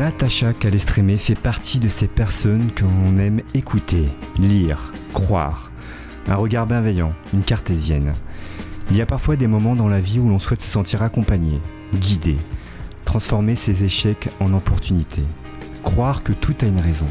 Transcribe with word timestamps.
Natacha 0.00 0.54
Calestrémé 0.54 1.18
fait 1.18 1.34
partie 1.34 1.78
de 1.78 1.90
ces 1.90 2.06
personnes 2.06 2.70
que 2.74 2.84
l'on 2.84 3.18
aime 3.18 3.42
écouter, 3.52 4.06
lire, 4.38 4.94
croire. 5.12 5.70
Un 6.26 6.36
regard 6.36 6.66
bienveillant, 6.66 7.12
une 7.34 7.42
cartésienne. 7.42 8.14
Il 8.90 8.96
y 8.96 9.02
a 9.02 9.06
parfois 9.06 9.36
des 9.36 9.46
moments 9.46 9.76
dans 9.76 9.88
la 9.88 10.00
vie 10.00 10.18
où 10.18 10.30
l'on 10.30 10.38
souhaite 10.38 10.62
se 10.62 10.70
sentir 10.70 11.02
accompagné, 11.02 11.60
guidé, 11.94 12.38
transformer 13.04 13.56
ses 13.56 13.84
échecs 13.84 14.30
en 14.40 14.54
opportunités, 14.54 15.26
croire 15.82 16.22
que 16.22 16.32
tout 16.32 16.56
a 16.62 16.64
une 16.64 16.80
raison, 16.80 17.08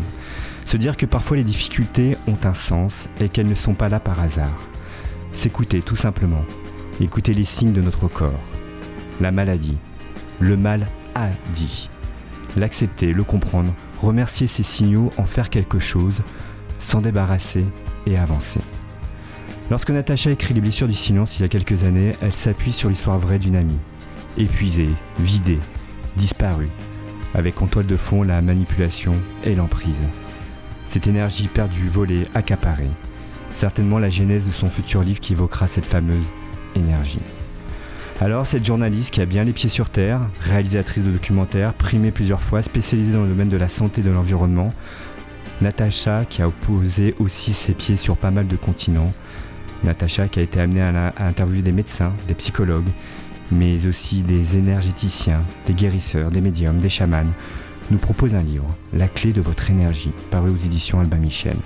se 0.66 0.76
dire 0.76 0.98
que 0.98 1.06
parfois 1.06 1.38
les 1.38 1.44
difficultés 1.44 2.18
ont 2.28 2.40
un 2.44 2.56
sens 2.56 3.08
et 3.20 3.30
qu'elles 3.30 3.46
ne 3.46 3.54
sont 3.54 3.76
pas 3.76 3.90
là 3.90 4.00
par 4.00 4.20
hasard, 4.20 4.58
s'écouter 5.32 5.84
tout 5.84 5.96
simplement, 5.96 6.44
écouter 7.00 7.36
les 7.36 7.46
signes 7.46 7.74
de 7.74 7.84
notre 7.84 8.08
corps, 8.08 8.50
la 9.22 9.32
maladie, 9.32 9.78
le 10.40 10.58
mal 10.58 10.88
a 11.14 11.28
dit, 11.54 11.88
l'accepter, 12.58 13.14
le 13.14 13.24
comprendre, 13.24 13.74
remercier 14.02 14.48
ces 14.48 14.64
signaux, 14.64 15.12
en 15.18 15.26
faire 15.26 15.50
quelque 15.50 15.80
chose, 15.80 16.22
s'en 16.80 17.02
débarrasser 17.02 17.66
et 18.06 18.18
avancer. 18.18 18.60
Lorsque 19.70 19.92
Natacha 19.92 20.32
écrit 20.32 20.54
Les 20.54 20.62
blessures 20.62 20.88
du 20.88 20.96
silence 20.96 21.38
il 21.38 21.44
y 21.44 21.46
a 21.46 21.50
quelques 21.50 21.84
années, 21.84 22.16
elle 22.22 22.34
s'appuie 22.34 22.72
sur 22.72 22.90
l'histoire 22.90 23.20
vraie 23.20 23.40
d'une 23.40 23.56
amie, 23.56 23.78
épuisée, 24.38 24.90
vidée, 25.20 25.60
disparue, 26.18 26.70
avec 27.36 27.62
en 27.62 27.68
toile 27.68 27.86
de 27.86 27.98
fond 27.98 28.24
la 28.24 28.42
manipulation 28.42 29.14
et 29.44 29.54
l'emprise. 29.54 29.94
Cette 30.88 31.06
énergie 31.06 31.48
perdue, 31.48 31.88
volée, 31.88 32.26
accaparée. 32.34 32.90
Certainement 33.52 34.00
la 34.00 34.10
genèse 34.10 34.48
de 34.48 34.52
son 34.52 34.70
futur 34.70 35.04
livre 35.04 35.20
qui 35.20 35.34
évoquera 35.34 35.68
cette 35.68 35.86
fameuse 35.86 36.32
énergie. 36.76 37.22
Alors, 38.22 38.46
cette 38.46 38.66
journaliste 38.66 39.14
qui 39.14 39.22
a 39.22 39.26
bien 39.26 39.46
les 39.46 39.54
pieds 39.54 39.70
sur 39.70 39.90
terre, 39.90 40.20
réalisatrice 40.42 41.06
de 41.06 41.12
documentaires, 41.12 41.74
primée 41.74 42.12
plusieurs 42.12 42.42
fois, 42.42 42.62
spécialisée 42.62 43.14
dans 43.14 43.22
le 43.22 43.30
domaine 43.30 43.48
de 43.48 43.56
la 43.56 43.70
santé 43.70 44.02
et 44.02 44.04
de 44.04 44.10
l'environnement, 44.10 44.74
Natacha 45.62 46.26
qui 46.26 46.42
a 46.42 46.48
opposé 46.50 47.16
aussi 47.20 47.54
ses 47.54 47.74
pieds 47.74 47.96
sur 47.96 48.18
pas 48.18 48.30
mal 48.30 48.50
de 48.50 48.58
continents, 48.58 49.14
Natacha 49.86 50.28
qui 50.28 50.40
a 50.40 50.42
été 50.42 50.60
amenée 50.60 50.82
à, 50.82 51.14
interviewer 51.20 51.62
des 51.62 51.72
médecins, 51.72 52.12
des 52.28 52.34
psychologues, 52.34 52.90
mais 53.54 53.88
aussi 53.88 54.22
des 54.24 54.58
énergéticiens, 54.58 55.46
des 55.66 55.74
guérisseurs, 55.74 56.30
des 56.30 56.42
médiums, 56.42 56.80
des 56.80 56.90
chamans, 56.90 57.24
nous 57.90 58.00
propose 58.00 58.36
un 58.36 58.42
livre, 58.42 58.68
La 58.92 59.08
clé 59.08 59.32
de 59.32 59.42
votre 59.42 59.72
énergie, 59.72 60.12
paru 60.30 60.50
aux 60.50 60.58
éditions 60.58 61.00
Albin 61.00 61.18
Michel. 61.18 61.58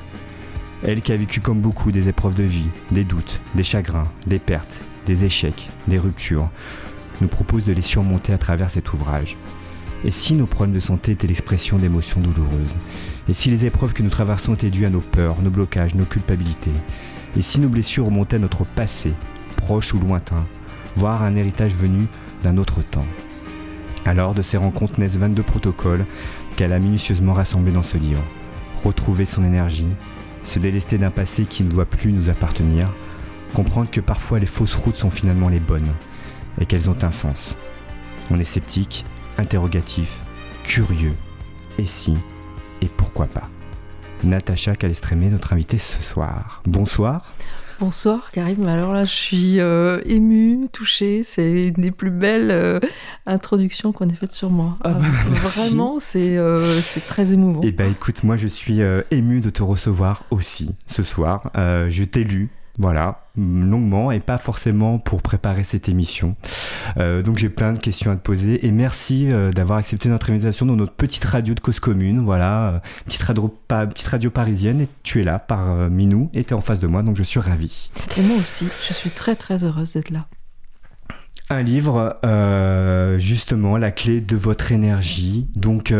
Elle 0.83 1.01
qui 1.01 1.13
a 1.13 1.17
vécu 1.17 1.39
comme 1.39 1.61
beaucoup 1.61 1.91
des 1.91 2.09
épreuves 2.09 2.35
de 2.35 2.43
vie, 2.43 2.69
des 2.91 3.05
doutes, 3.05 3.41
des 3.55 3.63
chagrins, 3.63 4.07
des 4.27 4.39
pertes, 4.39 4.79
des 5.05 5.23
échecs, 5.23 5.69
des 5.87 5.97
ruptures, 5.97 6.49
nous 7.21 7.27
propose 7.27 7.63
de 7.63 7.73
les 7.73 7.81
surmonter 7.81 8.33
à 8.33 8.37
travers 8.37 8.69
cet 8.69 8.93
ouvrage. 8.93 9.37
Et 10.05 10.11
si 10.11 10.33
nos 10.33 10.45
problèmes 10.45 10.75
de 10.75 10.79
santé 10.79 11.13
étaient 11.13 11.27
l'expression 11.27 11.77
d'émotions 11.77 12.19
douloureuses 12.19 12.75
Et 13.29 13.33
si 13.33 13.49
les 13.49 13.65
épreuves 13.65 13.93
que 13.93 14.03
nous 14.03 14.09
traversons 14.09 14.53
étaient 14.53 14.69
dues 14.69 14.85
à 14.85 14.89
nos 14.89 14.99
peurs, 14.99 15.41
nos 15.41 15.49
blocages, 15.49 15.95
nos 15.95 16.05
culpabilités 16.05 16.73
Et 17.37 17.41
si 17.41 17.61
nos 17.61 17.69
blessures 17.69 18.05
remontaient 18.05 18.35
à 18.35 18.39
notre 18.39 18.65
passé, 18.65 19.13
proche 19.55 19.93
ou 19.93 19.99
lointain, 19.99 20.45
voire 20.97 21.23
un 21.23 21.35
héritage 21.35 21.73
venu 21.73 22.07
d'un 22.43 22.57
autre 22.57 22.81
temps 22.81 23.05
Alors 24.05 24.33
de 24.33 24.41
ces 24.41 24.57
rencontres 24.57 24.99
naissent 24.99 25.15
22 25.15 25.41
protocoles 25.41 26.05
qu'elle 26.57 26.73
a 26.73 26.79
minutieusement 26.79 27.33
rassemblés 27.33 27.71
dans 27.71 27.83
ce 27.83 27.97
livre. 27.97 28.23
Retrouver 28.83 29.23
son 29.23 29.45
énergie, 29.45 29.87
se 30.43 30.59
délester 30.59 30.97
d'un 30.97 31.11
passé 31.11 31.45
qui 31.45 31.63
ne 31.63 31.69
doit 31.69 31.85
plus 31.85 32.11
nous 32.11 32.29
appartenir, 32.29 32.89
comprendre 33.53 33.89
que 33.91 34.01
parfois 34.01 34.39
les 34.39 34.45
fausses 34.45 34.75
routes 34.75 34.97
sont 34.97 35.09
finalement 35.09 35.47
les 35.47 35.59
bonnes 35.59 35.91
et 36.59 36.65
qu'elles 36.65 36.89
ont 36.89 36.97
un 37.01 37.11
sens. 37.11 37.55
On 38.31 38.39
est 38.39 38.43
sceptique, 38.43 39.05
interrogatif, 39.37 40.21
curieux, 40.63 41.13
et 41.77 41.85
si, 41.85 42.15
et 42.81 42.87
pourquoi 42.87 43.27
pas? 43.27 43.49
Natacha 44.23 44.75
Calestrémé, 44.75 45.29
notre 45.29 45.53
invitée 45.53 45.77
ce 45.77 46.01
soir. 46.01 46.61
Bonsoir. 46.65 47.33
Bonsoir 47.79 48.31
Karim, 48.31 48.65
alors 48.67 48.93
là 48.93 49.03
je 49.03 49.11
suis 49.11 49.59
euh, 49.59 49.99
émue, 50.05 50.67
touchée, 50.71 51.23
c'est 51.23 51.67
une 51.67 51.81
des 51.81 51.91
plus 51.91 52.11
belles 52.11 52.51
euh, 52.51 52.79
introductions 53.25 53.91
qu'on 53.91 54.07
ait 54.07 54.13
faites 54.13 54.31
sur 54.31 54.51
moi. 54.51 54.77
Ah 54.83 54.91
bah, 54.91 55.01
euh, 55.03 55.33
vraiment, 55.33 55.99
c'est 55.99 56.37
très 57.07 57.33
émouvant. 57.33 57.61
Eh 57.63 57.71
bien 57.71 57.89
écoute, 57.89 58.23
moi 58.23 58.37
je 58.37 58.47
suis 58.47 58.79
émue 59.11 59.41
de 59.41 59.49
te 59.49 59.63
recevoir 59.63 60.23
aussi 60.29 60.75
ce 60.87 61.03
soir. 61.03 61.51
je 61.55 62.03
t'ai 62.03 62.23
lu, 62.23 62.49
voilà, 62.79 63.27
longuement 63.37 64.11
et 64.11 64.19
pas 64.19 64.39
forcément 64.39 64.97
pour 64.97 65.21
préparer 65.21 65.63
cette 65.63 65.89
émission. 65.89 66.35
Euh, 66.97 67.21
donc 67.21 67.37
j'ai 67.37 67.49
plein 67.49 67.71
de 67.71 67.77
questions 67.77 68.11
à 68.11 68.15
te 68.15 68.21
poser 68.21 68.65
et 68.65 68.71
merci 68.71 69.31
euh, 69.31 69.51
d'avoir 69.51 69.77
accepté 69.77 70.09
notre 70.09 70.31
invitation 70.31 70.65
dans 70.65 70.75
notre 70.75 70.93
petite 70.93 71.23
radio 71.23 71.53
de 71.53 71.59
cause 71.59 71.79
commune. 71.79 72.21
Voilà, 72.21 72.69
euh, 72.69 72.79
petite, 73.05 73.21
radio, 73.21 73.55
petite 73.67 74.07
radio 74.07 74.31
parisienne 74.31 74.81
et 74.81 74.87
tu 75.03 75.21
es 75.21 75.23
là 75.23 75.37
par 75.37 75.89
Minou 75.91 76.31
et 76.33 76.43
tu 76.43 76.49
es 76.49 76.53
en 76.53 76.61
face 76.61 76.79
de 76.79 76.87
moi 76.87 77.03
donc 77.03 77.15
je 77.15 77.23
suis 77.23 77.39
ravi. 77.39 77.91
Et 78.17 78.21
moi 78.21 78.37
aussi, 78.37 78.67
je 78.87 78.93
suis 78.93 79.11
très 79.11 79.35
très 79.35 79.63
heureuse 79.63 79.93
d'être 79.93 80.09
là. 80.09 80.25
Un 81.49 81.61
livre, 81.61 82.17
justement, 83.19 83.77
la 83.77 83.91
clé 83.91 84.21
de 84.21 84.35
votre 84.35 84.71
énergie. 84.71 85.45
Donc, 85.55 85.93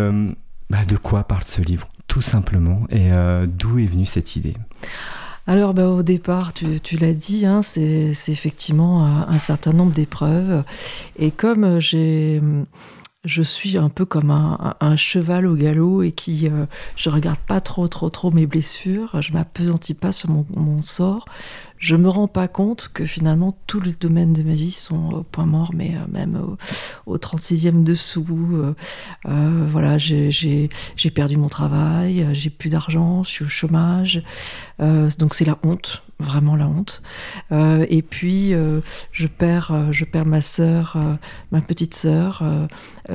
bah, 0.69 0.85
de 0.87 0.95
quoi 0.95 1.25
parle 1.25 1.43
ce 1.43 1.61
livre 1.61 1.89
Tout 2.07 2.21
simplement. 2.23 2.87
Et 2.89 3.11
d'où 3.45 3.77
est 3.77 3.85
venue 3.85 4.05
cette 4.05 4.35
idée? 4.35 4.55
Alors, 5.45 5.73
bah, 5.73 5.89
au 5.89 6.03
départ, 6.03 6.53
tu, 6.53 6.97
l'as 6.97 7.13
dit, 7.13 7.45
hein, 7.45 7.61
c'est 7.61 8.13
effectivement 8.27 9.05
un, 9.05 9.39
certain 9.39 9.71
nombre 9.71 9.91
d'épreuves. 9.91 10.63
Et 11.17 11.31
comme 11.31 11.79
j'ai 11.79 12.41
je 13.25 13.41
suis 13.41 13.77
un 13.77 13.89
peu 13.89 14.05
comme 14.05 14.31
un, 14.31 14.95
cheval 14.95 15.45
au 15.45 15.55
galop 15.55 16.03
et 16.03 16.11
qui 16.11 16.47
euh, 16.47 16.65
je 16.95 17.09
regarde 17.09 17.39
pas 17.39 17.61
trop 17.61 17.87
trop 17.87 18.09
trop 18.09 18.31
mes 18.31 18.45
blessures, 18.45 19.21
je 19.21 19.31
m'apesantis 19.33 19.93
pas 19.93 20.11
sur 20.11 20.29
mon, 20.29 20.81
sort, 20.81 21.25
je 21.83 21.97
me 21.97 22.07
rends 22.07 22.29
pas 22.29 22.47
compte 22.47 22.89
que 22.93 23.05
finalement 23.05 23.57
tous 23.67 23.81
les 23.81 23.91
domaines 23.91 24.31
de 24.31 24.41
ma 24.41 24.53
vie 24.53 24.71
sont 24.71 25.11
au 25.11 25.23
point 25.23 25.45
mort, 25.45 25.71
mais 25.75 25.95
euh, 25.97 26.07
même 26.09 26.55
au, 27.05 27.17
36e 27.17 27.83
dessous. 27.83 28.25
Euh, 28.53 28.73
euh, 29.27 29.67
voilà, 29.69 29.97
j'ai 29.97 30.69
perdu 31.13 31.35
mon 31.35 31.49
travail, 31.49 32.25
j'ai 32.31 32.49
plus 32.49 32.69
d'argent, 32.69 33.23
je 33.23 33.29
suis 33.29 33.43
au 33.43 33.49
chômage. 33.49 34.23
donc 34.79 35.35
c'est 35.35 35.45
la 35.45 35.57
honte 35.63 36.03
vraiment 36.19 36.55
la 36.55 36.67
honte. 36.67 37.01
et 37.51 38.01
puis 38.01 38.53
je 39.11 39.27
perds, 39.27 39.91
je 39.91 40.05
perds 40.05 40.25
ma 40.25 40.39
ma 41.51 41.61
petite 41.61 41.95
sœur, 41.95 42.43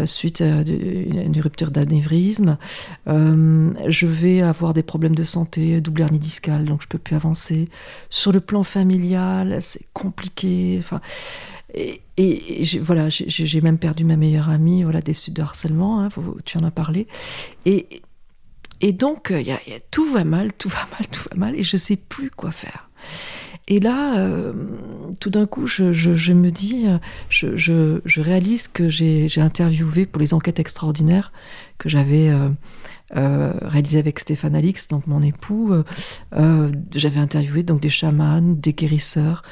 suite 0.06 0.40
à 0.40 0.62
une, 0.62 1.40
rupture 1.40 1.70
d'anévrisme. 1.70 2.58
je 3.06 4.06
vais 4.06 4.42
avoir 4.42 4.74
des 4.74 4.82
problèmes 4.82 5.14
de 5.14 5.22
santé, 5.22 5.80
double 5.80 6.02
hernie 6.02 6.18
discale, 6.18 6.64
donc 6.64 6.82
je 6.82 6.88
peux 6.88 6.98
plus 6.98 7.16
avancer. 7.16 7.68
Sur 8.10 8.32
le 8.32 8.40
plan 8.40 8.62
familial, 8.62 9.58
c'est 9.60 9.86
compliqué. 9.92 10.76
Enfin, 10.78 11.00
et, 11.74 12.64
voilà, 12.80 13.08
j'ai 13.08 13.60
même 13.60 13.78
perdu 13.78 14.04
ma 14.04 14.16
meilleure 14.16 14.48
amie, 14.48 14.82
voilà, 14.82 15.00
des 15.00 15.12
suites 15.12 15.36
de 15.36 15.42
harcèlement, 15.42 16.00
hein, 16.02 16.08
tu 16.44 16.58
en 16.58 16.64
as 16.64 16.70
parlé. 16.70 17.06
Et, 17.66 18.02
et 18.80 18.92
donc, 18.92 19.32
tout 19.90 20.10
va 20.10 20.24
mal, 20.24 20.52
tout 20.52 20.68
va 20.68 20.86
mal, 20.92 21.06
tout 21.08 21.22
va 21.30 21.36
mal, 21.36 21.54
et 21.56 21.62
je 21.62 21.76
sais 21.76 21.96
plus 21.96 22.30
quoi 22.30 22.50
faire. 22.50 22.90
Et 23.68 23.80
là, 23.80 24.18
euh, 24.18 24.52
tout 25.20 25.30
d'un 25.30 25.46
coup, 25.46 25.66
je, 25.66 26.32
me 26.32 26.50
dis, 26.50 26.86
je, 27.28 27.54
je 27.56 28.20
réalise 28.20 28.66
que 28.66 28.88
j'ai 28.88 29.28
interviewé 29.40 30.06
pour 30.06 30.20
les 30.20 30.34
enquêtes 30.34 30.58
extraordinaires 30.58 31.32
que 31.78 31.88
j'avais 31.88 32.28
euh, 32.28 32.48
euh, 33.16 33.52
réalisé 33.62 33.98
avec 33.98 34.18
Stéphane 34.18 34.54
Alix, 34.54 34.88
donc 34.88 35.06
mon 35.06 35.22
époux. 35.22 35.72
Euh, 35.72 35.82
euh, 36.34 36.70
j'avais 36.94 37.20
interviewé 37.20 37.62
donc 37.62 37.80
des 37.80 37.88
chamans, 37.88 38.42
des 38.42 38.74
guérisseurs, 38.74 39.42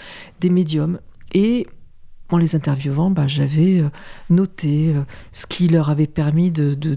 des 0.41 0.51
médiums. 0.51 1.01
Et 1.33 1.67
en 2.29 2.37
les 2.37 2.55
interviewant, 2.55 3.11
bah, 3.11 3.29
j'avais 3.29 3.83
noté 4.31 4.93
ce 5.33 5.47
qui 5.47 5.69
leur 5.69 5.91
avait 5.91 6.09
permis 6.09 6.51
de, 6.51 6.75
de, 6.75 6.97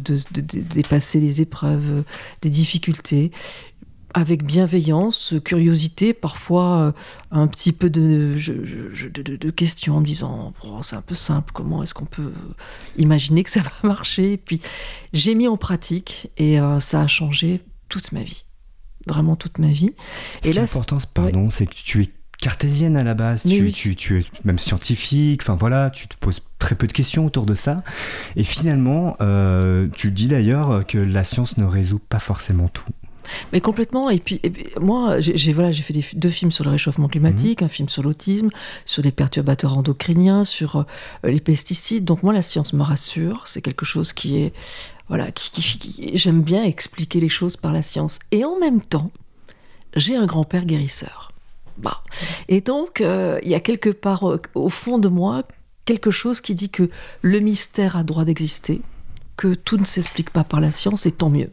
dépasser 0.74 1.19
les 1.19 1.42
épreuves, 1.42 2.04
des 2.42 2.50
difficultés 2.50 3.31
avec 4.13 4.44
bienveillance, 4.44 5.35
curiosité, 5.44 6.13
parfois 6.13 6.79
euh, 6.79 6.91
un 7.31 7.47
petit 7.47 7.71
peu 7.71 7.89
de, 7.89 8.35
de, 8.38 9.50
questions 9.51 9.97
en 9.97 10.00
me 10.01 10.06
disant 10.06 10.53
oh, 10.63 10.79
c'est 10.81 10.95
un 10.95 11.01
peu 11.01 11.15
simple, 11.15 11.51
comment 11.53 11.83
est-ce 11.83 11.94
qu'on 11.94 12.06
peut 12.06 12.31
imaginer 12.97 13.44
que 13.44 13.50
ça 13.50 13.61
va 13.61 13.71
marcher? 13.83 14.33
Et 14.33 14.38
puis 14.38 14.61
j'ai 15.13 15.35
mis 15.35 15.47
en 15.47 15.57
pratique 15.57 16.31
et 16.38 16.59
euh, 16.59 16.79
ça 16.79 17.01
a 17.01 17.07
changé 17.07 17.61
toute 17.88 18.11
ma 18.11 18.23
vie, 18.23 18.45
vraiment 19.07 19.35
toute 19.35 19.59
ma 19.59 19.67
vie. 19.67 19.94
Ce 20.44 20.50
et 20.50 20.83
pardon, 21.13 21.50
c'est 21.50 21.67
que 21.67 21.75
tu 21.75 22.03
es 22.03 22.09
cartésienne 22.39 22.95
à 22.95 23.03
la 23.03 23.15
base, 23.15 23.44
tu, 23.44 23.71
tu, 23.71 23.95
tu, 23.95 24.19
es 24.19 24.25
même 24.45 24.59
scientifique, 24.59 25.41
enfin 25.44 25.56
voilà, 25.56 25.89
tu 25.89 26.07
te 26.07 26.15
poses 26.17 26.41
très 26.57 26.75
peu 26.75 26.88
de 26.88 26.94
questions 26.94 27.25
autour 27.25 27.45
de 27.45 27.53
ça. 27.53 27.83
Et 28.38 28.44
finalement, 28.44 29.17
euh, 29.19 29.88
tu 29.94 30.11
dis 30.11 30.27
d'ailleurs 30.27 30.88
que 30.88 30.97
la 30.97 31.23
science 31.23 31.57
ne 31.57 31.65
résout 31.65 32.00
pas 32.00 32.19
forcément 32.19 32.69
tout. 32.69 32.85
Mais 33.54 33.62
complètement. 33.62 34.10
Et 34.10 34.20
puis, 34.20 34.42
moi, 34.80 35.20
j'ai 35.20 35.54
voilà, 35.54 35.72
j'ai 35.72 35.84
fait 35.84 35.94
deux 36.16 36.30
films 36.30 36.52
sur 36.52 36.64
le 36.64 36.72
réchauffement 36.72 37.08
climatique, 37.08 37.62
mhm. 37.62 37.66
un 37.66 37.70
film 37.70 37.90
sur 37.90 38.04
l'autisme, 38.04 38.50
sur 38.86 39.04
les 39.04 39.12
perturbateurs 39.12 39.78
endocriniens, 39.78 40.44
sur 40.44 40.78
euh, 40.78 40.84
les 41.24 41.40
pesticides. 41.40 42.06
Donc 42.06 42.24
moi, 42.24 42.34
la 42.34 42.42
science 42.42 42.74
me 42.74 42.84
rassure. 42.84 43.44
C'est 43.46 43.62
quelque 43.62 43.86
chose 43.86 44.14
qui 44.14 44.38
est 44.38 44.54
voilà, 45.08 45.31
qui, 45.31 46.12
j'aime 46.14 46.42
bien 46.42 46.64
expliquer 46.64 47.20
les 47.20 47.30
choses 47.30 47.58
par 47.58 47.74
la 47.74 47.81
science. 47.81 48.20
Et 48.31 48.46
en 48.46 48.60
même 48.60 48.80
temps, 48.80 49.12
j'ai 49.96 50.16
un 50.16 50.28
grand-père 50.28 50.66
guérisseur. 50.66 51.31
Bah. 51.78 52.04
Et 52.48 52.62
donc, 52.62 53.02
euh, 53.02 53.40
il 53.42 53.50
y 53.50 53.56
a 53.56 53.60
quelque 53.60 53.90
part 53.90 54.24
au 54.54 54.70
fond 54.70 55.00
de 55.00 55.08
moi 55.08 55.44
quelque 55.86 56.12
chose 56.12 56.40
qui 56.40 56.54
dit 56.54 56.70
que 56.70 56.88
le 57.24 57.40
mystère 57.40 57.96
a 57.96 58.04
droit 58.04 58.24
d'exister, 58.24 58.81
que 59.38 59.56
tout 59.56 59.78
ne 59.78 59.86
s'explique 59.86 60.30
pas 60.30 60.44
par 60.44 60.62
la 60.62 60.70
science, 60.70 61.08
et 61.08 61.12
tant 61.12 61.31
mieux. 61.31 61.50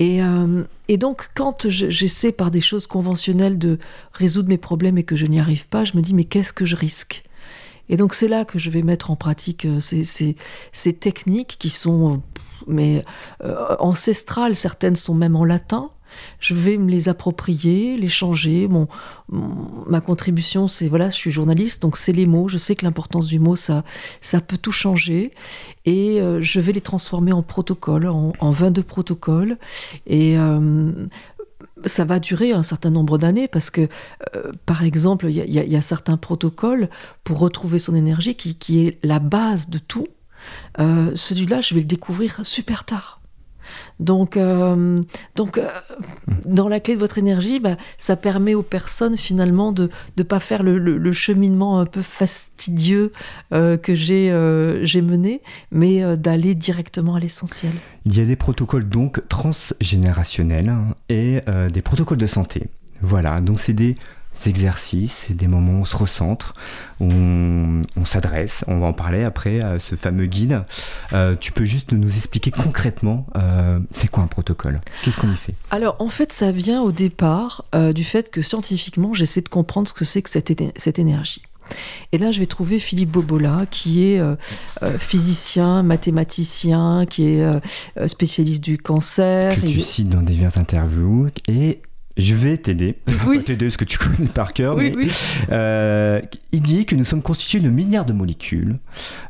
Et, 0.00 0.20
euh, 0.20 0.64
donc, 0.98 1.30
quand 1.34 1.68
j'essaie 1.68 2.32
par 2.32 2.50
des 2.50 2.60
choses 2.60 2.86
conventionnelles 2.86 3.58
de 3.58 3.78
résoudre 4.12 4.48
mes 4.48 4.58
problèmes 4.58 4.98
et 4.98 5.04
que 5.04 5.16
je 5.16 5.26
n'y 5.26 5.40
arrive 5.40 5.66
pas, 5.68 5.84
je 5.84 5.96
me 5.96 6.02
dis, 6.02 6.14
mais 6.14 6.24
qu'est-ce 6.24 6.52
que 6.52 6.66
je 6.66 6.76
risque? 6.76 7.24
Et 7.88 7.96
donc, 7.96 8.14
c'est 8.14 8.28
là 8.28 8.44
que 8.44 8.58
je 8.58 8.70
vais 8.70 8.82
mettre 8.82 9.10
en 9.10 9.16
pratique 9.16 9.64
euh, 9.66 9.80
ces, 9.80 10.92
techniques 10.94 11.56
qui 11.58 11.70
sont 11.70 12.22
mais 12.66 13.04
euh, 13.42 13.76
ancestrales, 13.78 14.56
certaines 14.56 14.96
sont 14.96 15.14
même 15.14 15.36
en 15.36 15.44
latin, 15.44 15.90
je 16.40 16.54
vais 16.54 16.76
me 16.76 16.90
les 16.90 17.08
approprier, 17.08 17.96
les 17.96 18.08
changer. 18.08 18.68
Mon, 18.68 18.88
ma 19.28 20.00
contribution, 20.00 20.68
c'est 20.68 20.88
voilà, 20.88 21.08
je 21.08 21.14
suis 21.14 21.30
journaliste, 21.30 21.82
donc 21.82 21.96
c'est 21.96 22.12
les 22.12 22.26
mots. 22.26 22.48
Je 22.48 22.58
sais 22.58 22.76
que 22.76 22.84
l'importance 22.84 23.26
du 23.26 23.38
mot, 23.38 23.56
ça, 23.56 23.84
ça 24.20 24.40
peut 24.40 24.58
tout 24.58 24.72
changer. 24.72 25.32
Et 25.84 26.20
euh, 26.20 26.40
je 26.40 26.60
vais 26.60 26.72
les 26.72 26.80
transformer 26.80 27.32
en 27.32 27.42
protocoles, 27.42 28.06
en, 28.06 28.50
22 28.50 28.82
protocoles. 28.82 29.58
Et 30.06 30.38
euh, 30.38 30.92
ça 31.86 32.04
va 32.04 32.18
durer 32.18 32.52
un 32.52 32.62
certain 32.62 32.90
nombre 32.90 33.18
d'années 33.18 33.48
parce 33.48 33.70
que, 33.70 33.88
euh, 34.34 34.52
par 34.66 34.84
exemple, 34.84 35.26
il 35.28 35.36
y, 35.36 35.76
a 35.76 35.82
certains 35.82 36.16
protocoles 36.16 36.88
pour 37.24 37.38
retrouver 37.38 37.78
son 37.78 37.94
énergie 37.94 38.34
qui 38.34 38.86
est 38.86 38.98
la 39.02 39.18
base 39.18 39.68
de 39.68 39.78
tout. 39.78 40.06
Celui-là, 40.78 41.62
je 41.62 41.74
vais 41.74 41.80
le 41.80 41.86
découvrir 41.86 42.40
super 42.44 42.84
tard. 42.84 43.20
Donc, 44.00 44.36
euh, 44.36 45.02
donc 45.36 45.58
euh, 45.58 45.68
dans 46.46 46.68
la 46.68 46.80
clé 46.80 46.94
de 46.94 47.00
votre 47.00 47.18
énergie, 47.18 47.60
bah, 47.60 47.76
ça 47.98 48.16
permet 48.16 48.54
aux 48.54 48.62
personnes 48.62 49.16
finalement 49.16 49.72
de 49.72 49.90
ne 50.16 50.22
pas 50.22 50.40
faire 50.40 50.62
le, 50.62 51.12
cheminement 51.12 51.78
un 51.80 51.86
peu 51.86 52.02
fastidieux 52.02 53.12
euh, 53.52 53.76
que 53.76 53.94
j'ai 53.94 54.30
mené, 55.02 55.42
mais 55.70 56.16
d'aller 56.16 56.54
directement 56.54 57.14
à 57.14 57.20
l'essentiel. 57.20 57.72
Il 58.04 58.16
y 58.16 58.20
a 58.20 58.24
des 58.24 58.36
protocoles 58.36 58.88
donc 58.88 59.26
transgénérationnels 59.28 60.68
hein, 60.68 60.94
et 61.08 61.40
des 61.72 61.82
protocoles 61.82 62.18
de 62.18 62.26
santé. 62.26 62.64
Voilà, 63.00 63.40
donc 63.40 63.60
c'est 63.60 63.72
des 63.72 63.96
exercices, 64.46 65.28
des 65.30 65.48
moments 65.48 65.78
où 65.78 65.82
on 65.82 65.84
se 65.84 65.96
recentre, 65.96 66.54
où 67.00 67.08
on, 67.10 68.04
s'adresse. 68.04 68.64
On 68.68 68.78
va 68.78 68.88
en 68.88 68.92
parler 68.92 69.24
après 69.24 69.60
à 69.60 69.78
ce 69.78 69.96
fameux 69.96 70.26
guide. 70.26 70.64
Euh, 71.12 71.36
tu 71.38 71.52
peux 71.52 71.64
juste 71.64 71.92
nous 71.92 72.08
expliquer 72.08 72.50
concrètement, 72.50 73.26
euh, 73.36 73.80
c'est 73.90 74.08
quoi 74.08 74.22
un 74.22 74.26
protocole? 74.26 74.80
Qu'est-ce 75.02 75.16
qu'on 75.16 75.32
y 75.32 75.36
fait? 75.36 75.54
Alors 75.70 75.96
en 75.98 76.08
fait, 76.08 76.32
ça 76.32 76.52
vient 76.52 76.82
au 76.82 76.92
départ 76.92 77.64
euh, 77.74 77.92
du 77.92 78.04
fait 78.04 78.30
que 78.30 78.42
scientifiquement, 78.42 79.14
j'essaie 79.14 79.40
de 79.40 79.48
comprendre 79.48 79.88
ce 79.88 79.94
que 79.94 80.04
c'est 80.04 80.22
que 80.22 80.30
cette, 80.30 80.52
cette 80.76 80.98
énergie. 80.98 81.42
Et 82.12 82.18
là, 82.18 82.30
je 82.30 82.40
vais 82.40 82.46
trouver 82.46 82.78
Philippe 82.78 83.10
Bobola, 83.10 83.64
qui 83.70 84.04
est 84.04 84.20
physicien, 84.98 85.82
mathématicien, 85.82 87.06
qui 87.08 87.24
est 87.24 88.06
spécialiste 88.06 88.62
du 88.62 88.76
cancer. 88.76 89.58
Que 89.58 89.66
tu 89.66 89.80
cites 89.80 90.10
dans 90.10 90.20
diverses 90.20 90.58
interviews. 90.58 91.30
Et 91.48 91.80
je 92.16 92.34
vais 92.34 92.56
t'aider. 92.56 92.98
Oui. 93.26 93.42
t'aider 93.44 93.66
parce 93.66 93.76
que 93.76 93.84
tu 93.84 93.98
connais 93.98 94.28
par 94.28 94.52
cœur. 94.52 94.76
mais, 94.76 94.92
euh, 95.50 96.20
il 96.52 96.62
dit 96.62 96.86
que 96.86 96.94
nous 96.94 97.04
sommes 97.04 97.22
constitués 97.22 97.60
de 97.60 97.70
milliards 97.70 98.06
de 98.06 98.12
molécules, 98.12 98.76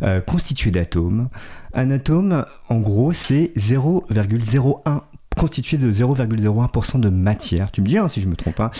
euh, 0.03 0.21
constituées 0.21 0.71
d'atomes. 0.71 1.29
Un 1.73 1.91
atome, 1.91 2.45
en 2.69 2.79
gros, 2.79 3.13
c'est 3.13 3.53
0,01 3.57 5.03
constitué 5.37 5.79
de 5.79 5.93
0,01% 5.93 7.01
de 7.01 7.09
matière. 7.09 7.73
Tu 7.73 7.81
me 7.81 7.87
dis 7.87 7.99
hein, 7.99 8.09
si 8.09 8.21
je 8.21 8.29
me 8.29 8.37
trompe 8.37 8.55
pas. 8.55 8.71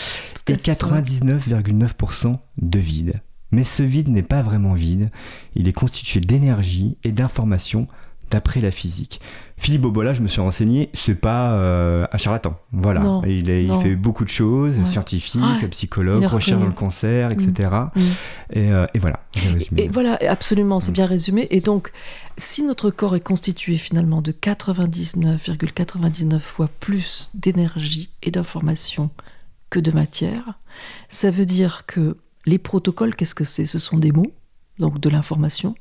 Et 0.47 0.53
99,9% 0.53 2.37
de 2.61 2.79
vide. 2.79 3.15
Mais 3.51 3.63
ce 3.63 3.83
vide 3.83 4.07
n'est 4.07 4.23
pas 4.23 4.41
vraiment 4.41 4.73
vide. 4.73 5.09
Il 5.55 5.67
est 5.67 5.73
constitué 5.73 6.19
d'énergie 6.19 6.97
et 7.03 7.11
d'informations 7.11 7.87
d'après 8.31 8.59
la 8.59 8.71
physique. 8.71 9.21
Philippe 9.57 9.81
Bobola, 9.81 10.13
je 10.13 10.21
me 10.21 10.27
suis 10.27 10.41
renseigné, 10.41 10.89
c'est 10.93 11.15
pas 11.15 11.53
euh, 11.53 12.05
un 12.11 12.17
charlatan. 12.17 12.59
Voilà. 12.73 13.21
il, 13.25 13.47
il 13.47 13.73
fait 13.81 13.95
beaucoup 13.95 14.25
de 14.25 14.29
choses, 14.29 14.83
scientifique, 14.83 15.69
psychologue, 15.71 16.25
recherche 16.25 16.59
dans 16.59 16.67
le 16.67 16.73
cancer, 16.73 17.31
etc. 17.31 17.69
Mm. 17.71 17.99
Mm. 17.99 18.03
Euh, 18.57 18.87
et, 18.93 18.99
voilà. 18.99 19.21
Et, 19.77 19.87
voilà, 19.87 20.19
absolument, 20.27 20.79
c'est 20.79 20.91
mm. 20.91 20.95
bien 20.95 21.05
résumé. 21.05 21.47
Et 21.51 21.61
donc, 21.61 21.91
si 22.37 22.63
notre 22.63 22.91
corps 22.91 23.15
est 23.15 23.21
constitué 23.21 23.77
finalement 23.77 24.21
de 24.21 24.33
99,99 24.33 26.39
fois 26.39 26.69
plus 26.79 27.31
d'énergie 27.33 28.09
et 28.23 28.31
d'information 28.31 29.09
que 29.69 29.79
de 29.79 29.91
matière, 29.91 30.59
ça 31.07 31.31
veut 31.31 31.45
dire 31.45 31.85
que 31.85 32.17
les 32.45 32.59
protocoles, 32.59 33.15
qu'est-ce 33.15 33.35
que 33.35 33.45
c'est? 33.45 33.65
Ce 33.65 33.79
sont 33.79 33.97
des 33.97 34.11
mots, 34.11 34.33
donc 34.79 34.99
de 34.99 35.09
l'information, 35.09 35.75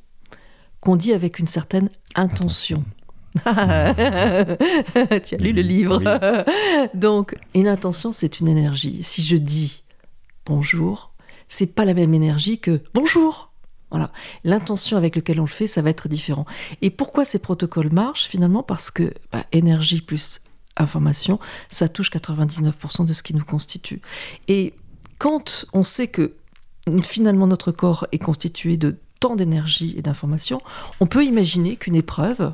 qu'on 0.81 0.97
dit 0.97 1.13
avec 1.13 1.39
une 1.39 1.47
certaine 1.47 1.89
intention. 2.15 2.85
tu 3.35 3.49
as 3.49 5.39
lu 5.41 5.53
le 5.53 5.63
livre. 5.63 6.01
Donc, 6.95 7.37
une 7.55 7.69
intention, 7.69 8.13
c'est 8.13 8.41
une 8.41 8.49
énergie. 8.49 9.03
Si 9.03 9.23
je 9.23 9.37
dis 9.37 9.83
bonjour, 10.47 11.13
c'est 11.49 11.67
pas 11.67 11.85
la 11.85 11.95
même 11.95 12.15
énergie 12.15 12.59
que 12.59 12.81
bonjour. 12.95 13.51
Voilà. 13.91 14.11
L'intention 14.43 14.97
avec 14.97 15.17
laquelle 15.17 15.41
on 15.41 15.45
le 15.45 15.49
fait, 15.49 15.67
ça 15.67 15.83
va 15.83 15.91
être 15.91 16.09
différent. 16.09 16.47
Et 16.83 16.91
pourquoi 16.91 17.25
ces 17.25 17.39
protocoles 17.39 17.93
marchent 17.93 18.27
finalement 18.27 18.63
Parce 18.63 18.91
que 18.91 19.13
bah, 19.31 19.45
énergie 19.53 20.01
plus 20.01 20.41
information, 20.77 21.39
ça 21.69 21.89
touche 21.89 22.11
99% 22.11 23.07
de 23.07 23.13
ce 23.13 23.23
qui 23.23 23.35
nous 23.35 23.45
constitue. 23.45 24.01
Et 24.49 24.75
quand 25.19 25.67
on 25.73 25.85
sait 25.85 26.09
que 26.09 26.35
finalement 27.03 27.47
notre 27.47 27.73
corps 27.73 28.07
est 28.13 28.19
constitué 28.19 28.77
de 28.77 28.97
tant 29.25 29.37
d'énergie 29.37 29.95
et 29.97 30.03
d'information, 30.03 30.61
on 31.01 31.07
peut 31.07 31.25
imaginer 31.25 31.77
qu'une 31.77 31.95
épreuve 31.95 32.53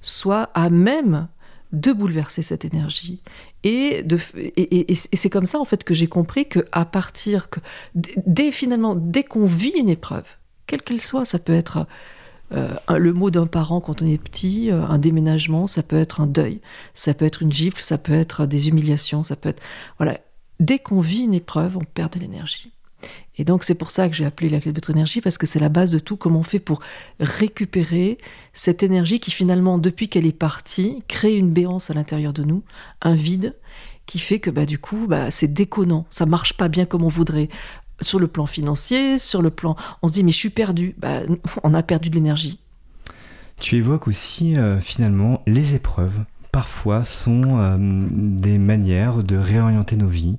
soit 0.00 0.50
à 0.54 0.70
même 0.70 1.26
de 1.72 1.92
bouleverser 1.92 2.42
cette 2.42 2.64
énergie. 2.64 3.20
Et, 3.64 4.04
de, 4.04 4.20
et, 4.36 4.94
c'est 4.94 5.30
comme 5.30 5.46
ça 5.46 5.58
en 5.58 5.64
fait 5.64 5.82
que 5.82 5.94
j'ai 5.94 6.06
compris 6.06 6.46
que 6.46 6.60
à 6.70 6.84
partir 6.84 7.50
que 7.50 7.58
dès 7.96 8.52
finalement 8.52 8.94
dès 8.94 9.24
qu'on 9.24 9.46
vit 9.46 9.74
une 9.76 9.88
épreuve, 9.88 10.22
quelle 10.68 10.82
qu'elle 10.82 11.00
soit, 11.00 11.24
ça 11.24 11.40
peut 11.40 11.54
être 11.54 11.88
euh, 12.52 12.68
le 12.96 13.12
mot 13.12 13.32
d'un 13.32 13.46
parent 13.46 13.80
quand 13.80 14.00
on 14.00 14.06
est 14.06 14.22
petit, 14.22 14.70
euh, 14.70 14.80
un 14.86 14.98
déménagement, 14.98 15.66
ça 15.66 15.82
peut 15.82 15.96
être 15.96 16.20
un 16.20 16.28
deuil, 16.28 16.60
ça 16.94 17.14
peut 17.14 17.24
être 17.24 17.42
une 17.42 17.50
gifle, 17.50 17.82
ça 17.82 17.98
peut 17.98 18.12
être 18.12 18.46
des 18.46 18.68
humiliations, 18.68 19.24
ça 19.24 19.34
peut 19.34 19.48
être 19.48 19.62
voilà. 19.98 20.20
Dès 20.60 20.78
qu'on 20.78 21.00
vit 21.00 21.24
une 21.24 21.34
épreuve, 21.34 21.76
on 21.76 21.84
perd 21.84 22.12
de 22.12 22.20
l'énergie. 22.20 22.70
Et 23.38 23.44
donc 23.44 23.64
c'est 23.64 23.74
pour 23.74 23.90
ça 23.90 24.08
que 24.08 24.14
j'ai 24.14 24.24
appelé 24.24 24.48
la 24.48 24.60
clé 24.60 24.72
de 24.72 24.76
votre 24.76 24.90
énergie, 24.90 25.20
parce 25.20 25.38
que 25.38 25.46
c'est 25.46 25.58
la 25.58 25.68
base 25.68 25.90
de 25.90 25.98
tout, 25.98 26.16
comment 26.16 26.40
on 26.40 26.44
fait 26.44 26.58
pour 26.58 26.80
récupérer 27.20 28.18
cette 28.52 28.82
énergie 28.82 29.20
qui 29.20 29.30
finalement, 29.30 29.78
depuis 29.78 30.08
qu'elle 30.08 30.26
est 30.26 30.32
partie, 30.36 31.02
crée 31.08 31.36
une 31.36 31.50
béance 31.50 31.90
à 31.90 31.94
l'intérieur 31.94 32.32
de 32.32 32.44
nous, 32.44 32.62
un 33.00 33.14
vide, 33.14 33.54
qui 34.06 34.18
fait 34.18 34.40
que 34.40 34.50
bah, 34.50 34.66
du 34.66 34.78
coup, 34.78 35.06
bah, 35.08 35.30
c'est 35.30 35.52
déconnant, 35.52 36.06
ça 36.10 36.26
marche 36.26 36.54
pas 36.54 36.68
bien 36.68 36.84
comme 36.84 37.04
on 37.04 37.08
voudrait. 37.08 37.48
Sur 38.00 38.18
le 38.18 38.26
plan 38.26 38.46
financier, 38.46 39.18
sur 39.18 39.42
le 39.42 39.50
plan... 39.50 39.76
On 40.02 40.08
se 40.08 40.12
dit, 40.12 40.24
mais 40.24 40.32
je 40.32 40.36
suis 40.36 40.50
perdu. 40.50 40.94
Bah, 40.98 41.20
on 41.62 41.72
a 41.72 41.82
perdu 41.82 42.10
de 42.10 42.16
l'énergie. 42.16 42.58
Tu 43.60 43.76
évoques 43.76 44.08
aussi 44.08 44.56
euh, 44.56 44.80
finalement 44.80 45.40
les 45.46 45.76
épreuves 45.76 46.24
parfois 46.52 47.02
sont 47.04 47.58
euh, 47.58 47.76
des 47.80 48.58
manières 48.58 49.22
de 49.22 49.36
réorienter 49.38 49.96
nos 49.96 50.06
vies. 50.06 50.36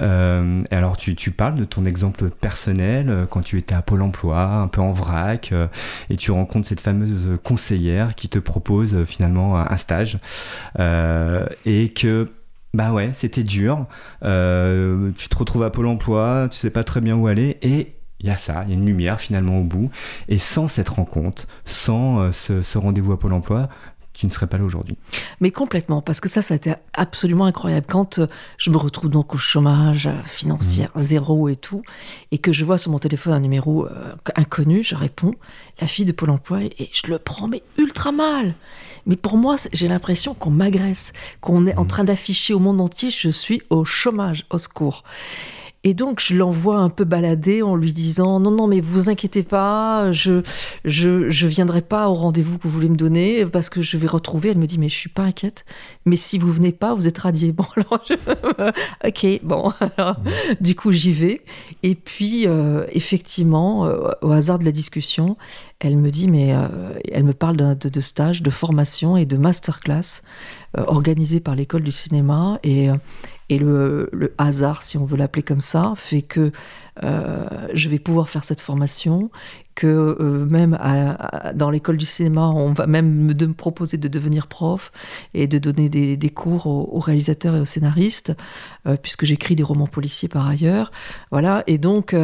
Euh, 0.00 0.60
alors 0.72 0.96
tu, 0.96 1.14
parles 1.30 1.54
de 1.54 1.64
ton 1.64 1.84
exemple 1.84 2.28
personnel 2.28 3.08
euh, 3.08 3.24
quand 3.24 3.42
tu 3.42 3.58
étais 3.58 3.76
à 3.76 3.80
Pôle 3.80 4.02
Emploi, 4.02 4.44
un 4.44 4.66
peu 4.66 4.80
en 4.80 4.90
vrac, 4.90 5.54
et 6.10 6.16
tu 6.16 6.32
rencontres 6.32 6.66
cette 6.66 6.80
fameuse 6.80 7.38
conseillère 7.44 8.16
qui 8.16 8.28
te 8.28 8.40
propose 8.40 9.04
finalement 9.04 9.56
un 9.56 9.76
stage, 9.76 10.18
et 10.78 11.92
que 11.94 12.30
bah 12.74 12.92
ouais, 12.92 13.10
c'était 13.12 13.44
dur. 13.44 13.86
tu 14.20 15.28
te 15.28 15.36
retrouves 15.36 15.62
à 15.62 15.70
Pôle 15.70 15.86
Emploi, 15.86 16.48
tu 16.50 16.58
sais 16.58 16.70
pas 16.70 16.82
très 16.82 17.00
bien 17.00 17.14
où 17.14 17.28
aller, 17.28 17.58
et 17.62 17.94
il 18.20 18.26
y 18.26 18.30
a 18.30 18.36
ça, 18.36 18.62
il 18.64 18.70
y 18.70 18.72
a 18.72 18.74
une 18.74 18.86
lumière 18.86 19.20
finalement 19.20 19.58
au 19.58 19.64
bout. 19.64 19.90
Et 20.28 20.38
sans 20.38 20.66
cette 20.66 20.88
rencontre, 20.88 21.46
sans 21.64 22.32
ce 22.32 22.78
rendez-vous 22.78 23.12
à 23.12 23.18
Pôle 23.18 23.34
Emploi, 23.34 23.68
tu 24.14 24.26
ne 24.26 24.30
serais 24.30 24.46
pas 24.46 24.56
là 24.56 24.64
aujourd'hui. 24.64 24.96
Mais 25.40 25.50
complètement, 25.50 26.00
parce 26.00 26.20
que 26.20 26.28
ça, 26.28 26.40
ça 26.40 26.54
a 26.54 26.56
été 26.56 26.72
absolument 26.94 27.46
incroyable. 27.46 27.86
Quand 27.88 28.20
euh, 28.20 28.28
je 28.58 28.70
me 28.70 28.76
retrouve 28.76 29.10
donc 29.10 29.34
au 29.34 29.38
chômage 29.38 30.06
euh, 30.06 30.22
financier, 30.22 30.84
mmh. 30.84 30.98
zéro 31.00 31.48
et 31.48 31.56
tout, 31.56 31.82
et 32.30 32.38
que 32.38 32.52
je 32.52 32.64
vois 32.64 32.78
sur 32.78 32.92
mon 32.92 33.00
téléphone 33.00 33.32
un 33.32 33.40
numéro 33.40 33.86
euh, 33.86 34.14
inconnu, 34.36 34.84
je 34.84 34.94
réponds, 34.94 35.34
la 35.80 35.88
fille 35.88 36.04
de 36.04 36.12
Pôle 36.12 36.30
emploi, 36.30 36.62
et 36.62 36.90
je 36.92 37.08
le 37.08 37.18
prends, 37.18 37.48
mais 37.48 37.62
ultra 37.76 38.12
mal. 38.12 38.54
Mais 39.06 39.16
pour 39.16 39.36
moi, 39.36 39.56
j'ai 39.72 39.88
l'impression 39.88 40.32
qu'on 40.32 40.50
m'agresse, 40.50 41.12
qu'on 41.40 41.66
est 41.66 41.76
en 41.76 41.84
mmh. 41.84 41.88
train 41.88 42.04
d'afficher 42.04 42.54
au 42.54 42.60
monde 42.60 42.80
entier, 42.80 43.10
je 43.10 43.30
suis 43.30 43.62
au 43.68 43.84
chômage, 43.84 44.46
au 44.50 44.58
secours. 44.58 45.02
Et 45.86 45.92
donc, 45.92 46.18
je 46.20 46.34
l'envoie 46.34 46.78
un 46.78 46.88
peu 46.88 47.04
balader 47.04 47.62
en 47.62 47.76
lui 47.76 47.92
disant 47.92 48.40
Non, 48.40 48.50
non, 48.50 48.66
mais 48.66 48.80
vous 48.80 49.10
inquiétez 49.10 49.42
pas, 49.42 50.10
je, 50.12 50.42
je, 50.86 51.28
je 51.28 51.46
viendrai 51.46 51.82
pas 51.82 52.08
au 52.08 52.14
rendez-vous 52.14 52.56
que 52.56 52.64
vous 52.64 52.70
voulez 52.70 52.88
me 52.88 52.96
donner 52.96 53.44
parce 53.44 53.68
que 53.68 53.82
je 53.82 53.98
vais 53.98 54.06
retrouver. 54.06 54.50
Elle 54.50 54.58
me 54.58 54.66
dit 54.66 54.78
Mais 54.78 54.88
je 54.88 54.96
suis 54.96 55.10
pas 55.10 55.22
inquiète. 55.22 55.66
Mais 56.06 56.16
si 56.16 56.38
vous 56.38 56.50
venez 56.50 56.72
pas, 56.72 56.94
vous 56.94 57.06
êtes 57.06 57.18
radié. 57.18 57.44
Bon, 57.54 57.64
alors, 57.76 58.04
ok, 59.06 59.26
bon. 59.42 59.72
Alors, 59.96 60.16
du 60.60 60.74
coup, 60.74 60.92
j'y 60.92 61.12
vais. 61.12 61.42
Et 61.82 61.94
puis, 61.94 62.48
euh, 62.48 62.84
effectivement, 62.90 63.86
euh, 63.86 64.08
au 64.22 64.30
hasard 64.30 64.58
de 64.58 64.64
la 64.64 64.72
discussion, 64.72 65.36
elle 65.80 65.96
me 65.96 66.10
dit 66.10 66.28
Mais 66.28 66.54
euh, 66.54 66.98
elle 67.10 67.24
me 67.24 67.34
parle 67.34 67.56
de, 67.56 67.88
de, 67.88 68.00
stage, 68.00 68.42
de 68.42 68.50
formation 68.50 69.16
et 69.16 69.26
de 69.26 69.36
masterclass 69.36 70.22
organisé 70.76 71.38
par 71.38 71.54
l'école 71.54 71.82
du 71.82 71.92
cinéma. 71.92 72.58
Et 72.64 72.90
et 73.50 73.58
le, 73.58 74.34
hasard, 74.38 74.82
si 74.82 74.96
on 74.96 75.04
veut 75.04 75.18
l'appeler 75.18 75.42
comme 75.42 75.60
ça, 75.60 75.92
fait 75.96 76.22
que 76.22 76.50
euh, 77.02 77.68
je 77.74 77.88
vais 77.90 77.98
pouvoir 77.98 78.28
faire 78.28 78.42
cette 78.42 78.60
formation, 78.60 79.30
que 79.74 79.86
euh, 79.86 80.46
même 80.46 80.78
dans 81.54 81.70
l'école 81.70 81.98
du 81.98 82.06
cinéma, 82.06 82.48
on 82.48 82.72
va 82.72 82.86
même 82.86 83.26
me, 83.26 83.52
proposer 83.52 83.98
de 83.98 84.08
devenir 84.08 84.46
prof 84.46 84.92
et 85.34 85.46
de 85.46 85.58
donner 85.58 85.90
des, 85.90 86.30
cours 86.30 86.66
aux, 86.66 86.98
réalisateurs 87.00 87.54
et 87.54 87.60
aux 87.60 87.66
scénaristes, 87.66 88.32
euh, 88.86 88.96
puisque 88.96 89.26
j'écris 89.26 89.56
des 89.56 89.62
romans 89.62 89.88
policiers 89.88 90.28
par 90.28 90.48
ailleurs. 90.48 90.90
Voilà, 91.30 91.64
et 91.66 91.78
donc... 91.78 92.14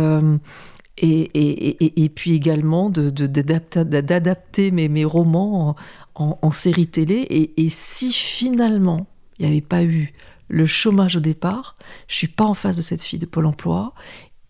Et, 1.03 2.05
et, 2.05 2.09
puis 2.11 2.33
également 2.33 2.91
d'adapter 2.91 4.71
mes, 4.71 4.89
mes, 4.89 5.07
romans 5.07 5.75
en, 6.15 6.39
en 6.43 6.51
série 6.51 6.89
télé. 6.89 7.27
Et, 7.57 7.69
si 7.71 8.13
finalement 8.13 9.07
il 9.39 9.47
n'y 9.47 9.53
avait 9.53 9.67
pas 9.67 9.83
eu 9.83 10.13
le 10.51 10.67
chômage 10.67 11.17
au 11.17 11.21
départ. 11.21 11.75
Je 12.09 12.17
suis 12.17 12.29
pas 12.29 12.45
en 12.45 12.55
face 12.55 12.77
de 12.77 12.83
cette 12.83 13.03
fille 13.03 13.19
de 13.19 13.27
Pôle 13.27 13.47
Emploi. 13.47 13.95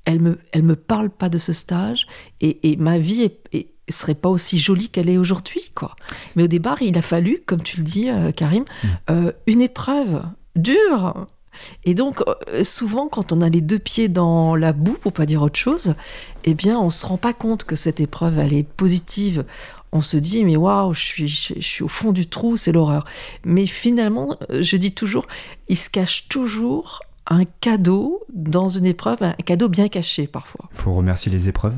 Elle 0.05 0.21
me, 0.21 0.39
elle 0.53 0.65
me 0.65 0.75
parle 0.75 1.11
pas 1.11 1.29
de 1.29 1.39
ce 1.39 1.53
stage 1.53 2.07
et, 2.41 2.77
ma 2.79 2.99
vie 2.99 3.23
est, 3.23 3.69
serait 3.89 4.15
pas 4.15 4.29
aussi 4.29 4.59
jolie 4.59 4.89
qu'elle 4.89 5.09
est 5.09 5.19
aujourd'hui, 5.19 5.71
quoi. 5.75 5.95
Mais 6.35 6.43
au 6.45 6.47
départ, 6.47 6.81
il 6.81 6.97
a 6.97 7.03
fallu, 7.03 7.41
comme 7.45 7.63
tu 7.63 7.77
le 7.77 7.83
dis, 7.83 8.09
euh, 8.09 8.33
Karim, 8.33 8.65
mm. 8.65 8.89
euh, 9.11 9.33
une 9.47 9.61
épreuve 9.61 10.23
dure. 10.57 11.27
Et 11.85 11.95
donc, 11.95 12.23
euh, 12.27 12.65
souvent, 12.65 13.09
quand 13.09 13.33
on 13.33 13.41
a 13.41 13.49
les 13.49 13.61
deux 13.61 13.79
pieds 13.79 14.09
dans 14.09 14.55
la 14.55 14.73
boue, 14.73 14.97
pour 15.01 15.13
pas 15.13 15.27
dire 15.27 15.43
autre 15.43 15.59
chose, 15.59 15.95
eh 16.45 16.55
bien, 16.55 16.79
on 16.79 16.91
se 16.91 17.07
rend 17.07 17.17
pas 17.17 17.33
compte 17.33 17.65
que 17.65 17.77
cette 17.77 18.01
épreuve, 18.01 18.39
elle 18.39 18.53
est 18.53 18.63
positive 18.63 19.45
on 19.93 20.03
se 20.03 20.17
dit 20.17 20.45
mais 20.45 20.57
waouh, 20.57 20.93
je 20.95 21.01
suis, 21.01 21.29
je, 21.29 21.61
suis 21.61 21.83
au 21.83 21.89
fond 21.89 22.13
du 22.13 22.29
trou, 22.29 22.57
c'est 22.57 22.73
l'horreur. 22.73 23.05
Mais 23.45 23.67
finalement, 23.67 24.37
euh, 24.51 24.63
je 24.63 24.77
dis 24.77 24.93
toujours, 24.93 25.27
il 25.69 25.77
se 25.77 25.91
cache 25.91 26.29
toujours 26.29 27.01
un 27.27 27.45
cadeau 27.45 28.23
dans 28.33 28.69
une 28.69 28.87
épreuve, 28.87 29.23
un 29.23 29.33
cadeau 29.33 29.69
bien 29.69 29.89
caché 29.89 30.27
parfois. 30.27 30.69
Il 30.73 30.81
faut 30.81 30.93
remercier 30.93 31.31
les 31.31 31.49
épreuves. 31.49 31.77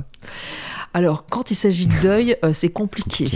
Alors, 0.94 1.26
quand 1.26 1.50
il 1.50 1.54
s'agit 1.54 1.86
de 1.86 2.00
deuil, 2.00 2.36
euh, 2.44 2.52
c'est 2.52 2.68
compliqué. 2.72 3.30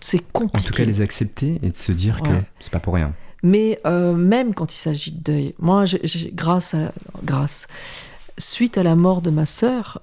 C'est 0.00 0.20
compliqué. 0.32 0.66
En 0.66 0.68
tout 0.68 0.74
cas, 0.74 0.84
les 0.84 1.00
accepter 1.00 1.58
et 1.62 1.70
de 1.70 1.76
se 1.76 1.92
dire 1.92 2.20
que 2.22 2.30
c'est 2.60 2.72
pas 2.72 2.80
pour 2.80 2.94
rien. 2.94 3.14
Mais 3.46 3.78
euh, 3.86 4.12
même 4.12 4.54
quand 4.54 4.74
il 4.74 4.78
s'agit 4.78 5.12
de 5.12 5.20
deuil, 5.20 5.54
moi, 5.60 5.84
grâce 6.32 6.74
à 6.74 6.92
grâce, 7.22 7.68
suite 8.38 8.76
à 8.76 8.82
la 8.82 8.96
mort 8.96 9.22
de 9.22 9.30
ma 9.30 9.46
sœur, 9.46 10.00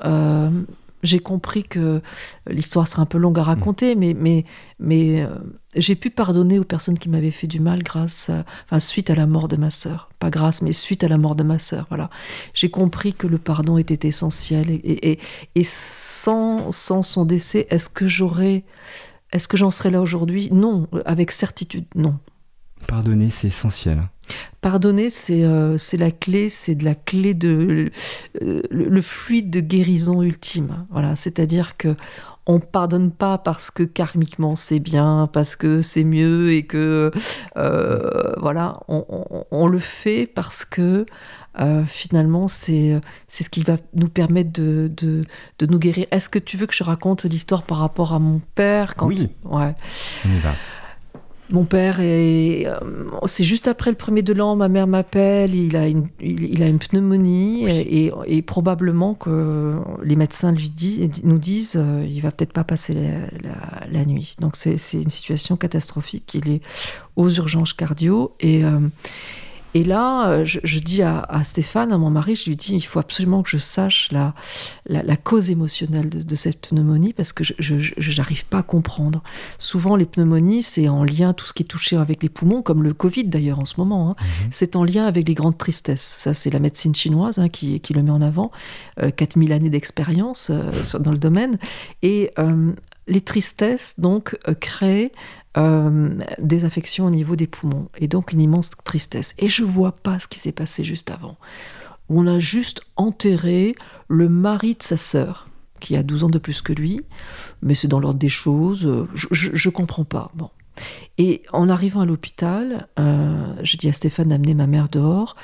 j'ai 1.03 1.19
compris 1.19 1.63
que 1.63 2.01
l'histoire 2.47 2.87
sera 2.87 3.01
un 3.01 3.05
peu 3.05 3.17
longue 3.17 3.37
à 3.37 3.43
raconter, 3.43 3.95
mm. 3.95 3.99
mais, 3.99 4.13
mais, 4.13 4.45
mais 4.79 5.21
euh, 5.21 5.27
j'ai 5.75 5.95
pu 5.95 6.09
pardonner 6.09 6.57
aux 6.57 6.63
personnes 6.63 6.97
qui 6.97 7.09
m'avaient 7.09 7.31
fait 7.31 7.47
du 7.47 7.59
mal 7.59 7.83
grâce 7.83 8.31
enfin, 8.65 8.79
suite 8.79 9.09
à 9.09 9.15
la 9.15 9.27
mort 9.27 9.49
de 9.49 9.57
ma 9.57 9.71
sœur. 9.71 10.09
Pas 10.19 10.29
grâce, 10.29 10.61
mais 10.61 10.71
suite 10.71 11.03
à 11.03 11.09
la 11.09 11.17
mort 11.17 11.35
de 11.35 11.43
ma 11.43 11.59
sœur. 11.59 11.85
Voilà. 11.89 12.09
J'ai 12.53 12.69
compris 12.69 13.13
que 13.13 13.27
le 13.27 13.37
pardon 13.37 13.77
était 13.77 14.07
essentiel. 14.07 14.69
Et, 14.69 15.11
et, 15.11 15.19
et 15.55 15.63
sans, 15.65 16.71
sans 16.71 17.03
son 17.03 17.25
décès, 17.25 17.67
est-ce 17.69 17.89
que 17.89 18.07
j'aurais. 18.07 18.63
Est-ce 19.33 19.49
que 19.49 19.57
j'en 19.57 19.71
serais 19.71 19.89
là 19.89 19.99
aujourd'hui? 19.99 20.47
Non, 20.53 20.87
avec 21.05 21.31
certitude, 21.31 21.85
non. 21.95 22.17
Pardonner, 22.87 23.29
c'est 23.29 23.47
essentiel. 23.47 24.01
Pardonner, 24.61 25.09
c'est 25.09 25.43
euh, 25.43 25.77
la 25.93 26.11
clé, 26.11 26.49
c'est 26.49 26.75
de 26.75 26.85
la 26.85 26.95
clé 26.95 27.33
de 27.33 27.91
euh, 28.41 28.61
le, 28.69 29.01
fluide 29.01 29.49
de 29.49 29.59
guérison 29.59 30.21
ultime. 30.21 30.85
Voilà, 30.89 31.15
c'est-à-dire 31.15 31.75
que 31.77 31.95
on 32.45 32.59
pardonne 32.59 33.11
pas 33.11 33.37
parce 33.37 33.71
que 33.71 33.83
karmiquement 33.83 34.55
c'est 34.57 34.79
bien, 34.79 35.29
parce 35.31 35.55
que 35.55 35.81
c'est 35.81 36.03
mieux 36.03 36.51
et 36.51 36.63
que 36.63 37.11
euh, 37.55 38.33
voilà, 38.37 38.79
on, 38.89 39.67
le 39.67 39.79
fait 39.79 40.27
parce 40.27 40.65
que 40.65 41.05
finalement 41.85 42.49
c'est 42.49 42.99
c'est 43.29 43.43
ce 43.43 43.49
qui 43.49 43.63
va 43.63 43.77
nous 43.93 44.09
permettre 44.09 44.51
de, 44.51 44.91
de, 44.95 45.23
de 45.59 45.65
nous 45.65 45.79
guérir. 45.79 46.05
Est-ce 46.11 46.27
que 46.29 46.39
tu 46.39 46.57
veux 46.57 46.67
que 46.67 46.73
je 46.73 46.83
raconte 46.83 47.23
l'histoire 47.23 47.63
par 47.63 47.77
rapport 47.77 48.13
à 48.13 48.19
mon 48.19 48.41
père 48.55 48.95
quand 48.95 49.07
Oui. 49.07 49.29
Ouais. 49.45 49.73
On 50.25 50.29
y 50.29 50.39
va. 50.39 50.51
Mon 51.49 51.65
père 51.65 51.99
est. 51.99 52.65
Euh, 52.65 52.79
c'est 53.25 53.43
juste 53.43 53.67
après 53.67 53.91
le 53.91 53.97
premier 53.97 54.21
de 54.21 54.33
l'an, 54.33 54.55
ma 54.55 54.69
mère 54.69 54.87
m'appelle, 54.87 55.53
il, 55.53 55.75
a 55.75 55.87
une, 55.87 56.07
il, 56.21 56.63
a 56.63 56.67
une 56.67 56.79
pneumonie 56.79 57.65
et, 57.67 58.41
probablement 58.41 59.13
que 59.13 59.75
les 60.03 60.15
médecins 60.15 60.51
lui 60.51 60.69
disent, 60.69 61.23
nous 61.23 61.37
disent 61.37 61.75
euh, 61.75 62.05
il 62.07 62.21
va 62.21 62.31
peut-être 62.31 62.53
pas 62.53 62.63
passer 62.63 62.93
la, 62.93 64.05
nuit. 64.05 64.35
Donc 64.39 64.55
c'est 64.55 64.77
une 64.93 65.09
situation 65.09 65.57
catastrophique. 65.57 66.33
Il 66.33 66.49
est 66.49 66.61
aux 67.15 67.29
urgences 67.29 67.73
cardio 67.73 68.35
et. 68.39 68.63
Euh, 68.63 68.79
et 69.73 69.83
là, 69.83 70.29
euh, 70.29 70.45
je, 70.45 70.79
dis 70.79 71.01
à, 71.01 71.25
Stéphane, 71.43 71.91
à 71.91 71.97
mon 71.97 72.09
mari, 72.09 72.35
je 72.35 72.49
lui 72.49 72.55
dis, 72.55 72.75
il 72.75 72.81
faut 72.81 72.99
absolument 72.99 73.41
que 73.41 73.49
je 73.49 73.57
sache 73.57 74.09
la, 74.11 74.33
la, 74.85 75.15
cause 75.17 75.49
émotionnelle 75.49 76.09
de, 76.09 76.35
cette 76.35 76.67
pneumonie 76.67 77.13
parce 77.13 77.33
que 77.33 77.43
je 77.43 78.17
n'arrive 78.17 78.45
pas 78.45 78.59
à 78.59 78.63
comprendre. 78.63 79.23
Souvent, 79.57 79.95
les 79.95 80.05
pneumonies, 80.05 80.63
c'est 80.63 80.89
en 80.89 81.03
lien, 81.03 81.33
tout 81.33 81.45
ce 81.45 81.53
qui 81.53 81.63
est 81.63 81.67
touché 81.67 81.97
avec 81.97 82.21
les 82.21 82.29
poumons, 82.29 82.61
comme 82.61 82.83
le 82.83 82.93
Covid 82.93 83.25
d'ailleurs 83.25 83.59
en 83.59 83.65
ce 83.65 83.75
moment, 83.77 84.11
hein. 84.11 84.15
mhm. 84.19 84.47
c'est 84.51 84.75
en 84.75 84.83
lien 84.83 85.05
avec 85.05 85.27
les 85.27 85.33
grandes 85.33 85.57
tristesses. 85.57 86.15
Ça, 86.19 86.33
c'est 86.33 86.51
la 86.51 86.59
médecine 86.59 86.93
chinoise 86.93 87.39
hein, 87.39 87.49
qui, 87.49 87.79
qui, 87.79 87.93
le 87.93 88.03
met 88.03 88.11
en 88.11 88.21
avant. 88.21 88.51
4000 89.15 89.51
euh, 89.51 89.55
années 89.55 89.69
d'expérience 89.69 90.51
euh, 90.51 90.99
dans 90.99 91.11
le 91.11 91.17
domaine. 91.17 91.57
Et 92.01 92.31
les 93.07 93.21
tristesses, 93.21 93.95
donc, 93.99 94.37
créent 94.59 95.11
euh, 95.57 96.17
des 96.39 96.65
affections 96.65 97.05
au 97.05 97.09
niveau 97.09 97.35
des 97.35 97.47
poumons 97.47 97.89
et 97.97 98.07
donc 98.07 98.31
une 98.31 98.41
immense 98.41 98.71
tristesse. 98.83 99.35
Et 99.37 99.47
je 99.47 99.63
vois 99.63 99.91
pas 99.91 100.19
ce 100.19 100.27
qui 100.27 100.39
s'est 100.39 100.51
passé 100.51 100.83
juste 100.83 101.11
avant. 101.11 101.37
On 102.09 102.27
a 102.27 102.39
juste 102.39 102.81
enterré 102.95 103.75
le 104.07 104.29
mari 104.29 104.75
de 104.75 104.83
sa 104.83 104.97
sœur, 104.97 105.47
qui 105.79 105.95
a 105.95 106.03
12 106.03 106.25
ans 106.25 106.29
de 106.29 106.39
plus 106.39 106.61
que 106.61 106.73
lui, 106.73 107.01
mais 107.61 107.75
c'est 107.75 107.87
dans 107.87 107.99
l'ordre 107.99 108.19
des 108.19 108.29
choses, 108.29 109.07
je, 109.13 109.27
je, 109.31 109.69
comprends 109.69 110.03
pas. 110.03 110.31
Bon. 110.33 110.49
Et 111.17 111.43
en 111.51 111.69
arrivant 111.69 112.01
à 112.01 112.05
l'hôpital, 112.05 112.87
euh, 112.99 113.53
je 113.63 113.77
dis 113.77 113.87
à 113.87 113.93
Stéphane 113.93 114.29
d'amener 114.29 114.53
ma 114.53 114.67
mère 114.67 114.89
dehors, 114.89 115.35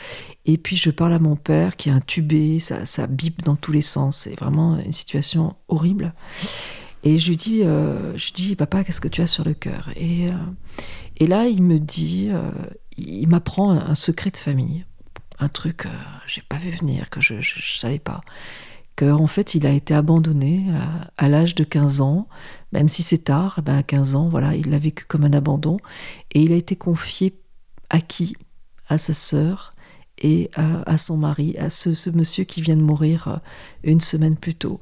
et 0.46 0.58
puis 0.58 0.76
je 0.76 0.90
parle 0.90 1.14
à 1.14 1.20
mon 1.20 1.36
père 1.36 1.76
qui 1.76 1.90
est 1.90 1.92
intubé, 1.92 2.60
ça, 2.60 2.86
ça 2.86 3.08
bip 3.08 3.44
dans 3.44 3.56
tous 3.56 3.72
les 3.72 3.82
sens, 3.82 4.22
c'est 4.22 4.40
vraiment 4.40 4.80
une 4.80 4.94
situation 4.94 5.56
horrible. 5.68 6.14
Et 7.04 7.18
je 7.18 7.30
lui 7.30 7.38
dis, 7.38 7.64
euh, 7.64 8.18
je 8.18 8.34
dis 8.34 8.56
papa, 8.56 8.84
qu'est-ce 8.84 9.02
que 9.02 9.08
tu 9.08 9.22
as 9.22 9.28
sur 9.28 9.46
le 9.46 9.54
cœur? 9.54 9.90
Et, 9.96 10.28
euh, 10.28 10.34
et 11.18 11.28
là, 11.28 11.46
il 11.46 11.64
me 11.64 11.80
dit, 11.80 12.30
euh, 12.30 12.52
il 12.98 13.28
m'apprend 13.28 13.72
un, 13.72 13.96
secret 13.96 14.32
de 14.32 14.38
famille, 14.38 14.86
un 15.40 15.48
truc 15.48 15.78
que 15.78 15.90
j'ai 16.28 16.42
pas 16.42 16.58
vu 16.58 16.70
venir, 16.72 17.10
que 17.10 17.22
je 17.22 17.36
ne 17.36 17.42
savais 17.78 18.00
pas. 18.00 18.22
Qu'en 18.98 19.28
fait, 19.28 19.56
il 19.56 19.66
a 19.66 19.72
été 19.72 19.94
abandonné 19.94 20.66
à, 21.18 21.30
l'âge 21.30 21.56
de 21.56 21.64
15 21.64 22.02
ans, 22.02 22.28
même 22.74 22.90
si 22.90 23.02
c'est 23.02 23.20
tard, 23.20 23.62
ben 23.64 23.78
à 23.78 23.84
15 23.84 24.16
ans, 24.16 24.28
voilà, 24.28 24.56
il 24.56 24.70
l'a 24.70 24.78
vécu 24.78 25.06
comme 25.06 25.24
un 25.24 25.32
abandon. 25.32 25.78
Et 26.34 26.42
il 26.42 26.52
a 26.52 26.58
été 26.58 26.76
confié 26.76 27.40
à 27.90 28.02
qui? 28.02 28.36
À 28.90 28.98
sa 28.98 29.14
sœur 29.14 29.74
et 30.22 30.50
à, 30.56 30.98
son 30.98 31.18
mari, 31.18 31.56
à 31.58 31.70
ce, 31.70 32.10
monsieur 32.10 32.44
qui 32.44 32.62
vient 32.62 32.76
de 32.76 32.82
mourir 32.82 33.40
une 33.84 34.02
semaine 34.02 34.36
plus 34.36 34.56
tôt 34.56 34.80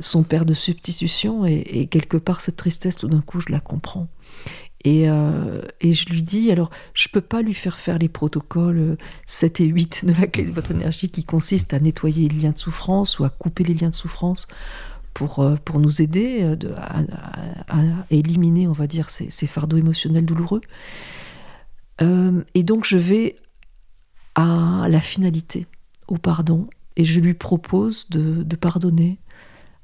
son 0.00 0.22
père 0.22 0.44
de 0.44 0.54
substitution 0.54 1.44
et, 1.44 1.86
quelque 1.90 2.16
part 2.16 2.40
cette 2.40 2.56
tristesse 2.56 2.96
tout 2.96 3.08
d'un 3.08 3.20
coup 3.20 3.40
je 3.40 3.50
la 3.50 3.60
comprends 3.60 4.08
et, 4.84 5.10
euh, 5.10 5.60
et, 5.80 5.92
je 5.92 6.08
lui 6.08 6.22
dis 6.22 6.52
alors 6.52 6.70
je 6.94 7.08
peux 7.08 7.20
pas 7.20 7.42
lui 7.42 7.54
faire 7.54 7.78
faire 7.78 7.98
les 7.98 8.08
protocoles 8.08 8.96
7 9.26 9.60
et 9.60 9.64
8 9.66 10.04
de 10.06 10.12
la 10.20 10.26
clé 10.26 10.44
de 10.44 10.52
votre 10.52 10.70
énergie 10.70 11.08
qui 11.08 11.24
consiste 11.24 11.74
à 11.74 11.80
nettoyer 11.80 12.28
les 12.28 12.42
liens 12.42 12.52
de 12.52 12.58
souffrance 12.58 13.18
ou 13.18 13.24
à 13.24 13.30
couper 13.30 13.64
les 13.64 13.74
liens 13.74 13.90
de 13.90 13.94
souffrance 13.94 14.46
pour, 15.14 15.44
pour 15.64 15.80
nous 15.80 16.00
aider 16.00 16.56
à, 16.76 17.82
éliminer, 18.10 18.68
on 18.68 18.72
va 18.72 18.86
dire, 18.86 19.10
ces, 19.10 19.46
fardeaux 19.48 19.76
émotionnels 19.76 20.24
douloureux. 20.24 20.60
et 22.00 22.62
donc 22.62 22.86
je 22.86 22.96
vais 22.96 23.34
à 24.38 24.88
la 24.88 25.00
finalité, 25.00 25.66
au 26.06 26.16
pardon, 26.16 26.68
et 26.96 27.04
je 27.04 27.18
lui 27.18 27.34
propose 27.34 28.08
de, 28.08 28.44
pardonner 28.56 29.18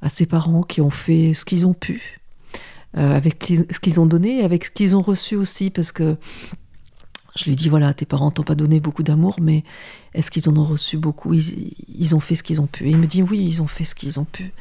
à 0.00 0.08
ses 0.08 0.26
parents 0.26 0.62
qui 0.62 0.80
ont 0.80 0.90
fait 0.90 1.34
ce 1.34 1.44
qu'ils 1.44 1.66
ont 1.66 1.75
pu, 1.75 2.20
avec 2.94 3.42
ce 3.44 3.80
qu'ils 3.80 3.99
ont 3.99 4.06
donné, 4.06 4.44
avec 4.44 4.66
ce 4.66 4.70
qu'ils 4.70 4.94
ont 4.94 5.02
reçu 5.02 5.34
aussi, 5.34 5.70
parce 5.70 5.90
que 5.90 6.16
je 7.34 7.46
lui 7.46 7.56
dis 7.56 7.68
voilà, 7.68 7.94
tes 7.94 8.06
parents 8.06 8.30
t'ont 8.30 8.44
pas 8.44 8.54
donné 8.54 8.78
beaucoup 8.78 9.02
d'amour, 9.02 9.37
mais 9.42 9.64
est-ce 10.14 10.30
qu'ils 10.30 10.49
en 10.49 10.56
ont 10.56 10.64
reçu 10.64 10.99
beaucoup? 10.99 11.34
Ils, 11.34 12.14
ont 12.14 12.20
fait 12.20 12.37
ce 12.37 12.44
qu'ils 12.44 12.61
ont 12.61 12.68
pu. 12.68 12.87
Et 12.87 12.90
il 12.90 12.96
me 12.96 13.08
dit 13.08 13.23
oui, 13.25 13.44
ils 13.44 13.61
ont 13.61 13.66
fait 13.66 13.82
ce 13.82 13.96
qu'ils 13.96 14.20
ont 14.20 14.25
pu. 14.25 14.52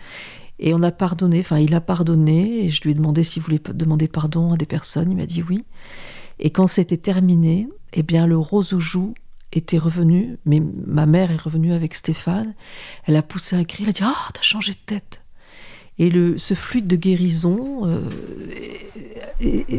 Et 0.58 0.74
on 0.74 0.82
a 0.82 0.92
pardonné, 0.92 1.42
enfin 1.42 1.60
il 1.60 1.76
a 1.76 1.82
pardonné, 1.82 2.66
et 2.66 2.70
je 2.70 2.82
lui 2.82 2.92
ai 2.92 2.96
demandé 2.96 3.24
s'il 3.24 3.44
voulait 3.44 3.62
demander 3.76 4.08
pardon 4.08 4.54
à 4.54 4.58
des 4.58 4.66
personnes, 4.66 5.12
il 5.12 5.18
m'a 5.18 5.28
dit 5.28 5.44
oui. 5.44 5.66
Et 6.40 6.50
quand 6.50 6.66
c'était 6.66 6.98
terminé, 6.98 7.68
eh 7.94 8.02
bien 8.02 8.26
le 8.26 8.38
rose 8.38 8.74
aux 8.74 8.80
était 9.58 9.78
revenu, 9.78 10.38
mais 10.46 10.62
ma 10.86 11.06
mère 11.06 11.32
est 11.32 11.42
revenue 11.42 11.74
avec 11.74 11.96
Stéphane, 11.96 12.54
elle 13.06 13.16
a 13.16 13.22
poussé 13.22 13.56
un 13.56 13.64
cri, 13.64 13.84
elle 13.84 13.90
a 13.90 13.94
dit 13.94 14.02
«Ah, 14.04 14.16
oh, 14.16 14.32
t'as 14.34 14.42
changé 14.42 14.74
de 14.74 14.78
tête!» 14.86 15.22
Et 16.00 16.10
le, 16.10 16.40
ce 16.40 16.56
fluide 16.56 16.88
de 16.88 16.96
guérison 16.96 17.86
euh, 17.86 18.10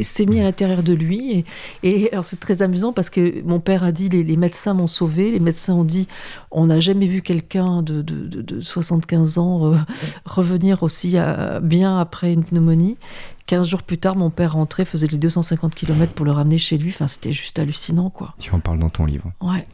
s'est 0.02 0.26
mis 0.26 0.38
à 0.38 0.44
l'intérieur 0.44 0.84
de 0.84 0.92
lui. 0.92 1.44
Et, 1.82 2.08
alors 2.12 2.24
c'est 2.24 2.38
très 2.38 2.62
amusant 2.62 2.92
parce 2.92 3.10
que 3.10 3.42
mon 3.42 3.58
père 3.58 3.82
a 3.82 3.90
dit 3.90 4.08
les, 4.08 4.36
médecins 4.36 4.74
m'ont 4.74 4.86
sauvé. 4.86 5.32
Les 5.32 5.40
médecins 5.40 5.74
ont 5.74 5.84
dit 5.84 6.06
on 6.52 6.66
n'a 6.66 6.78
jamais 6.78 7.06
vu 7.06 7.20
quelqu'un 7.20 7.82
de, 7.82 8.00
de, 8.02 8.60
75 8.60 9.38
ans 9.38 9.72
euh, 9.72 9.76
revenir 10.24 10.84
aussi 10.84 11.12
euh, 11.14 11.58
bien 11.58 11.98
après 11.98 12.32
une 12.32 12.44
pneumonie. 12.44 12.96
15 13.46 13.66
jours 13.66 13.82
plus 13.82 13.98
tard, 13.98 14.16
mon 14.16 14.30
père 14.30 14.54
rentrait, 14.54 14.84
faisait 14.84 15.06
les 15.06 15.18
250 15.18 15.74
km 15.74 16.12
pour 16.12 16.24
le 16.24 16.32
ramener 16.32 16.58
chez 16.58 16.78
lui. 16.78 16.90
Enfin, 16.90 17.08
c'était 17.08 17.32
juste 17.32 17.58
hallucinant, 17.58 18.10
quoi. 18.10 18.34
Tu 18.38 18.52
en 18.52 18.60
parles 18.60 18.78
dans 18.78 18.90
ton 18.90 19.04
livre. 19.04 19.32
Ouais. 19.40 19.64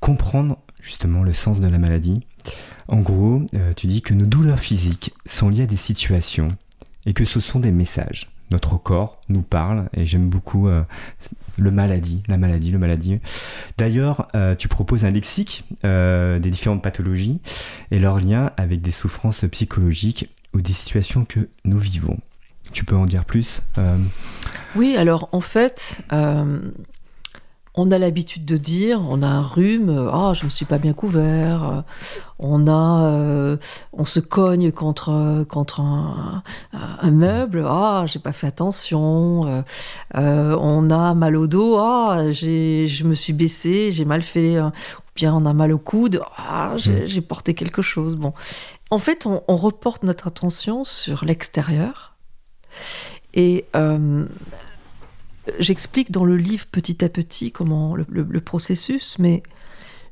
Comprendre 0.00 0.58
justement 0.80 1.22
le 1.22 1.32
sens 1.32 1.60
de 1.60 1.68
la 1.68 1.78
maladie 1.78 2.22
en 2.88 3.00
gros, 3.00 3.42
euh, 3.54 3.72
tu 3.74 3.86
dis 3.86 4.02
que 4.02 4.14
nos 4.14 4.26
douleurs 4.26 4.60
physiques 4.60 5.12
sont 5.24 5.48
liées 5.48 5.64
à 5.64 5.66
des 5.66 5.76
situations 5.76 6.48
et 7.04 7.12
que 7.12 7.24
ce 7.24 7.40
sont 7.40 7.58
des 7.58 7.72
messages. 7.72 8.30
Notre 8.52 8.76
corps 8.76 9.20
nous 9.28 9.42
parle 9.42 9.88
et 9.92 10.06
j'aime 10.06 10.28
beaucoup 10.28 10.68
euh, 10.68 10.82
le 11.58 11.72
maladie, 11.72 12.22
la 12.28 12.36
maladie, 12.36 12.70
le 12.70 12.78
maladie. 12.78 13.18
D'ailleurs, 13.76 14.28
euh, 14.36 14.54
tu 14.54 14.68
proposes 14.68 15.04
un 15.04 15.10
lexique 15.10 15.64
des 15.82 16.50
différentes 16.50 16.82
pathologies 16.82 17.40
et 17.90 17.98
leur 17.98 18.20
lien 18.20 18.52
avec 18.56 18.82
des 18.82 18.92
souffrances 18.92 19.44
psychologiques 19.50 20.28
ou 20.54 20.60
des 20.60 20.72
situations 20.72 21.24
que 21.24 21.48
nous 21.64 21.78
vivons. 21.78 22.18
Tu 22.72 22.84
peux 22.84 22.96
en 22.96 23.06
dire 23.06 23.24
plus 23.24 23.62
Oui, 24.74 24.96
alors 24.96 25.28
en 25.32 25.40
fait, 25.40 26.00
on 27.76 27.90
a 27.90 27.98
l'habitude 27.98 28.46
de 28.46 28.56
dire, 28.56 29.02
on 29.08 29.22
a 29.22 29.26
un 29.26 29.42
rhume, 29.42 30.08
ah, 30.10 30.32
je 30.34 30.40
ne 30.40 30.44
me 30.46 30.50
suis 30.50 30.64
pas 30.64 30.78
bien 30.78 30.94
couvert. 30.94 31.84
On 32.38 32.66
a, 32.66 33.04
euh, 33.10 33.58
on 33.92 34.06
se 34.06 34.18
cogne 34.18 34.72
contre 34.72 35.44
contre 35.48 35.80
un, 35.80 36.42
meuble, 37.10 37.64
ah, 37.66 38.04
j'ai 38.06 38.18
pas 38.18 38.32
fait 38.32 38.46
attention. 38.46 39.46
Euh, 39.46 39.62
euh, 40.16 40.56
on 40.58 40.88
a 40.88 41.14
mal 41.14 41.36
au 41.36 41.46
dos, 41.46 41.76
ah, 41.78 42.30
je 42.30 43.04
me 43.04 43.14
suis 43.14 43.34
baissé, 43.34 43.92
j'ai 43.92 44.06
mal 44.06 44.22
fait. 44.22 44.58
Ou 44.58 44.70
bien 45.14 45.34
on 45.34 45.44
a 45.44 45.52
mal 45.52 45.72
au 45.72 45.78
coude, 45.78 46.22
ah, 46.38 46.72
j'ai 46.76 47.20
mm. 47.20 47.24
porté 47.24 47.52
quelque 47.52 47.82
chose. 47.82 48.16
Bon, 48.16 48.32
en 48.90 48.98
fait, 48.98 49.26
on, 49.26 49.42
on 49.48 49.56
reporte 49.56 50.02
notre 50.02 50.28
attention 50.28 50.84
sur 50.84 51.26
l'extérieur 51.26 52.15
et 53.34 53.64
J'explique 55.58 56.10
dans 56.10 56.24
le 56.24 56.36
livre 56.36 56.66
petit 56.66 57.04
à 57.04 57.08
petit 57.08 57.52
comment 57.52 57.94
le, 57.94 58.40
processus, 58.40 59.18
mais 59.18 59.42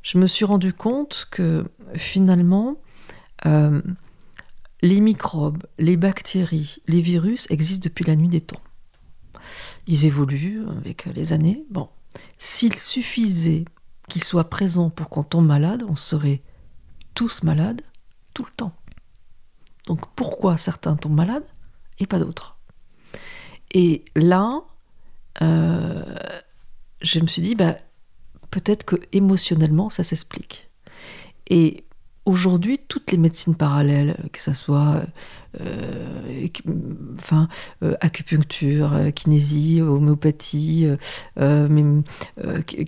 je 0.01 0.17
me 0.17 0.27
suis 0.27 0.45
rendu 0.45 0.71
compte 0.71 1.27
que 1.29 1.65
finalement, 1.95 2.77
euh, 3.45 3.81
les 4.81 5.01
microbes, 5.01 5.63
les 5.77 5.97
bactéries, 5.97 6.77
les 6.87 7.01
virus 7.01 7.47
existent 7.49 7.83
depuis 7.83 8.05
la 8.05 8.15
nuit 8.15 8.29
des 8.29 8.41
temps. 8.41 8.61
Ils 9.87 10.05
évoluent 10.05 10.65
avec 10.77 11.05
les 11.05 11.33
années. 11.33 11.65
Bon, 11.69 11.89
s'il 12.37 12.75
suffisait 12.75 13.65
qu'ils 14.07 14.23
soient 14.23 14.49
présents 14.49 14.89
pour 14.89 15.09
qu'on 15.09 15.23
tombe 15.23 15.47
malade, 15.47 15.83
on 15.89 15.97
serait 15.97 16.41
tous 17.13 17.43
malades 17.43 17.81
tout 18.33 18.45
le 18.45 18.51
temps. 18.55 18.75
Donc 19.85 19.99
pourquoi 20.15 20.57
certains 20.57 20.95
tombent 20.95 21.15
malades 21.15 21.45
et 21.99 22.07
pas 22.07 22.19
d'autres? 22.19 22.54
Et 23.75 24.05
là, 24.15 24.61
euh, 25.41 26.01
je 27.01 27.19
me 27.19 27.27
suis 27.27 27.41
dit, 27.41 27.55
bah, 27.55 27.75
peut-être 28.49 28.85
que 28.85 28.95
émotionnellement, 29.11 29.89
ça 29.89 30.01
s'explique. 30.01 30.69
Et 31.49 31.83
aujourd'hui, 32.23 32.79
toutes 32.87 33.11
les 33.11 33.17
médecines 33.17 33.53
parallèles, 33.53 34.15
que 34.31 34.39
ce 34.39 34.53
soit 34.53 35.03
euh, 35.59 36.47
enfin, 37.19 37.49
euh, 37.83 37.95
acupuncture, 37.99 39.11
kinésie, 39.13 39.81
homéopathie, 39.81 40.87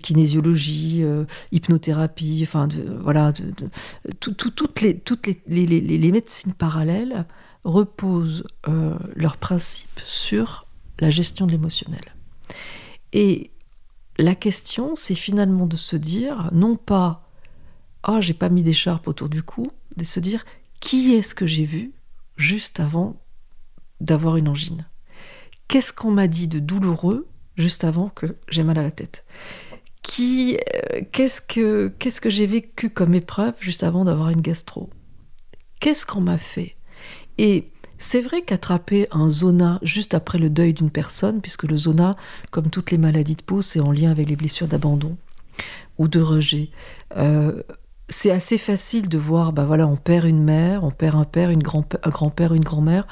kinésiologie, 0.02 1.04
hypnothérapie, 1.52 2.40
enfin, 2.44 2.70
voilà, 3.02 3.34
toutes, 4.22 4.82
les, 4.82 4.98
toutes 4.98 5.28
les, 5.28 5.38
les, 5.48 5.66
les, 5.66 6.12
médecines 6.14 6.54
parallèles 6.54 7.26
reposent 7.66 8.46
leurs 9.18 9.36
principes 9.36 10.00
sur 10.06 10.67
la 11.00 11.10
gestion 11.10 11.46
de 11.46 11.52
l'émotionnel. 11.52 12.16
Et 13.14 13.52
la 14.18 14.36
question, 14.36 14.96
c'est 14.96 15.16
finalement 15.16 15.68
de 15.68 15.76
se 15.76 15.96
dire, 15.96 16.50
non 16.54 16.76
pas 16.76 17.30
Ah, 18.04 18.22
j'ai 18.22 18.34
pas 18.34 18.50
mis 18.50 18.64
d'écharpe 18.64 19.08
autour 19.08 19.30
du 19.30 19.44
cou, 19.44 19.68
de 19.96 20.04
se 20.04 20.20
dire 20.20 20.46
Qui 20.80 21.14
est-ce 21.14 21.36
que 21.36 21.46
j'ai 21.46 21.66
vu 21.66 21.94
juste 22.36 22.80
avant 22.80 23.22
d'avoir 24.02 24.38
une 24.38 24.48
angine? 24.48 24.88
Qu'est-ce 25.68 25.94
qu'on 25.94 26.12
m'a 26.12 26.28
dit 26.28 26.48
de 26.48 26.60
douloureux 26.60 27.28
juste 27.56 27.84
avant 27.84 28.10
que 28.10 28.38
j'ai 28.50 28.64
mal 28.64 28.80
à 28.80 28.84
la 28.84 28.92
tête? 28.92 29.26
Qui, 30.02 30.58
euh, 30.58 31.02
qu'est-ce 31.12 31.42
que, 31.42 31.94
qu'est-ce 32.00 32.22
que 32.22 32.30
j'ai 32.30 32.48
vécu 32.48 32.90
comme 32.90 33.14
épreuve 33.14 33.56
juste 33.60 33.84
avant 33.84 34.06
d'avoir 34.06 34.30
une 34.30 34.42
gastro? 34.42 34.90
Qu'est-ce 35.80 36.06
qu'on 36.06 36.22
m'a 36.22 36.38
fait? 36.38 36.78
C'est 37.98 38.22
vrai 38.22 38.42
qu'attraper 38.42 39.08
un 39.12 39.30
zona 39.30 39.80
juste 39.82 40.14
après 40.14 40.38
le 40.38 40.50
deuil 40.50 40.74
d'une 40.74 40.92
personne, 40.92 41.42
puisque 41.42 41.64
le 41.64 41.78
zona, 41.78 42.16
comme 42.52 42.70
toutes 42.70 42.92
les 42.92 42.98
maladies 42.98 43.36
de 43.36 43.42
peau, 43.42 43.62
c'est 43.62 43.80
en 43.80 43.92
lien 43.92 44.12
avec 44.12 44.30
les 44.30 44.36
blessures 44.36 44.68
d'abandon 44.68 45.18
ou 45.98 46.08
de 46.08 46.20
rejet. 46.20 46.70
Euh, 47.18 47.64
c'est 48.10 48.32
assez 48.32 48.58
facile 48.58 49.10
de 49.10 49.18
voir, 49.18 49.52
bah 49.52 49.66
voilà, 49.66 49.88
on 49.88 49.98
perd 49.98 50.26
une 50.26 50.44
mère, 50.44 50.84
on 50.84 50.92
perd 50.92 51.16
un 51.16 51.26
père, 51.26 51.50
une 51.50 51.64
grand 51.64 51.86
un 52.04 52.10
grand-père, 52.10 52.54
une 52.54 52.64
grand-mère, 52.64 53.06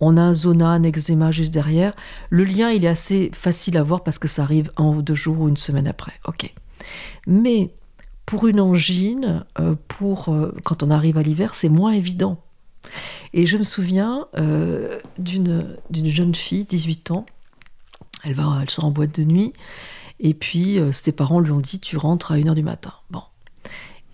on 0.00 0.16
a 0.16 0.22
un 0.22 0.34
zona, 0.34 0.68
un 0.68 0.82
eczéma 0.82 1.30
juste 1.30 1.52
derrière. 1.52 1.94
Le 2.30 2.44
lien, 2.44 2.70
il 2.70 2.84
est 2.84 2.88
assez 2.88 3.30
facile 3.34 3.76
à 3.76 3.82
voir 3.82 4.02
parce 4.02 4.18
que 4.18 4.28
ça 4.28 4.42
arrive 4.42 4.72
un 4.76 4.86
ou 4.86 5.02
deux 5.02 5.14
jours 5.14 5.40
ou 5.40 5.48
une 5.48 5.58
semaine 5.58 5.86
après. 5.86 6.12
Ok. 6.26 6.52
Mais 7.26 7.70
pour 8.24 8.46
une 8.48 8.60
angine, 8.60 9.44
euh, 9.58 9.74
pour 9.88 10.30
euh, 10.30 10.54
quand 10.64 10.82
on 10.82 10.90
arrive 10.90 11.18
à 11.18 11.22
l'hiver, 11.22 11.54
c'est 11.54 11.68
moins 11.68 11.92
évident. 11.92 12.42
Et 13.32 13.46
je 13.46 13.56
me 13.56 13.64
souviens 13.64 14.26
euh, 14.36 14.98
d'une 15.18 16.10
jeune 16.10 16.34
fille, 16.34 16.64
18 16.64 17.12
ans, 17.12 17.26
elle, 18.24 18.34
va, 18.34 18.58
elle 18.60 18.70
sort 18.70 18.84
en 18.84 18.90
boîte 18.90 19.18
de 19.18 19.24
nuit, 19.24 19.52
et 20.18 20.34
puis 20.34 20.78
euh, 20.78 20.92
ses 20.92 21.12
parents 21.12 21.40
lui 21.40 21.52
ont 21.52 21.60
dit 21.60 21.80
Tu 21.80 21.96
rentres 21.96 22.32
à 22.32 22.36
1h 22.36 22.54
du 22.54 22.62
matin. 22.62 22.92
Bon. 23.10 23.22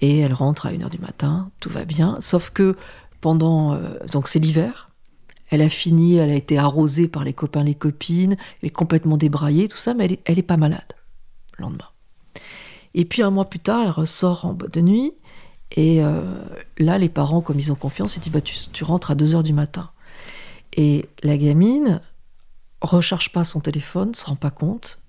Et 0.01 0.19
elle 0.19 0.35
rentre 0.35 0.67
à 0.67 0.73
1h 0.73 0.91
du 0.91 0.99
matin, 0.99 1.51
tout 1.61 1.71
va 1.71 1.85
bien, 1.85 2.19
sauf 2.21 2.51
que 2.51 2.77
pendant. 3.21 3.73
Euh, 3.73 3.99
donc 4.13 4.29
c'est 4.29 4.39
l'hiver, 4.39 4.91
elle 5.51 5.63
a 5.63 5.69
fini, 5.69 6.17
elle 6.17 6.31
a 6.31 6.35
été 6.35 6.59
arrosée 6.59 7.09
par 7.09 7.25
les 7.25 7.33
copains, 7.33 7.65
les 7.65 7.75
copines, 7.75 8.37
elle 8.61 8.67
est 8.67 8.71
complètement 8.71 9.17
débraillée, 9.17 9.69
tout 9.69 9.79
ça, 9.79 9.95
mais 9.95 10.05
elle 10.05 10.13
est, 10.13 10.21
elle 10.27 10.39
est 10.39 10.43
pas 10.43 10.57
malade 10.59 10.93
le 11.59 11.63
lendemain. 11.63 11.89
Et 12.95 13.05
puis 13.05 13.23
un 13.23 13.31
mois 13.31 13.47
plus 13.47 13.61
tard, 13.61 13.83
elle 13.85 13.91
ressort 13.91 14.45
en 14.45 14.53
boîte 14.53 14.75
de 14.75 14.81
nuit, 14.81 15.13
et 15.73 16.03
euh, 16.03 16.23
là, 16.79 16.99
les 16.99 17.09
parents, 17.09 17.41
comme 17.41 17.59
ils 17.59 17.73
ont 17.73 17.77
confiance, 17.77 18.17
ils 18.17 18.21
disent 18.21 18.33
bah, 18.33 18.41
tu, 18.41 18.85
rentres 18.85 19.11
à 19.11 19.15
2h 19.15 19.43
du 19.43 19.53
matin. 19.53 19.91
Et 20.73 21.09
la 21.23 21.37
gamine 21.37 22.01
recharge 22.81 23.33
pas 23.33 23.45
son 23.45 23.61
téléphone, 23.61 24.15
se 24.15 24.27
rend 24.27 24.37
pas 24.37 24.51
compte. 24.51 25.01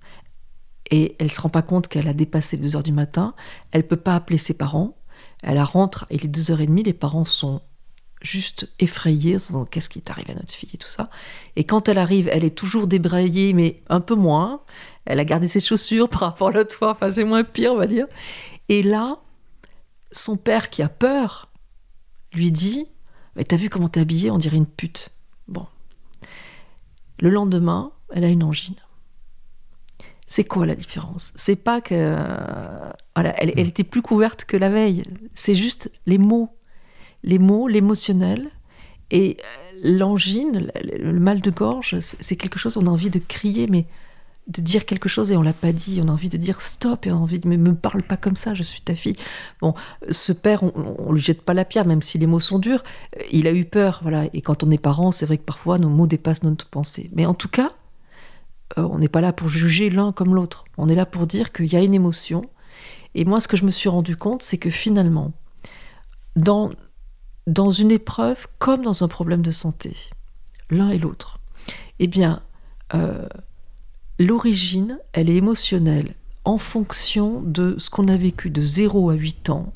Et 0.89 1.15
elle 1.19 1.31
se 1.31 1.41
rend 1.41 1.49
pas 1.49 1.61
compte 1.61 1.87
qu'elle 1.87 2.07
a 2.07 2.13
dépassé 2.13 2.57
les 2.57 2.69
2h 2.69 2.83
du 2.83 2.93
matin. 2.93 3.33
Elle 3.71 3.85
peut 3.85 3.97
pas 3.97 4.15
appeler 4.15 4.37
ses 4.37 4.55
parents. 4.55 4.97
Elle 5.43 5.61
rentre, 5.61 6.07
il 6.09 6.25
est 6.25 6.29
2h30, 6.29 6.85
les 6.85 6.93
parents 6.93 7.25
sont 7.25 7.61
juste 8.21 8.67
effrayés, 8.79 9.37
qu'est-ce 9.69 9.89
qui 9.89 9.99
est 9.99 10.09
arrivé 10.09 10.31
à 10.31 10.35
notre 10.35 10.51
fille 10.51 10.71
et 10.73 10.77
tout 10.77 10.87
ça. 10.87 11.11
Et 11.55 11.65
quand 11.65 11.87
elle 11.87 11.99
arrive, 11.99 12.27
elle 12.31 12.43
est 12.43 12.55
toujours 12.55 12.87
débraillée, 12.87 13.53
mais 13.53 13.83
un 13.89 14.01
peu 14.01 14.15
moins. 14.15 14.61
Elle 15.05 15.19
a 15.19 15.25
gardé 15.25 15.47
ses 15.47 15.59
chaussures 15.59 16.09
par 16.09 16.21
rapport 16.21 16.47
à 16.47 16.51
l'autre 16.51 16.75
fois, 16.75 16.91
enfin 16.91 17.09
c'est 17.09 17.23
moins 17.23 17.43
pire, 17.43 17.73
on 17.73 17.77
va 17.77 17.85
dire. 17.85 18.07
Et 18.69 18.81
là, 18.81 19.19
son 20.11 20.37
père 20.37 20.69
qui 20.69 20.81
a 20.81 20.89
peur 20.89 21.49
lui 22.33 22.51
dit 22.51 22.87
Mais 23.35 23.43
t'as 23.43 23.57
vu 23.57 23.69
comment 23.69 23.89
t'es 23.89 23.99
habillée 23.99 24.31
On 24.31 24.37
dirait 24.37 24.57
une 24.57 24.65
pute. 24.65 25.09
Bon. 25.47 25.65
Le 27.19 27.29
lendemain, 27.29 27.91
elle 28.11 28.23
a 28.23 28.29
une 28.29 28.43
angine. 28.43 28.75
C'est 30.25 30.43
quoi 30.43 30.65
la 30.65 30.75
différence? 30.75 31.33
C'est 31.35 31.55
pas 31.55 31.81
que. 31.81 32.13
voilà, 33.15 33.33
elle, 33.41 33.53
elle, 33.55 33.67
était 33.67 33.85
plus 33.85 34.01
couverte 34.01 34.43
que 34.45 34.57
la 34.57 34.69
veille. 34.69 35.03
C'est 35.33 35.55
juste 35.55 35.89
les 36.05 36.17
mots. 36.17 36.49
Les 37.23 37.39
mots, 37.39 37.67
l'émotionnel. 37.67 38.51
Et 39.09 39.37
l'angine, 39.81 40.69
le 40.83 41.19
mal 41.19 41.41
de 41.41 41.49
gorge, 41.49 41.99
c'est 41.99 42.35
quelque 42.35 42.59
chose, 42.59 42.75
on 42.77 42.87
a 42.87 42.89
envie 42.89 43.09
de 43.09 43.19
crier, 43.19 43.67
mais 43.67 43.85
de 44.47 44.61
dire 44.61 44.85
quelque 44.85 45.09
chose 45.09 45.31
et 45.31 45.37
on 45.37 45.41
l'a 45.41 45.53
pas 45.53 45.73
dit. 45.73 45.99
On 46.03 46.07
a 46.07 46.11
envie 46.11 46.29
de 46.29 46.37
dire 46.37 46.61
stop 46.61 47.05
et 47.05 47.11
on 47.11 47.15
a 47.15 47.19
envie 47.19 47.39
de 47.39 47.47
mais 47.47 47.57
me 47.57 47.75
parle 47.75 48.03
pas 48.03 48.17
comme 48.17 48.35
ça, 48.35 48.53
je 48.53 48.63
suis 48.63 48.81
ta 48.81 48.95
fille. 48.95 49.15
Bon, 49.61 49.73
ce 50.09 50.31
père, 50.31 50.63
on, 50.63 50.95
on, 50.99 51.11
lui 51.11 51.21
jette 51.21 51.41
pas 51.41 51.53
la 51.53 51.65
pierre, 51.65 51.85
même 51.85 52.01
si 52.01 52.17
les 52.17 52.27
mots 52.27 52.39
sont 52.39 52.59
durs. 52.59 52.83
Il 53.31 53.47
a 53.47 53.51
eu 53.51 53.65
peur, 53.65 53.99
voilà. 54.03 54.25
Et 54.33 54.41
quand 54.41 54.63
on 54.63 54.71
est 54.71 54.81
parent, 54.81 55.11
c'est 55.11 55.25
vrai 55.25 55.37
que 55.37 55.43
parfois 55.43 55.79
nos 55.79 55.89
mots 55.89 56.07
dépassent 56.07 56.43
notre 56.43 56.67
pensée. 56.69 57.09
Mais 57.13 57.25
en 57.25 57.33
tout 57.33 57.49
cas, 57.49 57.71
euh, 58.77 58.87
on 58.89 58.99
n'est 58.99 59.09
pas 59.09 59.21
là 59.21 59.33
pour 59.33 59.49
juger 59.49 59.89
l'un 59.89 60.11
comme 60.11 60.35
l'autre. 60.35 60.65
On 60.77 60.89
est 60.89 60.95
là 60.95 61.05
pour 61.05 61.27
dire 61.27 61.51
qu'il 61.51 61.71
y 61.71 61.75
a 61.75 61.81
une 61.81 61.93
émotion. 61.93 62.43
Et 63.15 63.25
moi, 63.25 63.39
ce 63.39 63.47
que 63.47 63.57
je 63.57 63.65
me 63.65 63.71
suis 63.71 63.89
rendu 63.89 64.15
compte, 64.15 64.43
c'est 64.43 64.57
que 64.57 64.69
finalement, 64.69 65.31
dans, 66.35 66.71
dans 67.47 67.69
une 67.69 67.91
épreuve 67.91 68.47
comme 68.59 68.83
dans 68.83 69.03
un 69.03 69.07
problème 69.07 69.41
de 69.41 69.51
santé, 69.51 69.95
l'un 70.69 70.89
et 70.89 70.99
l'autre, 70.99 71.39
eh 71.99 72.07
bien, 72.07 72.43
euh, 72.93 73.27
l'origine, 74.19 74.99
elle 75.13 75.29
est 75.29 75.35
émotionnelle 75.35 76.13
en 76.45 76.57
fonction 76.57 77.41
de 77.41 77.75
ce 77.77 77.89
qu'on 77.89 78.07
a 78.07 78.17
vécu 78.17 78.49
de 78.49 78.61
0 78.61 79.09
à 79.09 79.15
8 79.15 79.49
ans. 79.49 79.73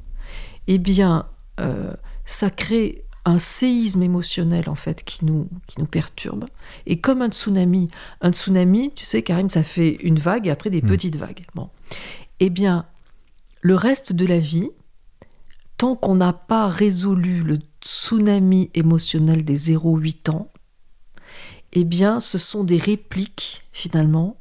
Eh 0.68 0.78
bien, 0.78 1.26
euh, 1.60 1.94
ça 2.26 2.50
crée 2.50 3.04
un 3.26 3.40
séisme 3.40 4.02
émotionnel 4.02 4.70
en 4.70 4.76
fait 4.76 5.04
qui 5.04 5.26
nous, 5.26 5.48
qui 5.68 5.80
nous 5.80 5.86
perturbe. 5.86 6.46
Et 6.88 7.00
comme 7.00 7.22
un 7.22 7.30
tsunami, 7.30 7.90
un 8.22 8.32
tsunami, 8.32 8.92
tu 8.96 9.06
sais 9.06 9.22
Karim, 9.22 9.50
ça 9.50 9.64
fait 9.64 9.98
une 10.02 10.18
vague 10.18 10.48
et 10.48 10.52
après 10.52 10.70
des 10.70 10.82
mmh. 10.82 10.88
petites 10.88 11.16
vagues. 11.18 11.46
Bon. 11.54 11.70
Eh 12.40 12.50
bien, 12.50 12.86
le 13.62 13.76
reste 13.76 14.14
de 14.14 14.26
la 14.26 14.40
vie, 14.40 14.70
tant 15.78 15.96
qu'on 15.96 16.16
n'a 16.16 16.34
pas 16.34 16.68
résolu 16.68 17.42
le 17.42 17.60
tsunami 17.82 18.72
émotionnel 18.74 19.44
des 19.44 19.58
0-8 19.58 20.32
ans, 20.32 20.51
eh 21.74 21.84
bien, 21.84 22.20
ce 22.20 22.38
sont 22.38 22.64
des 22.64 22.78
répliques 22.78 23.64
finalement. 23.72 24.38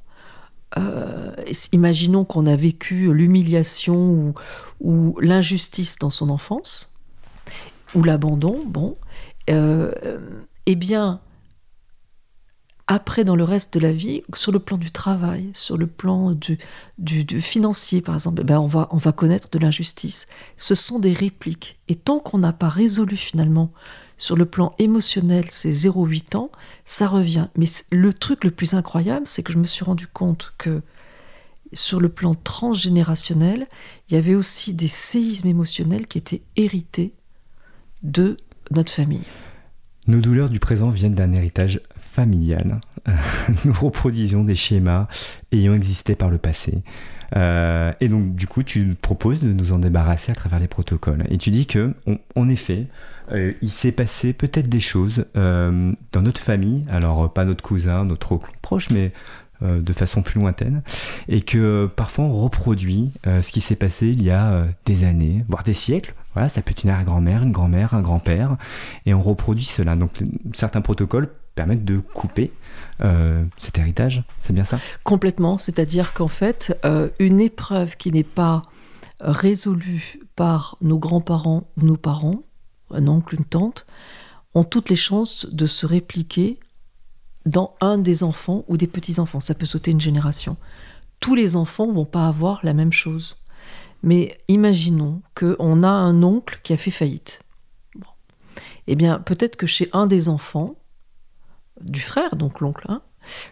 Euh, 0.78 1.32
imaginons 1.72 2.24
qu'on 2.24 2.46
a 2.46 2.56
vécu 2.56 3.12
l'humiliation 3.12 4.34
ou, 4.80 5.18
l'injustice 5.20 5.98
dans 5.98 6.10
son 6.10 6.30
enfance 6.30 6.94
ou 7.94 8.04
l'abandon, 8.04 8.62
bon, 8.64 8.96
euh, 9.50 9.90
eh 10.66 10.76
bien, 10.76 11.20
après, 12.92 13.24
dans 13.24 13.36
le 13.36 13.44
reste 13.44 13.74
de 13.74 13.80
la 13.80 13.92
vie, 13.92 14.22
sur 14.34 14.50
le 14.50 14.58
plan 14.58 14.76
du 14.76 14.90
travail, 14.90 15.50
sur 15.54 15.76
le 15.76 15.86
plan 15.86 16.32
du, 16.98 17.40
financier, 17.40 18.00
par 18.00 18.14
exemple, 18.14 18.40
eh 18.40 18.44
ben 18.44 18.58
on 18.58 18.66
va 18.66 19.12
connaître 19.12 19.48
de 19.50 19.60
l'injustice. 19.60 20.26
Ce 20.56 20.74
sont 20.74 20.98
des 20.98 21.12
répliques. 21.12 21.78
Et 21.86 21.94
tant 21.94 22.18
qu'on 22.18 22.38
n'a 22.38 22.52
pas 22.52 22.68
résolu 22.68 23.16
finalement 23.16 23.72
sur 24.20 24.36
le 24.36 24.44
plan 24.44 24.74
émotionnel 24.78 25.46
ces 25.48 25.72
0,8 25.72 26.36
ans, 26.36 26.50
ça 26.84 27.08
revient. 27.08 27.48
Mais 27.56 27.64
le 27.90 28.12
truc 28.12 28.44
le 28.44 28.50
plus 28.50 28.74
incroyable, 28.74 29.26
c'est 29.26 29.42
que 29.42 29.50
je 29.50 29.58
me 29.58 29.64
suis 29.64 29.82
rendu 29.82 30.06
compte 30.06 30.52
que 30.58 30.82
sur 31.72 32.00
le 32.00 32.10
plan 32.10 32.34
transgénérationnel, 32.34 33.66
il 34.08 34.14
y 34.14 34.18
avait 34.18 34.34
aussi 34.34 34.74
des 34.74 34.88
séismes 34.88 35.48
émotionnels 35.48 36.06
qui 36.06 36.18
étaient 36.18 36.42
hérités 36.56 37.14
de 38.02 38.36
notre 38.70 38.92
famille. 38.92 39.24
Nos 40.06 40.20
douleurs 40.20 40.50
du 40.50 40.60
présent 40.60 40.90
viennent 40.90 41.14
d'un 41.14 41.32
héritage 41.32 41.80
familial. 41.98 42.82
Nous 43.64 43.72
reproduisons 43.72 44.44
des 44.44 44.54
schémas 44.54 45.08
ayant 45.50 45.72
existé 45.72 46.14
par 46.14 46.28
le 46.28 46.36
passé. 46.36 46.82
Euh, 47.36 47.92
et 48.00 48.08
donc, 48.08 48.34
du 48.34 48.46
coup, 48.46 48.62
tu 48.62 48.94
proposes 49.00 49.40
de 49.40 49.52
nous 49.52 49.72
en 49.72 49.78
débarrasser 49.78 50.32
à 50.32 50.34
travers 50.34 50.58
les 50.58 50.68
protocoles. 50.68 51.24
Et 51.28 51.38
tu 51.38 51.50
dis 51.50 51.66
que, 51.66 51.94
en 52.34 52.48
effet, 52.48 52.86
euh, 53.32 53.52
il 53.62 53.70
s'est 53.70 53.92
passé 53.92 54.32
peut-être 54.32 54.68
des 54.68 54.80
choses 54.80 55.26
euh, 55.36 55.92
dans 56.12 56.22
notre 56.22 56.40
famille, 56.40 56.84
alors 56.88 57.32
pas 57.32 57.44
notre 57.44 57.62
cousin, 57.62 58.04
notre 58.04 58.38
proche, 58.62 58.90
mais 58.90 59.12
de 59.62 59.92
façon 59.92 60.22
plus 60.22 60.40
lointaine, 60.40 60.80
et 61.28 61.42
que 61.42 61.84
parfois 61.94 62.24
on 62.24 62.32
reproduit 62.32 63.10
ce 63.26 63.52
qui 63.52 63.60
s'est 63.60 63.76
passé 63.76 64.06
il 64.08 64.22
y 64.22 64.30
a 64.30 64.64
des 64.86 65.04
années, 65.04 65.44
voire 65.50 65.64
des 65.64 65.74
siècles, 65.74 66.14
voilà, 66.32 66.48
ça 66.48 66.62
peut 66.62 66.70
être 66.70 66.82
une 66.82 66.88
arrière-grand-mère, 66.88 67.42
une 67.42 67.52
grand-mère, 67.52 67.92
un 67.92 68.00
grand-père, 68.00 68.56
et 69.04 69.12
on 69.12 69.20
reproduit 69.20 69.66
cela. 69.66 69.96
Donc 69.96 70.12
certains 70.54 70.80
protocoles 70.80 71.28
permettent 71.54 71.84
de 71.84 71.98
couper 71.98 72.52
euh, 73.02 73.44
cet 73.56 73.78
héritage, 73.78 74.22
c'est 74.38 74.52
bien 74.52 74.64
ça? 74.64 74.78
Complètement, 75.04 75.58
c'est-à-dire 75.58 76.12
qu'en 76.12 76.28
fait, 76.28 76.78
euh, 76.84 77.08
une 77.18 77.40
épreuve 77.40 77.96
qui 77.96 78.12
n'est 78.12 78.24
pas 78.24 78.62
résolue 79.20 80.20
par 80.36 80.76
nos 80.80 80.98
grands-parents 80.98 81.68
ou 81.76 81.84
nos 81.84 81.96
parents, 81.96 82.42
un 82.90 83.06
oncle, 83.08 83.34
une 83.34 83.44
tante, 83.44 83.86
ont 84.54 84.64
toutes 84.64 84.88
les 84.88 84.96
chances 84.96 85.46
de 85.46 85.66
se 85.66 85.86
répliquer 85.86 86.58
dans 87.46 87.74
un 87.80 87.98
des 87.98 88.22
enfants 88.22 88.64
ou 88.68 88.76
des 88.76 88.86
petits-enfants. 88.86 89.40
Ça 89.40 89.54
peut 89.54 89.66
sauter 89.66 89.90
une 89.90 90.00
génération. 90.00 90.56
Tous 91.20 91.34
les 91.34 91.56
enfants 91.56 91.90
vont 91.90 92.04
pas 92.04 92.26
avoir 92.26 92.60
la 92.62 92.74
même 92.74 92.92
chose. 92.92 93.36
Mais 94.02 94.38
imaginons 94.48 95.22
qu'on 95.34 95.82
a 95.82 95.90
un 95.90 96.22
oncle 96.22 96.60
qui 96.62 96.72
a 96.72 96.76
fait 96.76 96.90
faillite. 96.90 97.40
Eh 98.86 98.96
bien, 98.96 99.20
peut-être 99.20 99.56
que 99.56 99.66
chez 99.66 99.88
un 99.92 100.06
des 100.06 100.28
enfants, 100.28 100.74
du 101.80 102.00
frère, 102.00 102.36
donc 102.36 102.60
l'oncle, 102.60 102.84
hein, 102.88 103.02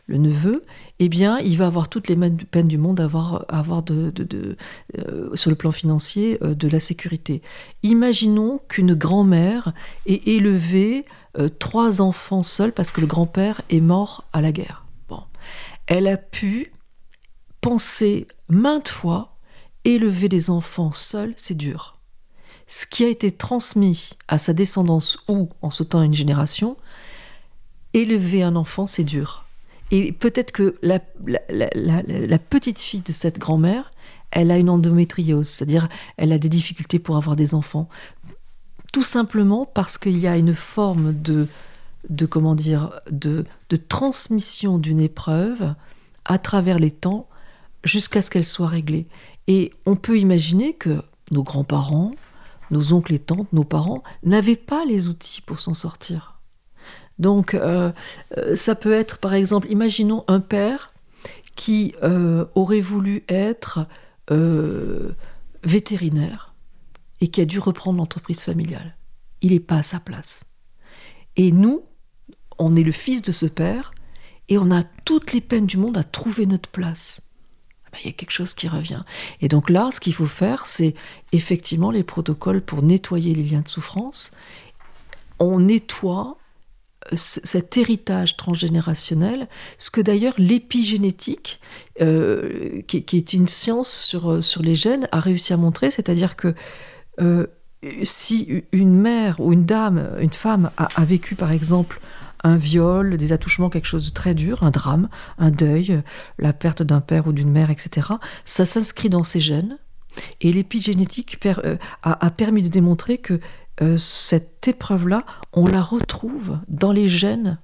le 0.07 0.19
neveu, 0.19 0.65
eh 0.99 1.09
bien, 1.09 1.39
il 1.39 1.57
va 1.59 1.67
avoir 1.67 1.89
toutes 1.89 2.09
les 2.09 2.17
peines 2.17 2.69
du 2.69 2.79
monde 2.79 3.01
à 3.01 3.05
avoir, 3.05 3.45
avoir 3.49 3.83
de, 3.83 4.13
euh, 4.99 5.35
sur 5.35 5.51
le 5.51 5.57
plan 5.57 5.71
financier 5.71 6.39
euh, 6.43 6.55
de 6.55 6.69
la 6.69 6.81
sécurité. 6.81 7.43
Imaginons 7.83 8.61
qu'une 8.69 8.95
grand-mère 8.95 9.73
ait 10.07 10.23
élevé 10.27 11.05
euh, 11.39 11.49
trois 11.49 12.01
enfants 12.01 12.43
seuls 12.43 12.73
parce 12.73 12.91
que 12.91 13.01
le 13.01 13.07
grand-père 13.07 13.61
est 13.71 13.81
mort 13.81 14.25
à 14.33 14.41
la 14.41 14.53
guerre. 14.53 14.85
Bon. 15.09 15.23
Elle 15.87 16.09
a 16.09 16.17
pu 16.17 16.73
penser 17.61 18.27
maintes 18.49 18.89
fois 18.89 19.37
élever 19.85 20.29
des 20.29 20.51
enfants 20.51 20.93
seuls, 20.93 21.35
c'est 21.37 21.57
dur. 21.57 21.99
Ce 22.67 22.87
qui 22.87 23.05
a 23.05 23.09
été 23.09 23.33
transmis 23.33 24.11
à 24.29 24.37
sa 24.37 24.53
descendance 24.53 25.19
ou, 25.29 25.49
en 25.63 25.71
sautant 25.71 26.03
une 26.03 26.13
génération, 26.13 26.77
élever 27.95 28.43
un 28.43 28.57
enfant, 28.57 28.87
c'est 28.87 29.05
dur. 29.05 29.45
Et 29.91 30.13
peut-être 30.13 30.53
que 30.53 30.77
la, 30.83 30.99
petite 32.39 32.79
fille 32.79 33.01
de 33.01 33.13
cette 33.13 33.39
grand-mère, 33.39 33.91
elle 34.31 34.51
a 34.51 34.59
une 34.59 34.69
endométriose, 34.69 35.49
c'est-à-dire 35.49 35.89
elle 36.17 36.33
a 36.33 36.39
des 36.39 36.51
difficultés 36.51 36.99
pour 36.99 37.17
avoir 37.17 37.37
des 37.37 37.55
enfants. 37.55 37.89
Tout 38.93 39.03
simplement 39.03 39.65
parce 39.67 39.97
qu'il 39.97 40.19
y 40.19 40.27
a 40.27 40.37
une 40.37 40.55
forme 40.55 41.15
de, 41.15 41.47
de 42.11 42.27
comment 42.27 42.55
dire, 42.55 43.01
de, 43.11 43.47
de 43.71 43.77
transmission 43.77 44.79
d'une 44.79 45.01
épreuve 45.01 45.75
à 46.25 46.39
travers 46.39 46.79
les 46.79 46.91
temps 46.91 47.27
jusqu'à 47.85 48.21
ce 48.21 48.31
qu'elle 48.31 48.45
soit 48.45 48.69
réglée. 48.69 49.07
Et 49.47 49.73
on 49.87 49.97
peut 49.97 50.19
imaginer 50.19 50.75
que 50.75 51.03
nos 51.31 51.43
grands-parents, 51.43 52.13
nos 52.71 52.93
oncles 52.93 53.15
et 53.15 53.19
tantes, 53.19 53.51
nos 53.55 53.65
parents 53.65 54.03
n'avaient 54.23 54.57
pas 54.57 54.85
les 54.85 55.09
outils 55.09 55.41
pour 55.41 55.61
s'en 55.61 55.75
sortir. 55.75 56.38
Donc 57.19 57.55
euh, 57.55 57.93
euh, 58.37 58.57
ça 58.57 58.75
peut 58.75 58.93
être 58.93 59.19
par 59.19 59.35
exemple, 59.35 59.71
imaginons 59.71 60.25
un 60.29 60.41
père 60.41 60.93
qui 61.57 61.95
euh, 62.03 62.45
aurait 62.55 62.81
voulu 62.81 63.25
être 63.29 63.87
vétérinaire 65.65 66.53
et 67.23 67.29
qui 67.29 67.41
a 67.41 67.47
dû 67.47 67.59
reprendre 67.59 67.97
l'entreprise 67.97 68.43
familiale. 68.43 68.95
Il 69.41 69.53
n'est 69.53 69.59
pas 69.59 69.77
à 69.77 69.83
sa 69.83 70.01
place. 70.01 70.45
Et 71.37 71.51
nous, 71.51 71.83
on 72.59 72.77
est 72.77 72.83
le 72.83 72.93
fils 72.93 73.23
de 73.23 73.33
ce 73.33 73.47
père 73.47 73.95
et 74.51 74.59
on 74.59 74.71
a 74.71 74.83
toutes 75.07 75.33
les 75.33 75.41
peines 75.41 75.65
du 75.65 75.79
monde 75.79 75.97
à 75.97 76.05
trouver 76.05 76.45
notre 76.45 76.69
place. 76.69 77.23
Ah 77.87 77.91
ben, 77.93 77.99
il 78.05 78.07
y 78.09 78.11
a 78.11 78.13
quelque 78.13 78.33
chose 78.33 78.53
qui 78.53 78.69
revient. 78.69 79.03
Et 79.41 79.49
donc 79.49 79.71
là, 79.71 79.89
ce 79.91 79.99
qu'il 79.99 80.13
faut 80.13 80.27
faire, 80.27 80.67
c'est 80.67 80.95
effectivement 81.33 81.91
les 81.91 82.05
protocoles 82.05 82.61
pour 82.61 82.83
nettoyer 82.83 83.35
les 83.35 83.45
liens 83.45 83.63
de 83.63 83.69
souffrance. 83.69 84.33
On 85.39 85.61
nettoie 85.61 86.37
cet 87.13 87.77
héritage 87.77 88.37
transgénérationnel, 88.37 89.49
ce 89.79 89.91
que 89.91 90.01
d'ailleurs 90.01 90.35
l'épigénétique, 90.37 91.61
euh, 92.01 92.83
qui, 92.83 93.17
est 93.17 93.33
une 93.33 93.49
science 93.49 93.91
sur, 93.91 94.31
euh, 94.31 94.41
sur 94.41 94.63
les 94.63 94.75
gènes, 94.75 95.09
a 95.13 95.21
réussi 95.21 95.53
à 95.53 95.57
montrer, 95.57 95.91
c'est-à-dire 95.91 96.37
que 96.37 96.55
si 98.05 98.63
une 98.71 98.95
mère 98.95 99.41
ou 99.41 99.53
une 99.53 99.65
dame, 99.65 100.11
une 100.21 100.33
femme 100.33 100.71
a 100.77 101.05
vécu 101.05 101.35
par 101.35 101.51
exemple 101.51 102.01
un 102.45 102.57
viol, 102.57 103.17
des 103.17 103.33
attouchements, 103.33 103.71
quelque 103.71 103.87
chose 103.87 104.07
de 104.07 104.15
très 104.15 104.35
dur, 104.35 104.63
un 104.63 104.71
drame, 104.71 105.09
un 105.39 105.51
deuil, 105.51 106.03
la 106.39 106.53
perte 106.53 106.83
d'un 106.83 107.01
père 107.01 107.27
ou 107.27 107.33
d'une 107.33 107.51
mère, 107.51 107.71
etc. 107.71 108.09
Ça 108.45 108.67
s'inscrit 108.67 109.09
dans 109.09 109.25
ses 109.25 109.41
gènes. 109.41 109.79
Et 110.41 110.53
l'épigénétique 110.53 111.39
euh, 111.47 111.77
a, 112.03 112.31
permis 112.31 112.63
de 112.63 112.69
démontrer 112.69 113.19
que 113.19 113.41
cette 113.97 114.67
épreuve-là, 114.69 115.25
on 115.53 115.67
la 115.67 115.83
retrouve 115.83 116.59
dans 116.69 116.93
les 116.93 117.09
gènes 117.09 117.59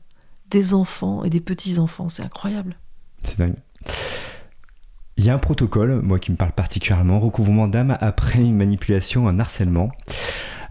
des 0.50 0.74
enfants 0.74 1.24
et 1.24 1.30
des 1.30 1.40
petits-enfants. 1.40 2.08
C'est 2.08 2.22
incroyable. 2.22 2.76
C'est 3.22 3.38
dingue. 3.38 3.56
Il 5.16 5.24
y 5.24 5.30
a 5.30 5.34
un 5.34 5.38
protocole, 5.38 6.00
moi 6.02 6.18
qui 6.18 6.32
me 6.32 6.36
parle 6.36 6.52
particulièrement, 6.52 7.20
recouvrement 7.20 7.68
d'âme 7.68 7.96
après 8.00 8.40
une 8.40 8.56
manipulation, 8.56 9.28
un 9.28 9.38
harcèlement. 9.38 9.90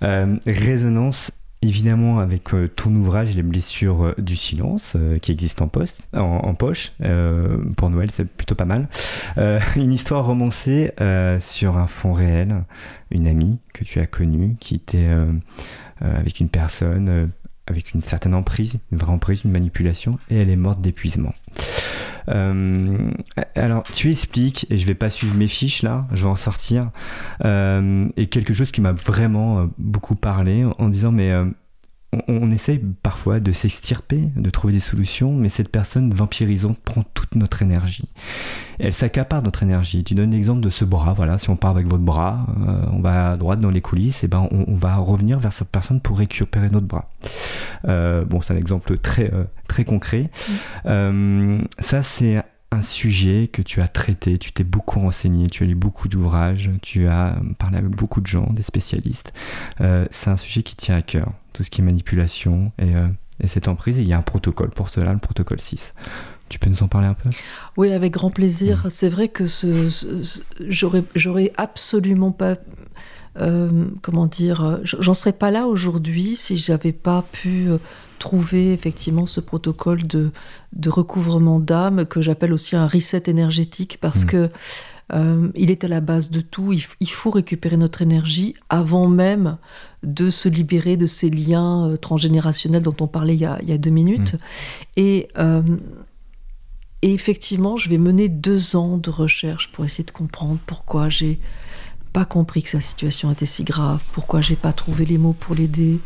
Euh, 0.01 0.35
résonance 0.45 1.31
évidemment 1.67 2.19
avec 2.19 2.53
euh, 2.53 2.67
ton 2.67 2.93
ouvrage 2.95 3.35
Les 3.35 3.43
blessures 3.43 4.05
euh, 4.05 4.15
du 4.17 4.35
silence 4.35 4.97
qui 5.21 5.31
existe 5.31 5.61
en, 5.61 5.67
poste, 5.67 6.07
en, 6.13 6.53
poche. 6.53 6.93
pour 7.77 7.89
Noël, 7.89 8.11
c'est 8.11 8.25
plutôt 8.25 8.55
pas 8.55 8.65
mal. 8.65 8.87
une 9.75 9.93
histoire 9.93 10.25
romancée 10.25 10.91
sur 11.39 11.77
un 11.77 11.87
fond 11.87 12.13
réel. 12.13 12.63
Une 13.11 13.27
amie 13.27 13.59
que 13.73 13.83
tu 13.83 13.99
as 13.99 14.07
connue 14.07 14.55
qui 14.59 14.75
était 14.75 15.09
avec 15.99 16.39
une 16.39 16.49
personne 16.49 17.29
avec 17.67 17.93
une 17.93 18.03
certaine 18.03 18.33
emprise, 18.33 18.75
une 18.91 18.97
vraie 18.97 19.11
emprise, 19.11 19.43
une 19.43 19.51
manipulation, 19.51 20.19
et 20.29 20.37
elle 20.37 20.49
est 20.49 20.55
morte 20.55 20.81
d'épuisement. 20.81 21.33
Euh, 22.29 23.11
alors, 23.55 23.83
tu 23.83 24.09
expliques, 24.09 24.65
et 24.69 24.77
je 24.77 24.85
vais 24.85 24.95
pas 24.95 25.09
suivre 25.09 25.35
mes 25.35 25.47
fiches 25.47 25.81
là, 25.81 26.07
je 26.13 26.23
vais 26.23 26.29
en 26.29 26.35
sortir, 26.35 26.89
euh, 27.43 28.07
et 28.17 28.27
quelque 28.27 28.53
chose 28.53 28.71
qui 28.71 28.81
m'a 28.81 28.93
vraiment 28.93 29.59
euh, 29.59 29.65
beaucoup 29.77 30.15
parlé 30.15 30.65
en 30.77 30.89
disant, 30.89 31.11
mais 31.11 31.31
on, 32.27 32.51
essaye 32.51 32.79
parfois 33.01 33.39
de 33.39 33.51
s'extirper, 33.51 34.29
de 34.35 34.49
trouver 34.49 34.73
des 34.73 34.79
solutions, 34.79 35.33
mais 35.33 35.49
cette 35.49 35.69
personne 35.69 36.13
vampirisante 36.13 36.77
prend 36.79 37.03
toute 37.13 37.35
notre 37.35 37.61
énergie. 37.61 38.07
Elle 38.79 38.93
s'accapare 38.93 39.43
notre 39.43 39.63
énergie. 39.63 40.03
Tu 40.03 40.15
donnes 40.15 40.31
l'exemple 40.31 40.61
de 40.61 40.69
ce 40.69 40.85
bras, 40.85 41.13
voilà, 41.13 41.37
si 41.37 41.49
on 41.49 41.55
part 41.55 41.71
avec 41.71 41.87
votre 41.87 42.03
bras, 42.03 42.47
euh, 42.67 42.85
on 42.91 42.99
va 42.99 43.31
à 43.31 43.37
droite 43.37 43.59
dans 43.59 43.69
les 43.69 43.81
coulisses, 43.81 44.23
et 44.23 44.27
ben 44.27 44.47
on, 44.51 44.75
va 44.75 44.97
revenir 44.97 45.39
vers 45.39 45.53
cette 45.53 45.69
personne 45.69 46.01
pour 46.01 46.17
récupérer 46.17 46.69
notre 46.69 46.87
bras. 46.87 47.09
Euh, 47.87 48.25
bon, 48.25 48.41
c'est 48.41 48.53
un 48.53 48.57
exemple 48.57 48.97
très, 48.97 49.33
euh, 49.33 49.43
très 49.67 49.85
concret. 49.85 50.29
Mm. 50.85 51.59
ça, 51.79 52.03
c'est 52.03 52.43
un 52.73 52.81
sujet 52.81 53.49
que 53.51 53.61
tu 53.61 53.81
as 53.81 53.87
traité, 53.87 54.37
tu 54.37 54.51
t'es 54.51 54.63
beaucoup 54.63 54.99
renseigné, 54.99 55.47
tu 55.47 55.63
as 55.63 55.67
lu 55.67 55.75
beaucoup 55.75 56.07
d'ouvrages, 56.07 56.71
tu 56.81 57.07
as 57.07 57.37
parlé 57.59 57.77
avec 57.77 57.91
beaucoup 57.91 58.21
de 58.21 58.27
gens, 58.27 58.51
des 58.51 58.63
spécialistes. 58.63 59.33
c'est 59.79 60.29
un 60.29 60.37
sujet 60.37 60.63
qui 60.63 60.75
tient 60.75 60.97
à 60.97 61.01
cœur 61.01 61.31
tout 61.53 61.63
ce 61.63 61.69
qui 61.69 61.81
est 61.81 61.83
manipulation 61.83 62.71
et, 62.79 62.95
euh, 62.95 63.07
et 63.39 63.47
cette 63.47 63.67
emprise. 63.67 63.99
Et 63.99 64.01
il 64.01 64.07
y 64.07 64.13
a 64.13 64.17
un 64.17 64.23
protocole 64.23 64.71
pour 64.71 64.89
cela, 64.89 65.13
le 65.13 65.19
protocole 65.19 65.61
6. 65.61 65.93
Tu 66.49 66.59
peux 66.59 66.69
nous 66.69 66.83
en 66.83 66.87
parler 66.87 67.07
un 67.07 67.13
peu? 67.13 67.29
Oui, 67.77 67.91
avec 67.93 68.11
grand 68.11 68.31
plaisir. 68.31 68.83
Mm. 68.85 68.89
C'est 68.89 69.09
vrai 69.09 69.29
que 69.29 69.47
ce, 69.47 69.89
j'aurais 70.67 71.53
absolument 71.55 72.31
pas. 72.31 72.55
Euh, 73.39 73.85
comment 74.03 74.27
dire 74.27 74.81
J'en 74.83 75.15
serais 75.15 75.33
pas 75.33 75.49
là 75.49 75.65
aujourd'hui 75.65 76.35
si 76.35 76.55
j'avais 76.55 76.91
pas 76.91 77.25
pu 77.31 77.67
euh, 77.67 77.79
trouver 78.23 78.71
effectivement 78.71 79.25
ce 79.25 79.41
protocole 79.41 80.07
de, 80.07 80.31
de 80.71 80.89
recouvrement 80.89 81.59
d'âme 81.59 82.05
que 82.05 82.21
j'appelle 82.21 82.53
aussi 82.53 82.77
un 82.77 82.87
reset 82.87 83.23
énergétique 83.27 83.97
parce 83.99 84.23
mm. 84.23 84.27
que 84.27 84.49
euh, 85.11 85.49
il 85.55 85.71
est 85.71 85.83
à 85.83 85.89
la 85.89 85.99
base 85.99 86.31
de 86.31 86.39
tout. 86.39 86.71
Il, 86.71 87.09
faut 87.09 87.31
récupérer 87.31 87.75
notre 87.75 88.01
énergie 88.01 88.55
avant 88.69 89.09
même 89.09 89.57
de 90.03 90.29
se 90.29 90.47
libérer 90.47 90.95
de 90.95 91.05
ces 91.05 91.29
liens 91.29 91.89
euh, 91.89 91.97
transgénérationnels 91.97 92.83
dont 92.83 92.95
on 93.01 93.07
parlait 93.07 93.35
il 93.35 93.41
y 93.41 93.73
a, 93.73 93.77
deux 93.77 93.89
minutes. 93.89 94.35
Mm. 94.97 95.01
Euh, 95.37 95.61
et, 97.01 97.13
effectivement, 97.13 97.75
je 97.75 97.89
vais 97.89 97.97
mener 97.97 98.29
deux 98.29 98.77
ans 98.77 98.95
de 98.95 99.09
recherche 99.09 99.69
pour 99.73 99.83
essayer 99.83 100.05
de 100.05 100.11
comprendre 100.11 100.59
pourquoi 100.65 101.09
j'ai 101.09 101.41
pas 102.13 102.23
compris 102.23 102.63
que 102.63 102.69
sa 102.69 102.79
situation 102.79 103.29
était 103.33 103.45
si 103.45 103.65
grave, 103.65 104.01
pourquoi 104.13 104.39
j'ai 104.39 104.55
pas 104.55 104.71
trouvé 104.71 105.05
les 105.05 105.17
mots 105.17 105.35
pour 105.37 105.55
l'aider, 105.55 105.99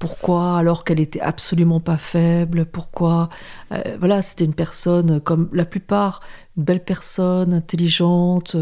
pourquoi 0.00 0.56
alors 0.56 0.84
qu'elle 0.84 0.98
était 0.98 1.20
absolument 1.20 1.78
pas 1.78 1.98
faible 1.98 2.64
Pourquoi 2.64 3.28
euh, 3.70 3.98
Voilà, 3.98 4.22
c'était 4.22 4.46
une 4.46 4.54
personne 4.54 5.20
comme 5.20 5.50
la 5.52 5.66
plupart, 5.66 6.20
une 6.56 6.64
belle 6.64 6.82
personne, 6.82 7.52
intelligente, 7.52 8.56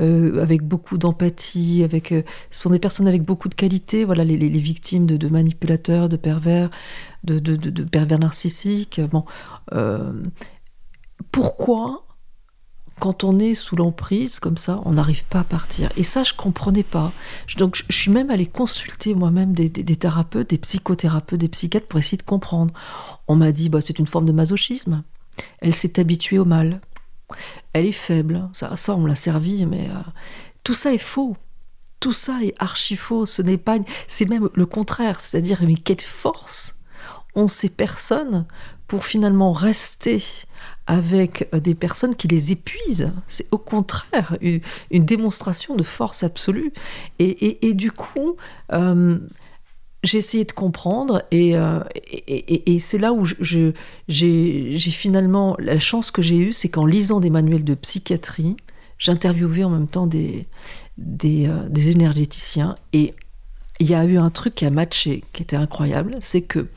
euh, 0.00 0.40
avec 0.40 0.62
beaucoup 0.62 0.96
d'empathie. 0.96 1.82
Avec, 1.82 2.12
euh, 2.12 2.22
ce 2.52 2.62
sont 2.62 2.70
des 2.70 2.78
personnes 2.78 3.08
avec 3.08 3.24
beaucoup 3.24 3.48
de 3.48 3.56
qualités. 3.56 4.04
Voilà, 4.04 4.22
les, 4.22 4.36
victimes 4.36 5.06
de, 5.06 5.28
manipulateurs, 5.28 6.08
de 6.08 6.16
pervers, 6.16 6.70
de, 7.24 7.40
de 7.40 7.82
pervers 7.82 8.20
narcissiques. 8.20 9.00
Bon, 9.10 9.24
pourquoi 11.32 12.03
quand 13.00 13.24
on 13.24 13.38
est 13.38 13.54
sous 13.54 13.76
l'emprise 13.76 14.38
comme 14.38 14.56
ça, 14.56 14.80
on 14.84 14.92
n'arrive 14.92 15.24
pas 15.24 15.40
à 15.40 15.44
partir. 15.44 15.90
Et 15.96 16.04
ça, 16.04 16.22
je 16.22 16.32
comprenais 16.32 16.84
pas. 16.84 17.12
Donc, 17.58 17.82
je 17.88 17.96
suis 17.96 18.10
même 18.10 18.30
allée 18.30 18.46
consulter 18.46 19.14
moi-même 19.14 19.52
des, 19.52 19.70
thérapeutes, 19.70 20.50
des 20.50 20.58
psychothérapeutes, 20.58 21.40
des 21.40 21.48
psychiatres 21.48 21.86
pour 21.86 21.98
essayer 21.98 22.18
de 22.18 22.22
comprendre. 22.22 22.72
On 23.26 23.36
m'a 23.36 23.52
dit, 23.52 23.68
bah, 23.68 23.80
c'est 23.80 23.98
une 23.98 24.06
forme 24.06 24.26
de 24.26 24.32
masochisme. 24.32 25.02
Elle 25.58 25.74
s'est 25.74 25.98
habituée 25.98 26.38
au 26.38 26.44
mal. 26.44 26.80
Elle 27.72 27.86
est 27.86 27.92
faible. 27.92 28.48
Ça, 28.52 28.76
ça 28.76 28.94
on 28.94 29.06
l'a 29.06 29.16
servi, 29.16 29.66
mais 29.66 29.88
euh, 29.90 30.10
tout 30.62 30.74
ça 30.74 30.92
est 30.92 30.98
faux. 30.98 31.36
Tout 31.98 32.12
ça 32.12 32.38
est 32.42 32.54
archi 32.58 32.96
faux. 32.96 33.26
Ce 33.26 33.42
n'est 33.42 33.58
pas, 33.58 33.78
c'est 34.06 34.26
même 34.26 34.48
le 34.54 34.66
contraire. 34.66 35.20
C'est-à-dire, 35.20 35.62
mais 35.62 35.74
quelle 35.74 36.00
force 36.00 36.76
ont 37.34 37.48
ces 37.48 37.70
personnes 37.70 38.46
pour 38.86 39.04
finalement 39.04 39.52
rester 39.52 40.22
avec 40.86 41.48
euh, 41.54 41.60
des 41.60 41.74
personnes 41.74 42.14
qui 42.14 42.28
les 42.28 42.52
épuisent. 42.52 43.10
C'est 43.26 43.46
au 43.50 43.58
contraire 43.58 44.36
une, 44.40 44.60
démonstration 44.90 45.76
de 45.76 45.82
force 45.82 46.22
absolue. 46.22 46.72
Et, 47.18 47.74
du 47.74 47.90
coup, 47.90 48.36
euh, 48.72 49.18
j'ai 50.02 50.18
essayé 50.18 50.44
de 50.44 50.52
comprendre 50.52 51.22
euh, 51.32 51.80
et, 52.26 52.78
c'est 52.78 52.98
là 52.98 53.12
où 53.12 53.24
j'ai 54.08 54.78
finalement 54.78 55.56
la 55.58 55.78
chance 55.78 56.10
que 56.10 56.22
j'ai 56.22 56.38
eue, 56.38 56.52
c'est 56.52 56.68
qu'en 56.68 56.86
lisant 56.86 57.20
des 57.20 57.30
manuels 57.30 57.64
de 57.64 57.74
psychiatrie, 57.74 58.56
j'interviewais 58.98 59.64
en 59.64 59.70
même 59.70 59.88
temps 59.88 60.06
des 60.06 60.46
énergéticiens 60.98 62.76
et 62.92 63.14
il 63.80 63.90
y 63.90 63.94
a 63.94 64.04
eu 64.04 64.18
un 64.18 64.30
truc 64.30 64.54
qui 64.54 64.66
a 64.66 64.70
matché, 64.70 65.24
qui 65.32 65.42
était 65.42 65.56
incroyable, 65.56 66.16
c'est 66.20 66.42
que 66.42 66.68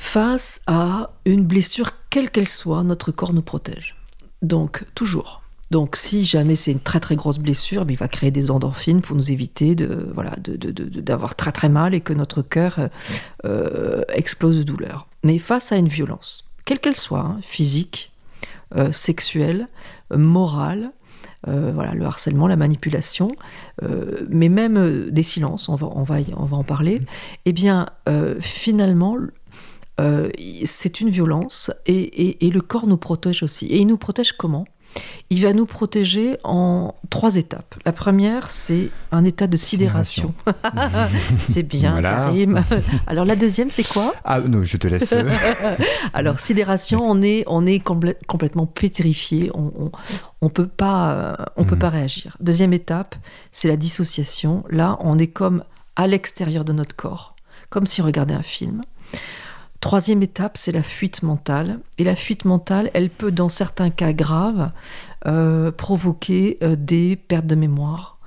face 0.00 0.62
à 0.66 1.10
une 1.26 1.44
blessure 1.44 1.90
quelle 2.08 2.30
qu'elle 2.30 2.48
soit, 2.48 2.82
notre 2.84 3.12
corps 3.12 3.34
nous 3.34 3.42
protège. 3.42 3.96
Donc, 4.40 4.86
toujours. 4.94 5.42
Donc, 5.70 5.94
si 5.94 6.24
jamais 6.24 6.56
c'est 6.56 6.72
une 6.72 6.80
très 6.80 7.00
très 7.00 7.16
grosse 7.16 7.38
blessure, 7.38 7.84
il 7.86 7.98
va 7.98 8.08
créer 8.08 8.30
des 8.30 8.50
endorphines 8.50 9.02
pour 9.02 9.14
nous 9.14 9.30
éviter 9.30 9.74
de 9.74 10.10
voilà 10.14 10.32
d'avoir 10.38 11.36
très 11.36 11.52
très 11.52 11.68
mal 11.68 11.94
et 11.94 12.00
que 12.00 12.14
notre 12.14 12.40
cœur 12.40 12.88
euh, 13.44 14.02
explose 14.08 14.56
de 14.56 14.62
douleur. 14.62 15.06
Mais 15.22 15.38
face 15.38 15.70
à 15.70 15.76
une 15.76 15.88
violence, 15.88 16.48
quelle 16.64 16.80
qu'elle 16.80 16.96
soit, 16.96 17.20
hein, 17.20 17.38
physique, 17.42 18.10
euh, 18.76 18.90
sexuelle, 18.92 19.68
morale, 20.12 20.92
euh, 21.46 21.72
voilà, 21.74 21.92
le 21.92 22.06
harcèlement, 22.06 22.48
la 22.48 22.56
manipulation, 22.56 23.30
mais 24.28 24.48
même 24.48 25.10
des 25.10 25.22
silences, 25.22 25.68
on 25.68 25.76
va, 25.76 25.88
on 25.94 26.02
va, 26.02 26.16
on 26.36 26.46
va 26.46 26.56
en 26.56 26.64
parler, 26.64 27.00
eh 27.44 27.52
bien, 27.52 27.86
finalement, 28.40 29.16
euh, 30.00 30.30
c'est 30.64 31.00
une 31.00 31.10
violence 31.10 31.70
et, 31.86 32.36
le 32.40 32.60
corps 32.60 32.86
nous 32.86 32.96
protège 32.96 33.42
aussi. 33.42 33.66
Et 33.66 33.78
il 33.78 33.86
nous 33.86 33.98
protège 33.98 34.32
comment? 34.32 34.64
Il 35.28 35.40
va 35.42 35.52
nous 35.52 35.66
protéger 35.66 36.36
en 36.42 36.96
trois 37.10 37.36
étapes. 37.36 37.76
La 37.84 37.92
première, 37.92 38.50
c'est 38.50 38.90
un 39.12 39.24
état 39.24 39.46
de 39.46 39.56
sidération. 39.56 40.34
c'est 41.46 41.62
bien, 41.62 42.02
Karim. 42.02 42.64
Alors 43.06 43.24
la 43.24 43.36
deuxième, 43.36 43.70
c'est 43.70 43.86
quoi? 43.86 44.14
Ah 44.24 44.40
non, 44.40 44.64
je 44.64 44.76
te 44.78 44.88
laisse. 44.88 45.14
Alors 46.12 46.40
sidération, 46.40 47.02
on 47.04 47.22
est, 47.22 47.44
on 47.46 47.66
est 47.66 47.78
complètement 47.78 48.66
pétrifié. 48.66 49.52
On, 49.54 49.92
on, 50.40 50.48
peut 50.48 50.66
pas, 50.66 51.52
on 51.56 51.64
peut 51.64 51.76
mm. 51.76 51.78
pas 51.78 51.90
réagir. 51.90 52.36
Deuxième 52.40 52.72
étape, 52.72 53.14
c'est 53.52 53.68
la 53.68 53.76
dissociation. 53.76 54.64
Là, 54.70 54.98
on 54.98 55.20
est 55.20 55.28
comme 55.28 55.62
à 55.94 56.08
l'extérieur 56.08 56.64
de 56.64 56.72
notre 56.72 56.96
corps, 56.96 57.36
comme 57.68 57.86
si 57.86 58.02
on 58.02 58.06
regardait 58.06 58.34
un 58.34 58.42
film. 58.42 58.82
Troisième 59.80 60.22
étape, 60.22 60.58
c'est 60.58 60.72
la 60.72 60.82
fuite 60.82 61.22
mentale. 61.22 61.80
Et 61.96 62.04
la 62.04 62.14
fuite 62.14 62.44
mentale, 62.44 62.90
elle 62.92 63.08
peut, 63.08 63.32
dans 63.32 63.48
certains 63.48 63.88
cas 63.88 64.12
graves, 64.12 64.70
euh, 65.26 65.72
provoquer 65.72 66.58
euh, 66.62 66.76
des 66.76 67.16
pertes 67.16 67.46
de 67.46 67.54
mémoire, 67.54 68.18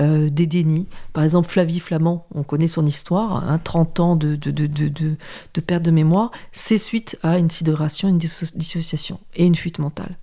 euh, 0.00 0.28
des 0.28 0.46
dénis. 0.46 0.88
Par 1.12 1.22
exemple, 1.22 1.48
Flavie 1.48 1.78
Flamand, 1.78 2.26
on 2.34 2.42
connaît 2.42 2.66
son 2.66 2.84
histoire, 2.84 3.60
30 3.62 4.00
hein, 4.00 4.02
ans 4.02 4.16
de, 4.16 4.34
de, 4.34 4.50
de, 4.50 5.60
perte 5.60 5.84
de 5.84 5.92
mémoire, 5.92 6.32
c'est 6.50 6.78
suite 6.78 7.18
à 7.22 7.38
une 7.38 7.50
sidération, 7.50 8.08
une 8.08 8.18
dissociation 8.18 9.20
et 9.36 9.46
une 9.46 9.54
fuite 9.54 9.78
mentale. 9.78 10.16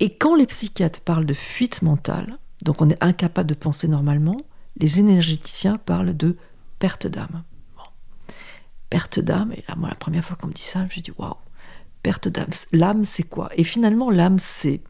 Et 0.00 0.10
quand 0.10 0.34
les 0.34 0.46
psychiatres 0.46 1.00
parlent 1.00 1.26
de 1.26 1.34
fuite 1.34 1.82
mentale, 1.82 2.38
donc 2.64 2.80
on 2.80 2.88
est 2.88 3.02
incapable 3.02 3.48
de 3.48 3.54
penser 3.54 3.86
normalement, 3.86 4.38
les 4.78 4.98
énergéticiens 4.98 5.76
parlent 5.76 6.16
de 6.16 6.36
perte 6.78 7.06
d'âme 7.06 7.42
perte 8.90 9.20
d'âme. 9.20 9.52
Et 9.52 9.64
là, 9.68 9.74
moi, 9.76 9.88
la 9.88 9.94
première 9.94 10.24
fois 10.24 10.36
qu'on 10.36 10.48
me 10.48 10.52
dit 10.52 10.62
ça, 10.62 10.82
me 10.82 10.88
dis 10.88 11.12
waouh, 11.18 11.34
perte 12.02 12.28
d'âme. 12.28 12.50
L'âme, 12.72 13.04
c'est 13.04 13.24
quoi? 13.24 13.50
Et 13.56 13.64
finalement, 13.64 14.10
l'âme, 14.10 14.38
c'est 14.38 14.80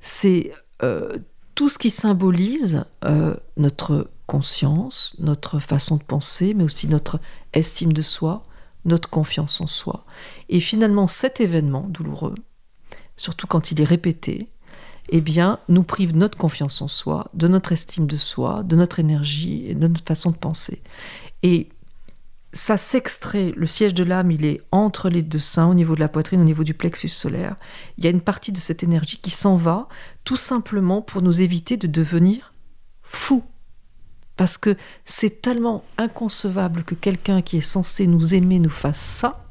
c'est 0.00 0.52
euh, 0.82 1.16
tout 1.54 1.68
ce 1.68 1.78
qui 1.78 1.90
symbolise 1.90 2.84
euh, 3.04 3.34
notre 3.56 4.10
conscience, 4.26 5.14
notre 5.18 5.58
façon 5.58 5.96
de 5.96 6.02
penser, 6.02 6.54
mais 6.54 6.64
aussi 6.64 6.88
notre 6.88 7.20
estime 7.52 7.92
de 7.92 8.02
soi, 8.02 8.44
notre 8.84 9.08
confiance 9.08 9.60
en 9.60 9.66
soi. 9.66 10.04
Et 10.48 10.60
finalement, 10.60 11.06
cet 11.08 11.40
événement 11.40 11.86
douloureux, 11.88 12.34
surtout 13.16 13.46
quand 13.46 13.70
il 13.70 13.80
est 13.80 13.84
répété, 13.84 14.48
eh 15.10 15.20
bien, 15.20 15.58
nous 15.68 15.82
prive 15.82 16.16
notre 16.16 16.38
confiance 16.38 16.80
en 16.82 16.88
soi, 16.88 17.30
de 17.34 17.46
notre 17.48 17.72
estime 17.72 18.06
de 18.06 18.16
soi, 18.16 18.62
de 18.62 18.76
notre 18.76 19.00
énergie 19.00 19.66
et 19.66 19.74
de 19.74 19.86
notre 19.86 20.04
façon 20.04 20.30
de 20.30 20.36
penser. 20.36 20.82
Et 21.42 21.68
ça 22.54 22.76
s'extrait, 22.76 23.52
le 23.56 23.66
siège 23.66 23.94
de 23.94 24.04
l'âme, 24.04 24.30
il 24.30 24.44
est 24.44 24.62
entre 24.70 25.10
les 25.10 25.22
deux 25.22 25.40
seins, 25.40 25.66
au 25.66 25.74
niveau 25.74 25.96
de 25.96 26.00
la 26.00 26.08
poitrine, 26.08 26.40
au 26.40 26.44
niveau 26.44 26.62
du 26.62 26.72
plexus 26.72 27.08
solaire. 27.08 27.56
Il 27.98 28.04
y 28.04 28.06
a 28.06 28.10
une 28.10 28.20
partie 28.20 28.52
de 28.52 28.58
cette 28.58 28.84
énergie 28.84 29.18
qui 29.18 29.30
s'en 29.30 29.56
va, 29.56 29.88
tout 30.22 30.36
simplement 30.36 31.02
pour 31.02 31.20
nous 31.20 31.42
éviter 31.42 31.76
de 31.76 31.88
devenir 31.88 32.54
fous. 33.02 33.42
Parce 34.36 34.56
que 34.56 34.76
c'est 35.04 35.42
tellement 35.42 35.84
inconcevable 35.98 36.84
que 36.84 36.94
quelqu'un 36.94 37.42
qui 37.42 37.56
est 37.56 37.60
censé 37.60 38.06
nous 38.06 38.34
aimer 38.34 38.60
nous 38.60 38.70
fasse 38.70 39.00
ça, 39.00 39.46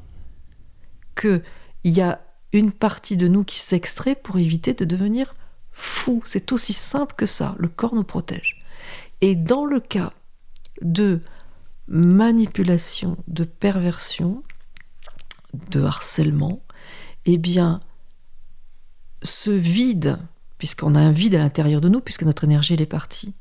qu'il 1.14 1.42
y 1.84 2.00
a 2.00 2.20
une 2.52 2.72
partie 2.72 3.18
de 3.18 3.28
nous 3.28 3.44
qui 3.44 3.60
s'extrait 3.60 4.14
pour 4.14 4.38
éviter 4.38 4.72
de 4.72 4.86
devenir 4.86 5.34
fou. 5.72 6.22
C'est 6.24 6.52
aussi 6.52 6.72
simple 6.72 7.14
que 7.16 7.26
ça. 7.26 7.54
Le 7.58 7.68
corps 7.68 7.94
nous 7.94 8.04
protège. 8.04 8.64
Et 9.20 9.34
dans 9.34 9.66
le 9.66 9.80
cas 9.80 10.12
de 10.80 11.20
manipulation, 11.88 13.16
de 13.28 13.44
perversion, 13.44 14.42
de 15.70 15.82
harcèlement, 15.82 16.62
eh 17.26 17.38
bien, 17.38 17.80
ce 19.22 19.50
vide, 19.50 20.18
puisqu'on 20.58 20.94
a 20.94 21.00
un 21.00 21.12
vide 21.12 21.34
à 21.34 21.38
l'intérieur 21.38 21.80
de 21.80 21.88
nous, 21.88 22.00
puisque 22.00 22.22
notre 22.22 22.44
énergie 22.44 22.74
elle 22.74 22.82
est 22.82 22.86
partie, 22.86 23.34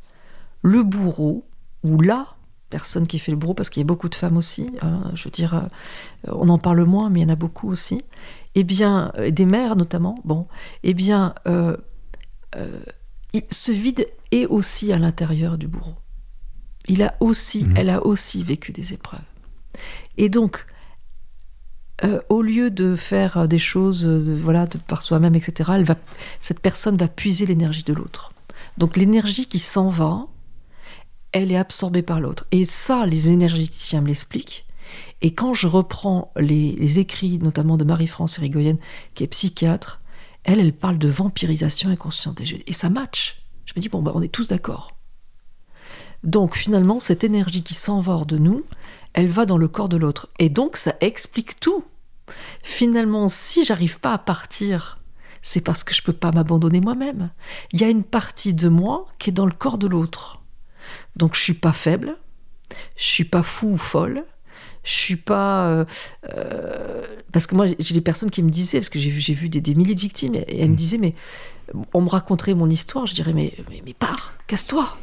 le 0.62 0.84
bourreau, 0.84 1.45
ou 1.84 1.99
la 1.99 2.27
personne 2.69 3.08
qui 3.08 3.19
fait 3.19 3.32
le 3.32 3.38
bourreau, 3.38 3.53
parce 3.53 3.69
qu'il 3.69 3.82
y 3.82 3.84
a 3.84 3.88
beaucoup 3.88 4.10
de 4.10 4.15
femmes 4.15 4.38
aussi, 4.38 4.71
hein, 4.82 5.12
je 5.13 5.25
veux 5.25 5.32
dire, 5.32 5.53
euh, 5.53 6.32
on 6.32 6.49
en 6.49 6.58
parle 6.58 6.84
moins, 6.86 7.10
mais 7.10 7.19
il 7.19 7.23
y 7.23 7.25
en 7.25 7.29
a 7.29 7.36
beaucoup 7.36 7.69
aussi, 7.69 8.01
eh 8.56 8.63
bien, 8.63 9.12
euh, 9.17 9.29
des 9.29 9.45
mères 9.45 9.75
notamment, 9.75 10.19
bon, 10.23 10.47
eh 10.84 10.93
bien, 10.93 11.36
euh, 11.45 11.77
ce 13.51 13.71
vide 13.71 14.08
est 14.32 14.45
aussi 14.45 14.93
à 14.93 14.99
l'intérieur 14.99 15.58
du 15.58 15.67
bourreau 15.67 15.95
il 16.88 17.02
a 17.04 17.15
aussi, 17.19 17.65
mhm. 17.65 17.78
elle 17.78 17.89
a 17.89 18.06
aussi 18.06 18.43
vécu 18.43 18.72
des 18.72 18.93
épreuves. 18.93 19.22
Et 20.17 20.30
donc, 20.30 20.65
euh, 22.04 22.19
au 22.30 22.41
lieu 22.41 22.69
de 22.69 22.96
faire 22.96 23.48
des 23.48 23.60
choses 23.60 24.06
euh, 24.06 24.38
voilà, 24.41 24.65
de, 24.65 24.78
par 24.78 25.04
soi-même, 25.04 25.36
etc., 25.36 25.72
elle 25.76 25.86
va, 25.86 25.96
cette 26.39 26.60
personne 26.60 26.98
va 26.98 27.08
puiser 27.08 27.46
l'énergie 27.46 27.84
de 27.84 27.93
l'autre. 27.93 28.34
Donc 28.78 28.98
l'énergie 28.98 29.46
qui 29.46 29.60
s'en 29.60 29.89
va, 29.89 30.28
elle 31.32 31.52
est 31.52 31.58
absorbée 31.58 32.02
par 32.02 32.19
l'autre. 32.19 32.46
Et 32.52 32.65
ça, 32.65 33.06
les 33.06 33.30
énergéticiens 33.30 34.02
me 34.02 34.08
l'expliquent. 34.08 34.65
Et 35.22 35.34
quand 35.34 35.54
je 35.54 35.67
reprends 35.67 36.32
les, 36.38 37.00
écrits, 37.00 37.39
notamment 37.39 37.78
de 37.78 37.84
Marie-France 37.84 38.38
Irigoyen, 38.38 38.78
qui 39.15 39.24
est 39.24 39.28
psychiatre, 39.28 40.02
elle, 40.43 40.60
elle 40.60 40.74
parle 40.74 40.98
de 40.98 41.08
vampirisation 41.08 41.89
inconsciente. 41.89 42.41
Et 42.67 42.74
ça 42.74 42.89
match. 42.89 43.41
Je 43.65 43.74
me 43.76 43.82
dis, 43.82 43.89
bon, 43.89 44.02
bah, 44.02 44.12
on 44.13 44.22
est 44.22 44.28
tous 44.28 44.50
d'accord. 44.50 44.89
Donc 46.23 46.55
finalement, 46.55 46.99
cette 46.99 47.23
énergie 47.23 47.63
qui 47.63 47.73
s'envore 47.73 48.25
de 48.25 48.38
nous, 48.38 48.63
elle 49.13 49.27
va 49.27 49.45
dans 49.45 49.57
le 49.57 49.67
corps 49.67 49.89
de 49.89 49.97
l'autre. 49.97 50.29
Et 50.39 50.49
donc 50.49 50.77
ça 50.77 50.95
explique 51.01 51.59
tout. 51.59 51.83
Finalement, 52.63 53.29
si 53.29 53.65
j'arrive 53.65 53.99
pas 53.99 54.13
à 54.13 54.17
partir, 54.17 54.99
c'est 55.41 55.62
parce 55.62 55.83
que 55.83 55.93
je 55.93 56.01
peux 56.01 56.13
pas 56.13 56.31
m'abandonner 56.31 56.79
moi-même. 56.79 57.29
Il 57.73 57.81
y 57.81 57.83
a 57.83 57.89
une 57.89 58.03
partie 58.03 58.53
de 58.53 58.69
moi 58.69 59.07
qui 59.19 59.29
est 59.29 59.33
dans 59.33 59.45
le 59.45 59.51
corps 59.51 59.77
de 59.77 59.88
l'autre. 59.88 60.41
Donc 61.15 61.36
je 61.36 61.41
suis 61.41 61.53
pas 61.53 61.73
faible, 61.73 62.17
je 62.95 63.05
suis 63.05 63.25
pas 63.25 63.43
fou 63.43 63.73
ou 63.73 63.77
folle, 63.77 64.23
je 64.83 64.91
suis 64.91 65.15
pas 65.15 65.67
euh, 65.67 65.86
euh, 66.36 67.03
parce 67.31 67.47
que 67.47 67.55
moi 67.55 67.65
j'ai 67.79 67.93
des 67.93 68.01
personnes 68.01 68.31
qui 68.31 68.43
me 68.43 68.49
disaient 68.49 68.79
parce 68.79 68.89
que 68.89 68.99
j'ai 68.99 69.09
vu 69.09 69.21
j'ai 69.21 69.33
vu 69.33 69.47
des, 69.47 69.75
milliers 69.75 69.95
de 69.95 69.99
victimes 69.99 70.36
et, 70.36 70.45
elles 70.59 70.67
me 70.67 70.73
mmh. 70.73 70.75
disaient 70.75 70.97
mais 70.97 71.15
on 71.93 72.01
me 72.01 72.09
raconterait 72.09 72.53
mon 72.53 72.69
histoire 72.69 73.05
je 73.05 73.13
dirais 73.13 73.31
mais 73.31 73.53
mais, 73.69 73.81
mais 73.86 73.93
pars 73.93 74.33
casse-toi 74.47 74.97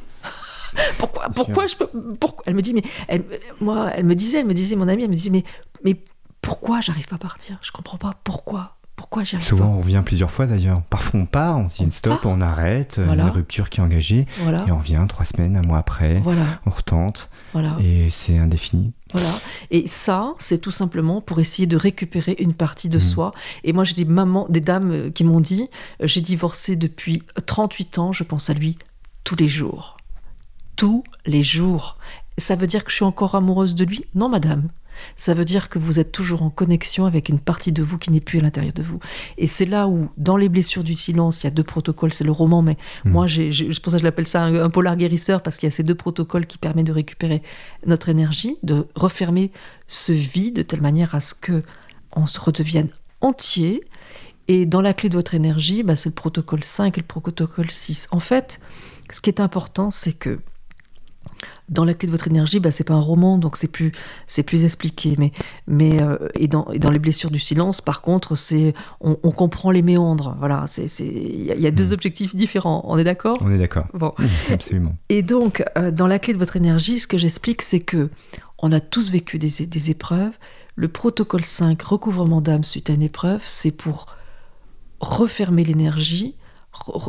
pourquoi, 0.98 1.28
pourquoi 1.34 1.66
je 1.66 1.76
peux, 1.76 1.88
pourquoi 2.18 2.44
Elle 2.46 2.54
me 2.54 2.62
dit, 2.62 2.74
mais 2.74 2.82
elle, 3.08 3.24
moi, 3.60 3.90
elle 3.94 4.04
me 4.04 4.14
disait, 4.14 4.40
elle 4.40 4.46
me 4.46 4.54
disait, 4.54 4.76
mon 4.76 4.88
amie, 4.88 5.04
elle 5.04 5.10
me 5.10 5.14
disait, 5.14 5.30
mais, 5.30 5.44
mais 5.84 5.96
pourquoi 6.42 6.80
j'arrive 6.80 7.06
pas 7.06 7.16
à 7.16 7.18
partir? 7.18 7.58
Je 7.62 7.72
comprends 7.72 7.98
pas 7.98 8.14
pourquoi. 8.24 8.76
Pourquoi 9.00 9.24
j'y 9.24 9.36
arrive 9.36 9.48
Souvent, 9.48 9.72
on 9.72 9.78
revient 9.78 10.02
plusieurs 10.04 10.30
fois 10.30 10.44
d'ailleurs. 10.44 10.82
Parfois, 10.90 11.20
on 11.20 11.24
part, 11.24 11.58
on 11.58 11.64
dit 11.64 11.86
stop, 11.90 12.26
on 12.26 12.42
arrête, 12.42 12.98
une 12.98 13.22
rupture 13.30 13.70
qui 13.70 13.80
est 13.80 13.82
engagée, 13.82 14.26
et 14.66 14.70
on 14.70 14.78
revient 14.78 15.02
trois 15.08 15.24
semaines, 15.24 15.56
un 15.56 15.62
mois 15.62 15.78
après, 15.78 16.20
on 16.66 16.70
retente, 16.70 17.30
et 17.80 18.10
c'est 18.10 18.36
indéfini. 18.36 18.92
Voilà. 19.12 19.30
Et 19.70 19.86
ça, 19.86 20.34
c'est 20.38 20.58
tout 20.58 20.70
simplement 20.70 21.22
pour 21.22 21.40
essayer 21.40 21.66
de 21.66 21.76
récupérer 21.76 22.36
une 22.38 22.52
partie 22.52 22.88
de 22.88 22.98
mmh. 22.98 23.00
soi. 23.00 23.32
Et 23.64 23.72
moi, 23.72 23.84
j'ai 23.84 23.94
des 23.94 24.04
mamans, 24.04 24.46
des 24.50 24.60
dames 24.60 25.10
qui 25.12 25.24
m'ont 25.24 25.40
dit, 25.40 25.68
j'ai 26.00 26.20
divorcé 26.20 26.76
depuis 26.76 27.22
38 27.46 27.98
ans, 27.98 28.12
je 28.12 28.22
pense 28.22 28.50
à 28.50 28.54
lui 28.54 28.78
tous 29.24 29.34
les 29.34 29.48
jours 29.48 29.96
tous 30.80 31.04
les 31.26 31.42
jours. 31.42 31.98
Ça 32.38 32.56
veut 32.56 32.66
dire 32.66 32.84
que 32.84 32.90
je 32.90 32.96
suis 32.96 33.04
encore 33.04 33.34
amoureuse 33.34 33.74
de 33.74 33.84
lui? 33.84 34.06
Non, 34.14 34.30
madame. 34.30 34.70
Ça 35.14 35.34
veut 35.34 35.44
dire 35.44 35.68
que 35.68 35.78
vous 35.78 36.00
êtes 36.00 36.10
toujours 36.10 36.42
en 36.42 36.48
connexion 36.48 37.04
avec 37.04 37.28
une 37.28 37.38
partie 37.38 37.70
de 37.70 37.82
vous 37.82 37.98
qui 37.98 38.10
n'est 38.10 38.22
plus 38.22 38.38
à 38.38 38.42
l'intérieur 38.42 38.72
de 38.72 38.82
vous. 38.82 38.98
Et 39.36 39.46
c'est 39.46 39.66
là 39.66 39.88
où, 39.88 40.08
dans 40.16 40.38
les 40.38 40.48
blessures 40.48 40.82
du 40.82 40.94
silence, 40.94 41.42
il 41.42 41.44
y 41.44 41.46
a 41.48 41.50
deux 41.50 41.64
protocoles. 41.64 42.14
C'est 42.14 42.24
le 42.24 42.32
roman, 42.32 42.62
mais 42.62 42.78
hmm. 43.04 43.10
moi, 43.10 43.26
c'est 43.28 43.50
pour 43.82 43.92
ça 43.92 43.98
que 43.98 44.00
je 44.00 44.04
l'appelle 44.04 44.26
ça 44.26 44.44
un, 44.44 44.70
polar 44.70 44.96
guérisseur, 44.96 45.42
parce 45.42 45.58
qu'il 45.58 45.66
y 45.66 45.68
a 45.68 45.70
ces 45.70 45.82
deux 45.82 45.94
protocoles 45.94 46.46
qui 46.46 46.56
permettent 46.56 46.86
de 46.86 46.92
récupérer 46.92 47.42
notre 47.84 48.08
énergie, 48.08 48.56
de 48.62 48.88
refermer 48.94 49.52
ce 49.86 50.12
vide 50.12 50.56
de 50.56 50.62
telle 50.62 50.80
manière 50.80 51.14
à 51.14 51.20
ce 51.20 51.34
que 51.34 51.62
on 52.16 52.24
se 52.24 52.40
redevienne 52.40 52.88
entier. 53.20 53.84
Et 54.48 54.64
dans 54.64 54.80
la 54.80 54.94
clé 54.94 55.10
de 55.10 55.14
votre 55.14 55.34
énergie, 55.34 55.82
bah, 55.82 55.94
c'est 55.94 56.08
le 56.08 56.14
protocole 56.14 56.64
5 56.64 56.96
et 56.96 57.02
le 57.02 57.06
protocole 57.06 57.70
6. 57.70 58.08
En 58.12 58.18
fait, 58.18 58.60
ce 59.10 59.20
qui 59.20 59.28
est 59.28 59.40
important, 59.40 59.90
c'est 59.90 60.14
que 60.14 60.40
dans 61.70 61.84
la 61.84 61.94
clé 61.94 62.06
de 62.06 62.12
votre 62.12 62.26
énergie, 62.26 62.58
bah, 62.58 62.72
c'est 62.72 62.84
pas 62.84 62.94
un 62.94 63.00
roman, 63.00 63.38
donc 63.38 63.56
c'est 63.56 63.70
plus, 63.70 63.92
c'est 64.26 64.42
plus 64.42 64.64
expliqué. 64.64 65.14
Mais, 65.18 65.32
mais 65.66 66.02
euh, 66.02 66.16
et, 66.34 66.48
dans, 66.48 66.66
dans 66.76 66.90
les 66.90 66.98
blessures 66.98 67.30
du 67.30 67.38
silence, 67.38 67.80
par 67.80 68.02
contre, 68.02 68.34
c'est, 68.34 68.74
on, 69.00 69.14
comprend 69.14 69.70
les 69.70 69.82
méandres. 69.82 70.36
Voilà, 70.38 70.64
c'est, 70.66 70.86
il 71.06 71.44
y, 71.44 71.66
a 71.66 71.70
deux 71.70 71.90
hmm. 71.90 71.92
objectifs 71.92 72.34
différents. 72.34 72.82
On 72.86 72.98
est 72.98 73.04
d'accord? 73.04 73.38
On 73.40 73.50
est 73.50 73.58
d'accord. 73.58 73.86
Bon, 73.94 74.12
absolument. 74.52 74.96
Et 75.08 75.22
donc, 75.22 75.64
euh, 75.78 75.90
dans 75.90 76.08
la 76.08 76.18
clé 76.18 76.34
de 76.34 76.38
votre 76.38 76.56
énergie, 76.56 76.98
ce 76.98 77.06
que 77.06 77.18
j'explique, 77.18 77.62
c'est 77.62 77.80
que 77.80 78.10
on 78.58 78.72
a 78.72 78.80
tous 78.80 79.10
vécu 79.10 79.38
des, 79.38 79.66
des 79.66 79.90
épreuves. 79.90 80.36
Le 80.74 80.88
protocole 80.88 81.44
5, 81.44 81.80
recouvrement 81.82 82.40
d'âme 82.40 82.64
suite 82.64 82.90
à 82.90 82.94
une 82.94 83.02
épreuve, 83.02 83.42
c'est 83.44 83.70
pour 83.70 84.06
refermer 85.00 85.64
l'énergie, 85.64 86.36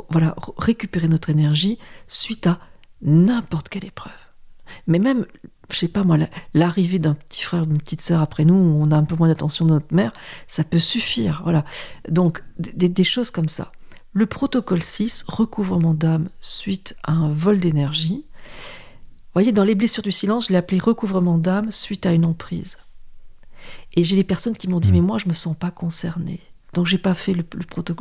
voilà, 0.10 0.36
récupérer 0.58 1.08
notre 1.08 1.30
énergie 1.30 1.78
suite 2.08 2.48
à 2.48 2.60
n'importe 3.02 3.70
quelle 3.70 3.86
épreuve. 3.86 4.14
Mais 4.88 5.00
même, 5.00 5.26
je 5.72 5.78
sais 5.78 5.88
pas 5.88 6.04
moi, 6.04 6.18
l'arrivée 6.54 7.00
d'un 7.00 7.14
petit 7.14 7.44
frère 7.44 7.64
ou 7.64 7.66
d'une 7.66 7.78
petite 7.78 8.02
sœur 8.02 8.22
après 8.22 8.46
nous, 8.46 8.56
où 8.56 8.82
on 8.82 8.92
a 8.92 8.98
un 8.98 9.04
peu 9.04 9.16
moins 9.16 9.28
d'attention 9.28 9.66
de 9.66 9.72
notre 9.72 9.94
mère, 9.94 10.12
ça 10.48 10.64
peut 10.64 10.80
suffire. 10.80 11.42
Voilà. 11.44 11.66
Donc, 12.10 12.44
des, 12.58 13.04
choses 13.04 13.32
comme 13.32 13.50
ça. 13.50 13.72
Le 14.14 14.26
protocole 14.26 14.84
6, 14.84 15.26
recouvrement 15.28 15.94
d'âme 15.94 16.30
suite 16.40 16.96
à 17.04 17.14
un 17.14 17.32
vol 17.34 17.60
d'énergie. 17.60 18.26
Vous 18.26 19.34
voyez, 19.34 19.52
dans 19.52 19.64
les 19.64 19.76
blessures 19.76 20.04
du 20.04 20.12
silence, 20.12 20.48
je 20.48 20.52
l'ai 20.52 20.58
appelé 20.58 20.80
recouvrement 20.80 21.38
d'âme 21.38 21.72
suite 21.72 22.06
à 22.06 22.12
une 22.12 22.26
emprise. 22.26 22.78
Et 23.94 24.04
j'ai 24.04 24.16
des 24.16 24.24
personnes 24.24 24.58
qui 24.58 24.68
m'ont 24.68 24.80
dit, 24.80 24.92
mmh. 24.92 24.96
mais 24.96 25.02
moi, 25.02 25.18
je 25.18 25.30
me 25.30 25.34
sens 25.34 25.56
pas 25.56 25.72
concernée. 25.72 26.40
Donc 26.74 26.86
j'ai 26.86 26.98
pas 26.98 27.14
fait 27.14 27.34
le, 27.34 27.44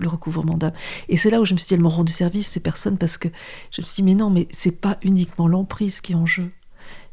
recouvrement 0.08 0.56
d'âme. 0.56 0.72
Et 1.08 1.16
c'est 1.16 1.30
là 1.30 1.40
où 1.40 1.44
je 1.44 1.54
me 1.54 1.58
suis 1.58 1.68
dit, 1.68 1.74
elles 1.74 1.80
m'ont 1.80 1.88
rendu 1.88 2.12
service, 2.12 2.48
ces 2.48 2.60
personnes, 2.60 2.98
parce 2.98 3.18
que 3.18 3.28
je 3.70 3.80
me 3.80 3.86
suis 3.86 3.96
dit, 3.96 4.02
mais 4.02 4.14
non, 4.14 4.30
mais 4.30 4.46
c'est 4.50 4.80
pas 4.80 4.98
uniquement 5.02 5.48
l'emprise 5.48 6.00
qui 6.00 6.12
est 6.12 6.16
en 6.16 6.26
jeu, 6.26 6.50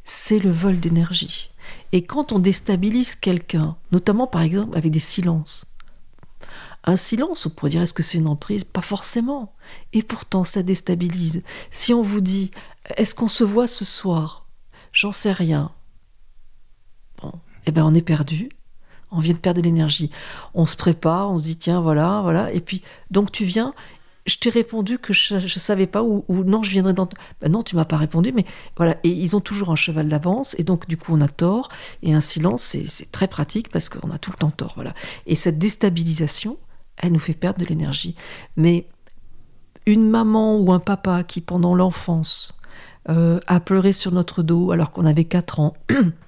c'est 0.04 0.40
le 0.40 0.52
vol 0.52 0.80
d'énergie. 0.80 1.50
Et 1.92 2.04
quand 2.04 2.32
on 2.32 2.40
déstabilise 2.40 3.16
quelqu'un, 3.16 3.76
notamment 3.92 4.28
par 4.28 4.42
exemple 4.42 4.78
avec 4.78 4.92
des 4.92 5.00
silences, 5.00 5.66
un 6.84 6.96
silence, 6.96 7.46
on 7.46 7.50
pourrait 7.50 7.72
dire, 7.72 7.82
est-ce 7.82 7.94
que 7.94 8.04
c'est 8.04 8.18
une 8.18 8.28
emprise? 8.28 8.64
Pas 8.64 8.82
forcément. 8.82 9.54
Et 9.92 10.04
pourtant, 10.04 10.46
ça 10.46 10.64
déstabilise. 10.64 11.44
Si 11.70 11.94
on 11.94 12.02
vous 12.02 12.22
dit, 12.22 12.52
est-ce 12.96 13.14
qu'on 13.14 13.28
se 13.28 13.44
voit 13.44 13.68
ce 13.68 13.84
soir? 13.84 14.46
J'en 14.94 15.12
sais 15.12 15.34
rien. 15.34 15.72
Bon, 17.22 17.34
eh 17.66 17.72
ben 17.72 17.84
on 17.84 17.94
est 17.94 18.02
perdu 18.02 18.50
on 19.12 19.20
vient 19.20 19.34
de 19.34 19.40
perdre 19.40 19.62
de 19.62 19.66
l'énergie. 19.66 20.10
On 20.54 20.66
se 20.66 20.76
prépare, 20.76 21.32
on 21.32 21.38
se 21.38 21.46
dit 21.46 21.58
tiens, 21.58 21.82
voilà, 21.82 22.22
voilà. 22.24 22.52
Et 22.52 22.62
puis, 22.62 22.84
donc 23.12 23.32
tu 23.32 23.46
viens, 23.46 23.74
je 24.28 24.38
t'ai 24.38 24.50
répondu 24.50 25.00
que 25.00 25.14
je 25.14 25.36
ne 25.36 25.48
savais 25.48 25.88
pas, 25.88 26.04
ou, 26.04 26.24
non, 26.30 26.62
je 26.62 26.72
viendrai 26.72 26.94
dans. 26.94 27.08
Ben 27.42 27.52
non, 27.52 27.64
tu 27.64 27.76
m'as 27.76 27.86
pas 27.86 27.98
répondu, 27.98 28.34
mais 28.34 28.46
voilà. 28.76 28.98
Et 29.04 29.10
ils 29.10 29.36
ont 29.36 29.42
toujours 29.42 29.72
un 29.72 29.76
cheval 29.76 30.10
d'avance, 30.10 30.56
et 30.60 30.64
donc 30.64 30.88
du 30.88 30.98
coup, 30.98 31.14
on 31.16 31.22
a 31.22 31.30
tort. 31.30 31.70
Et 32.04 32.14
un 32.14 32.20
silence, 32.20 32.62
c'est 32.62 33.12
très 33.12 33.28
pratique 33.28 33.70
parce 33.70 33.88
qu'on 33.88 34.12
a 34.12 34.18
tout 34.18 34.32
le 34.32 34.38
temps 34.38 34.52
tort, 34.52 34.74
voilà. 34.76 34.94
Et 35.26 35.36
cette 35.36 35.58
déstabilisation, 35.58 36.58
elle 36.98 37.14
nous 37.14 37.20
fait 37.20 37.34
perdre 37.34 37.62
de 37.62 37.66
l'énergie. 37.66 38.16
Mais 38.58 38.86
une 39.86 40.10
maman 40.10 40.58
ou 40.58 40.74
un 40.74 40.80
papa 40.80 41.24
qui, 41.24 41.40
pendant 41.40 41.74
l'enfance, 41.74 42.60
euh, 43.10 43.40
a 43.48 43.62
pleuré 43.62 43.94
sur 43.94 44.12
notre 44.12 44.44
dos 44.44 44.72
alors 44.72 44.92
qu'on 44.92 45.06
avait 45.06 45.24
4 45.24 45.62
ans, 45.62 45.74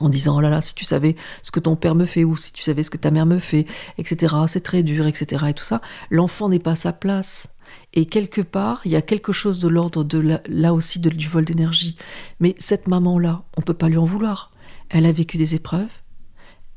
en 0.00 0.08
disant 0.08 0.36
oh 0.36 0.40
là 0.40 0.50
là, 0.50 0.60
si 0.60 0.74
tu 0.74 0.84
savais 0.84 1.16
ce 1.42 1.50
que 1.50 1.60
ton 1.60 1.76
père 1.76 1.94
me 1.94 2.04
fait 2.04 2.24
ou 2.24 2.36
si 2.36 2.52
tu 2.52 2.62
savais 2.62 2.82
ce 2.82 2.90
que 2.90 2.96
ta 2.96 3.10
mère 3.10 3.26
me 3.26 3.38
fait, 3.38 3.66
etc., 3.98 4.34
c'est 4.46 4.62
très 4.62 4.82
dur, 4.82 5.06
etc., 5.06 5.44
et 5.48 5.54
tout 5.54 5.64
ça, 5.64 5.80
l'enfant 6.10 6.48
n'est 6.48 6.58
pas 6.58 6.72
à 6.72 6.76
sa 6.76 6.92
place. 6.92 7.48
Et 7.92 8.06
quelque 8.06 8.40
part, 8.40 8.80
il 8.84 8.92
y 8.92 8.96
a 8.96 9.02
quelque 9.02 9.32
chose 9.32 9.58
de 9.60 9.68
l'ordre 9.68 10.04
de 10.04 10.40
là 10.48 10.74
aussi 10.74 10.98
de, 10.98 11.10
du 11.10 11.28
vol 11.28 11.44
d'énergie. 11.44 11.96
Mais 12.40 12.54
cette 12.58 12.88
maman-là, 12.88 13.42
on 13.56 13.60
ne 13.60 13.64
peut 13.64 13.74
pas 13.74 13.88
lui 13.88 13.96
en 13.96 14.04
vouloir. 14.04 14.52
Elle 14.90 15.06
a 15.06 15.12
vécu 15.12 15.38
des 15.38 15.54
épreuves, 15.54 15.90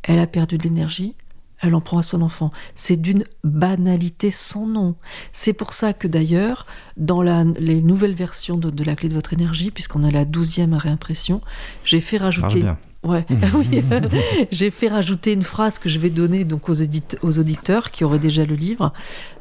elle 0.03 0.19
a 0.19 0.27
perdu 0.27 0.57
de 0.57 0.63
l'énergie, 0.63 1.15
elle 1.59 1.75
en 1.75 1.81
prend 1.81 1.97
à 1.97 2.03
son 2.03 2.21
enfant. 2.21 2.51
C'est 2.75 2.97
d'une 2.97 3.23
banalité 3.43 4.31
sans 4.31 4.67
nom. 4.67 4.95
C'est 5.31 5.53
pour 5.53 5.73
ça 5.73 5.93
que 5.93 6.07
d'ailleurs, 6.07 6.67
dans 6.97 7.21
les 7.21 7.81
nouvelles 7.81 8.13
versions 8.13 8.57
de, 8.57 8.83
la 8.83 8.95
clé 8.95 9.09
de 9.09 9.15
votre 9.15 9.33
énergie, 9.33 9.71
puisqu'on 9.71 10.03
a 10.03 10.11
la 10.11 10.25
douzième 10.25 10.73
réimpression, 10.73 11.41
j'ai 11.83 12.01
fait 12.01 12.17
rajouter... 12.17 12.63
Ouais, 13.07 13.25
oui. 13.53 13.83
j'ai 14.51 14.69
fait 14.69 14.89
rajouter 14.89 15.31
une 15.31 15.43
phrase 15.43 15.79
que 15.79 15.87
je 15.87 15.97
vais 15.99 16.09
donner 16.09 16.43
donc 16.43 16.67
aux, 16.67 16.75
aux, 16.81 17.39
auditeurs 17.39 17.91
qui 17.91 18.03
auraient 18.03 18.19
déjà 18.19 18.45
le 18.45 18.55
livre. 18.55 18.91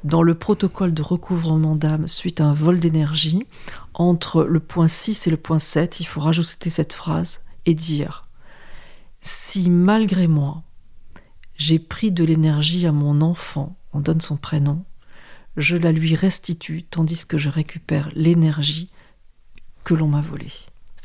Dans 0.04 0.22
le 0.22 0.34
protocole 0.34 0.94
de 0.94 1.02
recouvrement 1.02 1.74
d'âme 1.74 2.06
suite 2.06 2.40
à 2.40 2.44
un 2.44 2.54
vol 2.54 2.78
d'énergie, 2.78 3.44
entre 3.94 4.44
le 4.44 4.60
point 4.60 4.88
6 4.88 5.26
et 5.26 5.30
le 5.30 5.36
point 5.36 5.58
7, 5.58 6.00
il 6.00 6.04
faut 6.04 6.20
rajouter 6.20 6.70
cette 6.70 6.92
phrase 6.92 7.40
et 7.64 7.74
dire 7.74 8.28
Si 9.20 9.68
malgré 9.68 10.28
moi, 10.28 10.62
j'ai 11.56 11.78
pris 11.78 12.12
de 12.12 12.22
l'énergie 12.22 12.86
à 12.86 12.92
mon 12.92 13.20
enfant, 13.20 13.76
on 13.92 14.00
donne 14.00 14.20
son 14.20 14.36
prénom, 14.36 14.84
je 15.56 15.76
la 15.76 15.90
lui 15.90 16.14
restitue 16.14 16.82
tandis 16.82 17.26
que 17.26 17.38
je 17.38 17.48
récupère 17.48 18.10
l'énergie 18.14 18.90
que 19.84 19.94
l'on 19.94 20.08
m'a 20.08 20.20
volée. 20.20 20.52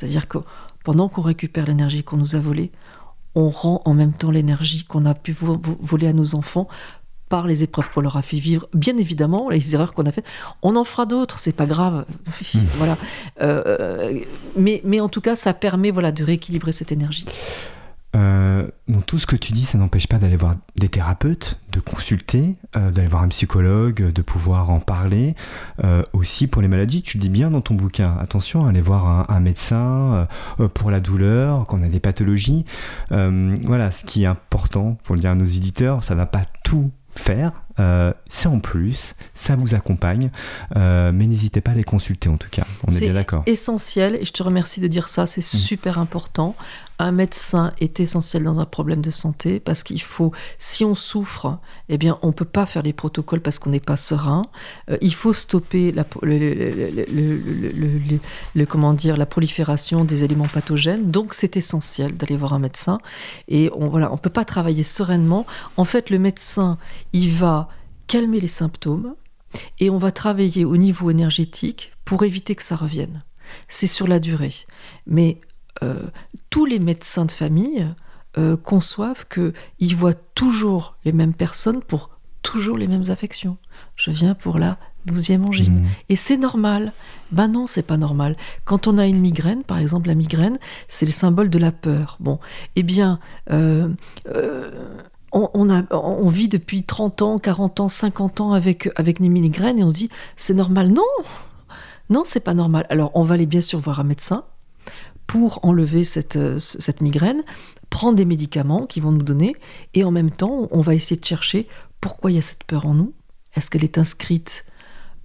C'est-à-dire 0.02 0.28
que 0.28 0.40
pendant 0.84 1.10
qu'on 1.10 1.22
récupère 1.22 1.68
l'énergie 1.68 2.04
qu'on 2.04 2.18
nous 2.18 2.36
a 2.36 2.40
volée, 2.40 2.72
on 3.36 3.50
rend 3.50 3.84
en 3.86 3.94
même 3.94 4.14
temps 4.14 4.32
l'énergie 4.32 4.84
qu'on 4.84 5.06
a 5.06 5.14
pu 5.14 5.32
voler 5.32 6.08
à 6.08 6.14
nos 6.14 6.34
enfants 6.34 6.68
par 7.30 7.46
les 7.46 7.64
épreuves 7.64 7.90
qu'on 7.92 8.02
leur 8.02 8.18
a 8.18 8.24
fait 8.24 8.38
vivre, 8.38 8.68
bien 8.74 8.98
évidemment, 8.98 9.50
les 9.50 9.76
erreurs 9.76 9.94
qu'on 9.94 10.04
a 10.04 10.12
faites. 10.12 10.26
On 10.64 10.76
en 10.76 10.84
fera 10.84 11.06
d'autres, 11.06 11.38
c'est 11.38 11.56
pas 11.56 11.68
grave. 11.68 12.06
Hmm. 12.56 12.60
voilà. 12.78 12.98
Euh, 13.42 14.22
mais, 14.58 14.82
mais 14.84 15.00
en 15.00 15.08
tout 15.08 15.22
cas, 15.22 15.36
ça 15.36 15.54
permet 15.54 15.92
voilà, 15.92 16.12
de 16.12 16.24
rééquilibrer 16.24 16.72
cette 16.72 16.92
énergie. 16.92 17.26
Euh, 18.16 18.68
donc 18.88 19.06
tout 19.06 19.20
ce 19.20 19.26
que 19.26 19.36
tu 19.36 19.54
dis, 19.54 19.64
ça 19.64 19.78
n'empêche 19.78 20.08
pas 20.08 20.18
d'aller 20.18 20.36
voir 20.36 20.56
des 20.76 20.90
thérapeutes, 20.90 21.60
de 21.72 21.80
consulter, 21.80 22.56
euh, 22.76 22.92
d'aller 22.92 23.08
voir 23.08 23.24
un 23.24 23.30
psychologue, 23.30 24.12
de 24.12 24.22
pouvoir 24.22 24.70
en 24.70 24.80
parler. 24.80 25.36
Euh, 25.84 26.04
aussi 26.14 26.48
pour 26.48 26.62
les 26.62 26.68
maladies, 26.68 27.02
tu 27.02 27.18
le 27.18 27.22
dis 27.22 27.30
bien 27.30 27.52
dans 27.52 27.62
ton 27.62 27.76
bouquin, 27.76 28.18
attention, 28.20 28.66
aller 28.66 28.82
voir 28.82 29.30
un, 29.30 29.40
médecin 29.40 30.28
pour 30.76 30.92
la 30.92 31.00
douleur, 31.00 31.66
quand 31.66 31.80
on 31.80 31.84
a 31.84 31.88
des 31.88 32.00
pathologies. 32.00 32.66
voilà, 33.10 33.92
ce 33.92 34.06
qui 34.06 34.24
est 34.24 34.28
important, 34.28 34.98
pour 35.04 35.16
le 35.16 35.22
dire 35.22 35.32
à 35.32 35.36
nos 35.36 35.46
éditeurs, 35.46 36.04
ça 36.04 36.14
ne 36.14 36.20
va 36.20 36.26
pas 36.26 36.44
tout 36.64 36.92
faire, 37.10 37.52
c'est 38.30 38.48
en 38.48 38.60
plus, 38.60 39.16
ça 39.34 39.56
vous 39.56 39.74
accompagne, 39.74 40.30
mais 40.76 41.12
n'hésitez 41.12 41.62
pas 41.62 41.72
à 41.72 41.76
les 41.76 41.84
consulter 41.84 42.30
en 42.30 42.38
tout 42.38 42.50
cas, 42.52 42.68
on 42.88 42.92
est, 42.94 43.00
bien 43.00 43.14
d'accord. 43.14 43.44
C'est 43.48 43.54
essentiel, 43.54 44.16
et 44.16 44.26
je 44.26 44.32
te 44.32 44.44
remercie 44.44 44.80
de 44.80 44.88
dire 44.88 45.10
ça, 45.10 45.26
c'est 45.26 45.42
mmh. 45.42 45.58
super 45.58 45.98
important 45.98 46.56
un 47.04 47.12
médecin 47.12 47.74
est 47.80 48.00
essentiel 48.00 48.44
dans 48.44 48.60
un 48.60 48.66
problème 48.66 49.02
de 49.02 49.12
santé 49.12 49.60
parce 49.60 49.84
qu'il 49.84 50.02
faut, 50.02 50.32
si 50.58 50.86
on 50.86 50.96
souffre, 50.96 51.60
eh 51.90 51.98
bien, 51.98 52.18
on 52.22 52.32
peut 52.32 52.46
pas 52.46 52.66
faire 52.66 52.84
les 52.84 52.94
protocoles 52.94 53.42
parce 53.42 53.60
qu'on 53.60 53.70
n'est 53.70 53.80
pas 53.80 53.98
serein. 53.98 54.44
Euh, 54.90 54.98
il 55.02 55.14
faut 55.14 55.34
stopper 55.34 55.92
la, 55.92 56.06
le, 56.24 58.16
comment 58.66 58.94
dire, 58.94 59.18
la 59.18 59.26
prolifération 59.26 60.06
des 60.06 60.24
éléments 60.24 60.48
pathogènes. 60.48 61.12
Donc, 61.12 61.34
c'est 61.34 61.58
essentiel 61.58 62.18
d'aller 62.18 62.38
voir 62.38 62.54
un 62.54 62.60
médecin. 62.60 63.00
Et 63.48 63.70
on 63.76 63.90
voilà, 63.90 64.12
on 64.12 64.18
peut 64.18 64.30
pas 64.30 64.46
travailler 64.46 64.84
sereinement. 64.84 65.46
En 65.78 65.86
fait, 65.86 66.10
le 66.10 66.20
médecin, 66.20 66.78
il 67.14 67.32
va 67.32 67.68
calmer 68.08 68.40
les 68.40 68.48
symptômes 68.48 69.16
et 69.80 69.90
on 69.90 69.98
va 69.98 70.12
travailler 70.12 70.66
au 70.66 70.78
niveau 70.78 71.10
énergétique 71.10 71.92
pour 72.06 72.24
éviter 72.24 72.56
que 72.56 72.64
ça 72.64 72.76
revienne. 72.76 73.24
C'est 73.68 73.88
sur 73.88 74.08
la 74.08 74.20
durée. 74.20 74.54
Mais 75.06 75.40
euh, 75.42 75.51
tous 76.50 76.66
les 76.66 76.80
médecins 76.80 77.26
de 77.26 77.32
famille 77.32 77.88
euh, 78.38 78.56
conçoivent 78.56 79.26
qu'ils 79.28 79.96
voient 79.98 80.14
toujours 80.14 80.96
les 81.04 81.12
mêmes 81.12 81.34
personnes 81.34 81.82
pour 81.82 82.12
toujours 82.42 82.78
les 82.78 82.88
mêmes 82.88 83.10
affections. 83.10 83.58
Je 83.98 84.10
viens 84.10 84.36
pour 84.36 84.58
la 84.58 84.78
douzième 85.06 85.46
angine. 85.46 85.82
Mmh. 85.82 85.88
Et 86.08 86.16
c'est 86.16 86.38
normal. 86.38 86.94
Ben 87.34 87.50
non, 87.50 87.68
c'est 87.68 87.82
pas 87.82 87.98
normal. 87.98 88.38
Quand 88.64 88.88
on 88.88 88.98
a 88.98 89.06
une 89.06 89.20
migraine, 89.20 89.64
par 89.64 89.80
exemple, 89.80 90.08
la 90.08 90.16
migraine, 90.16 90.60
c'est 90.88 91.06
le 91.06 91.12
symbole 91.12 91.50
de 91.50 91.60
la 91.60 91.74
peur. 91.74 92.16
Bon, 92.22 92.40
eh 92.78 92.84
bien, 92.84 93.20
euh, 93.52 93.90
on, 95.34 95.70
a, 95.70 95.84
on, 95.94 96.30
vit 96.30 96.48
depuis 96.48 96.84
30 96.84 97.22
ans, 97.24 97.38
40 97.38 97.82
ans, 97.82 97.90
50 97.90 98.40
ans 98.40 98.54
avec, 98.54 98.90
avec 98.96 99.20
une 99.20 99.30
migraine 99.30 99.78
et 99.78 99.84
on 99.84 99.92
dit 99.92 100.10
c'est 100.38 100.54
normal. 100.54 100.88
Non, 100.90 101.04
non, 102.10 102.24
c'est 102.26 102.40
pas 102.46 102.54
normal. 102.54 102.86
Alors, 102.90 103.12
on 103.14 103.24
va 103.24 103.34
aller 103.34 103.46
bien 103.46 103.62
sûr 103.62 103.80
voir 103.80 104.00
un 104.00 104.06
médecin 104.06 104.46
pour 105.32 105.64
enlever 105.64 106.04
cette, 106.04 106.60
cette 106.60 107.00
migraine, 107.00 107.42
prendre 107.90 108.18
des 108.18 108.26
médicaments 108.26 108.86
qui 108.86 109.00
vont 109.00 109.14
nous 109.14 109.24
donner, 109.24 109.56
et 109.94 110.04
en 110.04 110.12
même 110.12 110.30
temps, 110.30 110.68
on 110.72 110.82
va 110.82 110.94
essayer 110.94 111.18
de 111.18 111.24
chercher 111.24 111.70
pourquoi 112.02 112.32
il 112.32 112.36
y 112.36 112.38
a 112.38 112.42
cette 112.42 112.66
peur 112.66 112.86
en 112.86 112.94
nous. 112.94 113.14
Est-ce 113.56 113.72
qu'elle 113.72 113.86
est 113.86 113.98
inscrite 113.98 114.66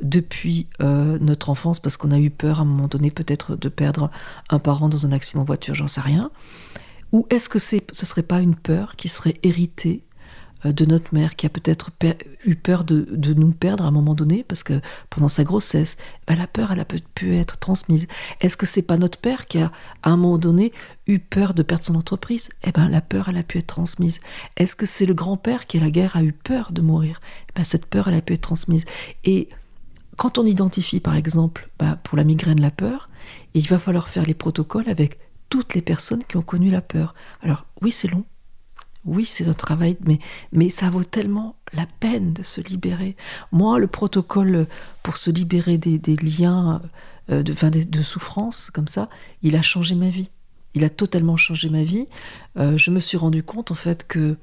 depuis 0.01 0.69
euh, 0.81 1.19
notre 1.21 1.51
enfance 1.51 1.81
parce 1.81 1.97
qu'on 1.97 2.13
a 2.13 2.21
eu 2.21 2.31
peur 2.31 2.61
à 2.61 2.63
un 2.63 2.67
moment 2.67 2.87
donné 2.87 3.11
peut-être 3.11 3.57
de 3.57 3.69
perdre 3.69 4.13
un 4.49 4.61
parent 4.61 4.89
dans 4.89 5.07
un 5.07 5.11
accident 5.11 5.43
de 5.43 5.49
voiture, 5.49 5.75
j'en 5.75 5.89
sais 5.89 6.01
rien? 6.01 6.31
Ou 7.11 7.27
est-ce 7.31 7.49
que 7.49 7.59
c'est, 7.59 7.85
ce 7.93 8.07
serait 8.07 8.23
pas 8.23 8.43
une 8.43 8.55
peur 8.55 8.95
qui 8.95 9.09
serait 9.09 9.35
héritée 9.43 10.05
euh, 10.05 10.06
de 10.65 10.85
notre 10.85 11.15
mère 11.15 11.37
qui 11.37 11.47
a 11.47 11.49
peut-être 11.49 11.91
eu 12.45 12.57
peur 12.57 12.85
de, 12.85 13.35
nous 13.35 13.53
perdre 13.53 13.85
à 13.85 13.89
un 13.89 13.91
moment 13.91 14.15
donné 14.15 14.45
parce 14.45 14.63
que 14.63 14.81
pendant 15.11 15.29
sa 15.29 15.45
grossesse, 15.45 15.97
ben, 16.27 16.37
la 16.37 16.47
peur 16.47 16.73
elle 16.73 16.81
a 16.81 16.85
pu 16.85 17.35
être 17.35 17.59
transmise. 17.59 18.09
Est-ce 18.41 18.57
que 18.57 18.67
c'est 18.67 18.83
pas 18.83 18.97
notre 18.97 19.19
père 19.19 19.47
qui 19.47 19.59
a 19.59 19.71
à 20.03 20.11
un 20.11 20.17
moment 20.17 20.39
donné 20.39 20.73
eu 21.07 21.19
peur 21.19 21.55
de 21.55 21.63
perdre 21.63 21.85
son 21.85 21.95
entreprise? 21.95 22.51
Eh 22.65 22.73
ben 22.73 22.89
la 22.89 23.01
peur 23.01 23.29
elle 23.29 23.37
a 23.37 23.43
pu 23.43 23.59
être 23.59 23.67
transmise. 23.67 24.21
Est-ce 24.57 24.77
que 24.77 24.87
c'est 24.87 25.07
le 25.07 25.15
grand-père 25.15 25.67
qui 25.67 25.79
à 25.79 25.81
la 25.81 25.91
guerre 25.91 26.17
a 26.17 26.23
eu 26.23 26.33
peur 26.33 26.73
de 26.73 26.81
mourir? 26.81 27.21
Eh 27.49 27.53
ben 27.55 27.65
cette 27.65 27.87
peur 27.87 28.09
elle 28.09 28.15
a 28.15 28.23
pu 28.23 28.33
être 28.33 28.43
transmise. 28.43 28.85
Et 29.25 29.49
quand 30.17 30.39
on 30.39 30.47
identifie 30.47 31.01
par 31.01 31.17
exemple 31.17 31.69
ben, 31.79 31.97
pour 32.03 32.17
la 32.17 32.25
migraine 32.25 32.61
la 32.61 32.71
peur, 32.71 33.11
il 33.55 33.67
va 33.69 33.79
falloir 33.79 34.09
faire 34.09 34.25
les 34.25 34.35
protocoles 34.35 34.89
avec 34.89 35.19
toutes 35.49 35.75
les 35.75 35.83
personnes 35.83 36.25
qui 36.25 36.37
ont 36.37 36.43
connu 36.43 36.71
la 36.71 36.81
peur. 36.81 37.15
Alors 37.43 37.67
oui 37.83 37.93
c'est 37.93 38.09
long, 38.09 38.25
oui, 39.07 39.25
c'est 39.25 39.49
un 39.49 39.55
travail, 39.55 39.97
mais, 40.05 40.19
mais 40.53 40.69
ça 40.69 40.91
vaut 40.91 41.05
tellement 41.05 41.57
la 41.73 41.87
peine 42.01 42.33
de 42.33 42.43
se 42.43 42.61
libérer. 42.61 43.17
Moi, 43.53 43.79
le 43.79 43.87
protocole 43.87 44.67
pour 45.03 45.17
se 45.17 45.31
libérer 45.31 45.79
des, 45.79 46.17
liens 46.17 46.83
euh, 47.31 47.43
de, 47.43 47.85
de, 47.85 48.03
souffrance 48.03 48.71
comme 48.71 48.89
ça, 48.89 49.09
il 49.43 49.57
a 49.57 49.63
changé 49.63 49.95
ma 49.95 50.11
vie. 50.11 50.31
Il 50.75 50.85
a 50.85 50.91
totalement 50.91 51.37
changé 51.37 51.71
ma 51.71 51.85
vie. 51.85 52.07
Euh, 52.59 52.77
je 52.77 52.91
me 52.91 53.01
suis 53.01 53.17
rendu 53.17 53.43
compte 53.43 53.71
en 53.71 53.77
fait 53.77 54.07
que 54.07 54.37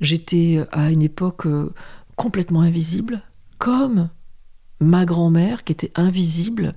j'étais 0.00 0.62
à 0.70 0.90
une 0.90 1.02
époque 1.02 1.46
euh, 1.46 1.72
complètement 2.16 2.60
invisible, 2.60 3.22
comme 3.58 4.10
ma 4.80 5.04
grand-mère 5.04 5.64
qui 5.64 5.72
était 5.72 5.92
invisible 5.94 6.74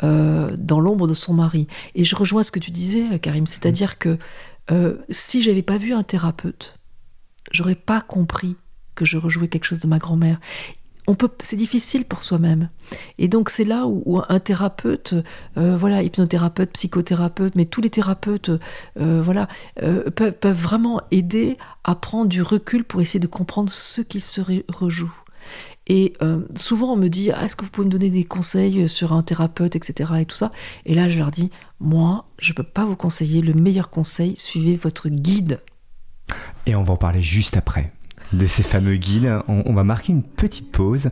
dans 0.00 0.78
l'ombre 0.78 1.08
de 1.08 1.14
son 1.14 1.34
mari. 1.34 1.66
Et 1.96 2.04
je 2.04 2.14
rejoins 2.14 2.44
ce 2.44 2.52
que 2.52 2.60
tu 2.60 2.70
disais, 2.70 3.18
Karim, 3.18 3.48
c'est-à-dire 3.48 3.98
que 3.98 4.16
si 5.08 5.42
j'avais 5.42 5.62
pas 5.62 5.76
vu 5.76 5.92
un 5.92 6.04
thérapeute, 6.04 6.77
j'aurais 7.50 7.74
pas 7.74 8.00
compris 8.00 8.56
que 8.94 9.04
je 9.04 9.16
rejouais 9.16 9.48
quelque 9.48 9.64
chose 9.64 9.80
de 9.80 9.86
ma 9.86 9.98
grand-mère. 9.98 10.40
On 11.06 11.14
peut, 11.14 11.30
c'est 11.40 11.56
difficile 11.56 12.04
pour 12.04 12.22
soi-même. 12.22 12.68
Et 13.16 13.28
donc 13.28 13.48
c'est 13.48 13.64
là 13.64 13.86
où, 13.86 14.20
un 14.28 14.40
thérapeute, 14.40 15.14
euh, 15.56 15.76
voilà, 15.78 16.02
hypnothérapeute, 16.02 16.70
psychothérapeute, 16.72 17.54
mais 17.54 17.64
tous 17.64 17.80
les 17.80 17.88
thérapeutes, 17.88 18.50
euh, 19.00 19.22
voilà, 19.22 19.48
euh, 19.82 20.10
peuvent, 20.10 20.36
vraiment 20.52 21.00
aider 21.10 21.56
à 21.84 21.94
prendre 21.94 22.28
du 22.28 22.42
recul 22.42 22.84
pour 22.84 23.00
essayer 23.00 23.20
de 23.20 23.26
comprendre 23.26 23.70
ce 23.72 24.02
qui 24.02 24.20
se 24.20 24.42
rejoue. 24.68 25.14
Et 25.86 26.12
souvent 26.54 26.92
on 26.92 26.96
me 26.96 27.08
dit, 27.08 27.30
ah, 27.30 27.46
est-ce 27.46 27.56
que 27.56 27.64
vous 27.64 27.70
pouvez 27.70 27.86
me 27.86 27.90
donner 27.90 28.10
des 28.10 28.24
conseils 28.24 28.86
sur 28.90 29.14
un 29.14 29.22
thérapeute, 29.22 29.74
etc. 29.74 30.12
Et 30.20 30.26
tout 30.26 30.36
ça? 30.36 30.52
Et 30.84 30.94
là 30.94 31.08
je 31.08 31.18
leur 31.18 31.30
dis, 31.30 31.50
moi, 31.80 32.26
je 32.38 32.52
ne 32.52 32.56
peux 32.56 32.62
pas 32.62 32.84
vous 32.84 32.96
conseiller. 32.96 33.40
Le 33.40 33.54
meilleur 33.54 33.88
conseil, 33.88 34.36
suivez 34.36 34.76
votre 34.76 35.08
guide. 35.08 35.60
Et 36.66 36.74
on 36.74 36.82
va 36.82 36.94
en 36.94 36.96
parler 36.96 37.20
juste 37.20 37.56
après 37.56 37.92
de 38.32 38.46
ces 38.46 38.62
fameux 38.62 38.96
guides. 38.96 39.30
On, 39.48 39.72
va 39.72 39.84
marquer 39.84 40.12
une 40.12 40.22
petite 40.22 40.70
pause 40.70 41.08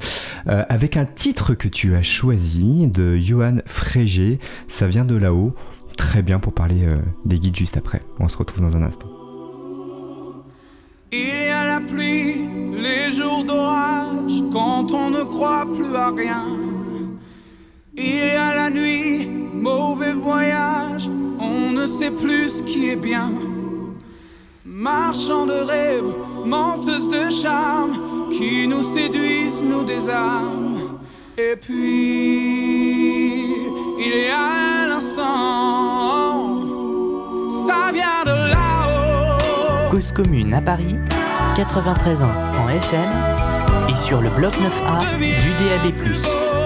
euh, 0.49 0.65
avec 0.69 0.97
un 0.97 1.05
titre 1.05 1.55
que 1.55 1.69
tu 1.69 1.95
as 1.95 2.03
choisi 2.03 2.89
de 2.89 3.17
Johan 3.17 3.57
Frégé. 3.67 4.39
Ça 4.69 4.87
vient 4.87 5.05
de 5.05 5.15
là-haut. 5.15 5.55
Très 5.97 6.23
bien 6.23 6.39
pour 6.39 6.53
parler 6.53 6.85
euh, 6.85 6.97
des 7.25 7.39
guides 7.39 7.57
juste 7.57 7.77
après. 7.77 8.03
On 8.21 8.29
se 8.29 8.37
retrouve 8.37 8.63
dans 8.63 8.77
un 8.77 8.83
instant. 8.83 9.09
Il 11.13 11.29
y 11.29 11.49
a 11.49 11.65
la 11.65 11.81
pluie, 11.81 12.35
les 12.77 13.13
jours 13.13 13.45
d'orage, 13.45 14.43
quand 14.53 14.93
on 14.93 15.11
ne 15.11 15.23
croit 15.23 15.65
plus 15.65 15.95
à 15.95 16.11
rien 16.11 16.45
Il 17.97 18.17
y 18.17 18.31
a 18.31 18.55
la 18.55 18.71
nuit, 18.71 19.27
mauvais 19.27 20.13
voyage, 20.13 21.09
on 21.39 21.71
ne 21.71 21.87
sait 21.87 22.11
plus 22.11 22.59
ce 22.59 22.63
qui 22.65 22.91
est 22.91 22.97
bien. 22.97 23.31
Marchand 24.87 25.47
de 25.47 25.67
rêves, 25.67 26.15
menteuse 26.45 27.09
de 27.09 27.29
charme, 27.29 28.31
qui 28.31 28.69
nous 28.69 28.95
séduisent, 28.95 29.61
nous 29.61 29.83
désarment. 29.83 31.01
Et 31.37 31.57
puis, 31.57 32.07
il 33.99 34.15
y 34.15 34.31
a 34.31 34.87
l'instant, 34.87 36.61
ça 37.67 37.91
vient 37.93 38.23
de 38.25 38.51
là-haut. 38.53 39.91
Cause 39.91 40.13
commune 40.13 40.55
à 40.55 40.63
Paris, 40.63 40.97
93 41.57 42.23
ans 42.23 42.31
en 42.57 42.69
FM 42.69 43.11
et 43.89 43.97
sur 43.97 44.21
le 44.21 44.31
bloc 44.31 44.55
9A 44.55 45.19
du 45.19 45.51
DAB+. 45.65 46.66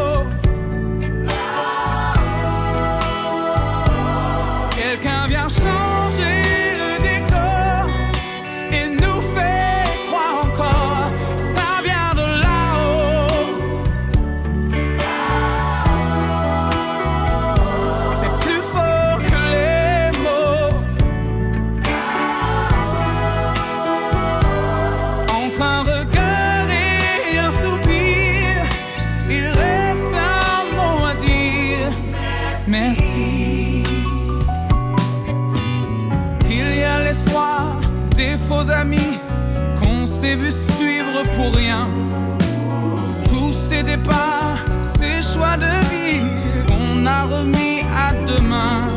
Choix 45.40 45.56
de 45.56 45.72
vie 45.90 46.22
qu'on 46.68 47.06
a 47.06 47.22
remis 47.22 47.80
à 48.06 48.12
demain. 48.30 48.92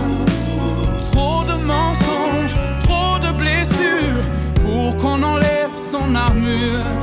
Trop 1.12 1.44
de 1.52 1.56
mensonges, 1.74 2.56
trop 2.88 3.18
de 3.26 3.32
blessures 3.42 4.26
pour 4.64 4.98
qu'on 4.98 5.24
enlève 5.24 5.74
son 5.92 6.14
armure. 6.16 7.03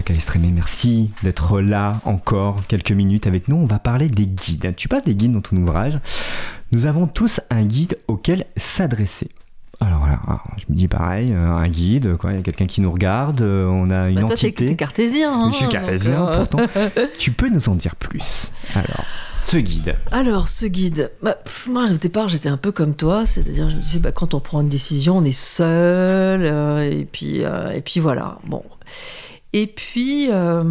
Natacha 0.00 0.02
Calestrémé. 0.02 0.50
Merci 0.52 1.10
d'être 1.22 1.60
là 1.60 2.00
encore 2.04 2.56
quelques 2.68 2.92
minutes 2.92 3.26
avec 3.26 3.48
nous. 3.48 3.56
On 3.56 3.66
va 3.66 3.78
parler 3.78 4.08
des 4.08 4.26
guides. 4.26 4.74
Tu 4.76 4.88
parles 4.88 5.02
des 5.04 5.14
guides 5.14 5.32
dans 5.32 5.40
ton 5.40 5.56
ouvrage. 5.56 5.98
Nous 6.72 6.86
avons 6.86 7.06
tous 7.06 7.40
un 7.50 7.64
guide 7.64 7.98
auquel 8.08 8.46
s'adresser. 8.56 9.28
Alors 9.82 10.00
voilà, 10.00 10.20
alors, 10.26 10.44
je 10.58 10.64
me 10.68 10.76
dis 10.76 10.88
pareil, 10.88 11.32
euh, 11.32 11.52
un 11.52 11.68
guide, 11.68 12.16
quoi, 12.18 12.32
il 12.32 12.36
y 12.36 12.38
a 12.38 12.42
quelqu'un 12.42 12.66
qui 12.66 12.82
nous 12.82 12.90
regarde, 12.92 13.40
euh, 13.40 13.64
on 13.66 13.88
a 13.90 14.10
une 14.10 14.16
Bah, 14.16 14.20
toi, 14.22 14.32
entité. 14.32 14.66
t'es 14.66 14.76
cartésien. 14.76 15.32
hein, 15.32 15.50
je 15.50 15.56
suis 15.56 15.68
cartésien 15.68 16.26
euh, 16.28 16.36
pourtant. 16.44 16.58
Tu 17.18 17.30
peux 17.32 17.48
nous 17.48 17.66
en 17.70 17.76
dire 17.76 17.96
plus 17.96 18.52
Alors, 18.74 19.06
ce 19.42 19.56
guide? 19.56 19.96
Alors, 20.12 20.48
ce 20.48 20.66
guide, 20.66 21.10
bah, 21.22 21.32
pff, 21.42 21.66
moi 21.66 21.86
au 21.90 21.96
départ 21.96 22.28
j'étais 22.28 22.50
un 22.50 22.58
peu 22.58 22.72
comme 22.72 22.94
toi, 22.94 23.24
c'est-à-dire 23.24 23.70
je 23.70 23.76
me 23.76 23.80
disais 23.80 24.00
bah, 24.00 24.12
quand 24.12 24.34
on 24.34 24.40
prend 24.40 24.60
une 24.60 24.68
décision, 24.68 25.16
on 25.16 25.24
est 25.24 25.32
seul, 25.32 26.42
euh, 26.44 26.82
et 26.82 27.06
puis 27.10 27.42
euh, 27.44 27.70
et 27.70 27.80
puis 27.80 28.00
voilà. 28.00 28.36
Bon, 28.46 28.62
et 29.52 29.66
puis 29.66 30.30
euh, 30.30 30.62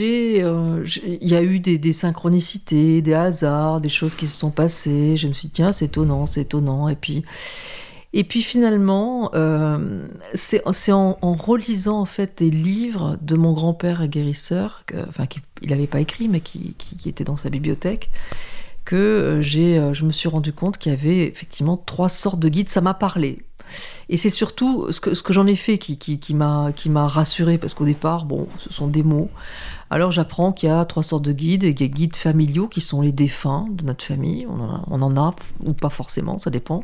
euh, 0.00 0.86
il 1.04 1.28
y 1.28 1.34
a 1.34 1.42
eu 1.42 1.60
des, 1.60 1.92
synchronicités, 1.92 3.02
des 3.02 3.14
hasards, 3.14 3.80
des 3.80 3.88
choses 3.88 4.14
qui 4.14 4.26
se 4.26 4.36
sont 4.36 4.50
passées. 4.50 5.16
Je 5.16 5.28
me 5.28 5.32
suis 5.32 5.48
dit 5.48 5.54
tiens 5.54 5.72
c'est 5.72 5.86
étonnant, 5.86 6.26
c'est 6.26 6.42
étonnant, 6.42 6.88
et 6.88 6.96
puis 6.96 7.24
et 8.12 8.24
puis 8.24 8.40
finalement, 8.40 9.30
euh, 9.34 10.06
c'est 10.32 10.62
en, 10.92 11.16
relisant 11.20 12.00
en 12.00 12.06
fait 12.06 12.38
des 12.38 12.50
livres 12.50 13.18
de 13.20 13.36
mon 13.36 13.52
grand-père 13.52 14.08
guérisseur, 14.08 14.84
que, 14.86 14.96
enfin 15.08 15.26
qu'il 15.26 15.42
n'avait 15.68 15.86
pas 15.86 16.00
écrit 16.00 16.28
mais 16.28 16.40
qui, 16.40 16.74
qui, 16.78 16.96
qui 16.96 17.08
était 17.08 17.24
dans 17.24 17.36
sa 17.36 17.50
bibliothèque, 17.50 18.10
que 18.86 19.40
je 19.42 20.04
me 20.04 20.12
suis 20.12 20.28
rendu 20.28 20.52
compte 20.52 20.78
qu'il 20.78 20.92
y 20.92 20.94
avait 20.94 21.26
effectivement 21.26 21.76
trois 21.76 22.08
sortes 22.08 22.40
de 22.40 22.48
guides. 22.48 22.70
Ça 22.70 22.80
m'a 22.80 22.94
parlé. 22.94 23.42
Et 24.08 24.16
c'est 24.16 24.30
surtout 24.30 24.86
ce 24.92 25.00
que, 25.00 25.32
j'en 25.32 25.46
ai 25.46 25.56
fait 25.56 25.78
qui, 25.78 26.34
m'a 26.34 26.72
rassuré 27.08 27.58
parce 27.58 27.74
qu'au 27.74 27.84
départ, 27.84 28.24
bon, 28.24 28.46
ce 28.58 28.72
sont 28.72 28.86
des 28.86 29.02
mots. 29.02 29.30
Alors 29.88 30.10
j'apprends 30.10 30.52
qu'il 30.52 30.68
y 30.68 30.72
a 30.72 30.84
trois 30.84 31.04
sortes 31.04 31.24
de 31.24 31.32
guides. 31.32 31.62
Il 31.62 31.80
y 31.80 31.84
a 31.84 31.86
guides 31.86 32.16
familiaux 32.16 32.66
qui 32.66 32.80
sont 32.80 33.02
les 33.02 33.12
défunts 33.12 33.66
de 33.70 33.84
notre 33.84 34.04
famille. 34.04 34.46
On 34.48 35.02
en 35.02 35.16
a, 35.16 35.34
ou 35.64 35.72
pas 35.74 35.90
forcément, 35.90 36.38
ça 36.38 36.50
dépend. 36.50 36.82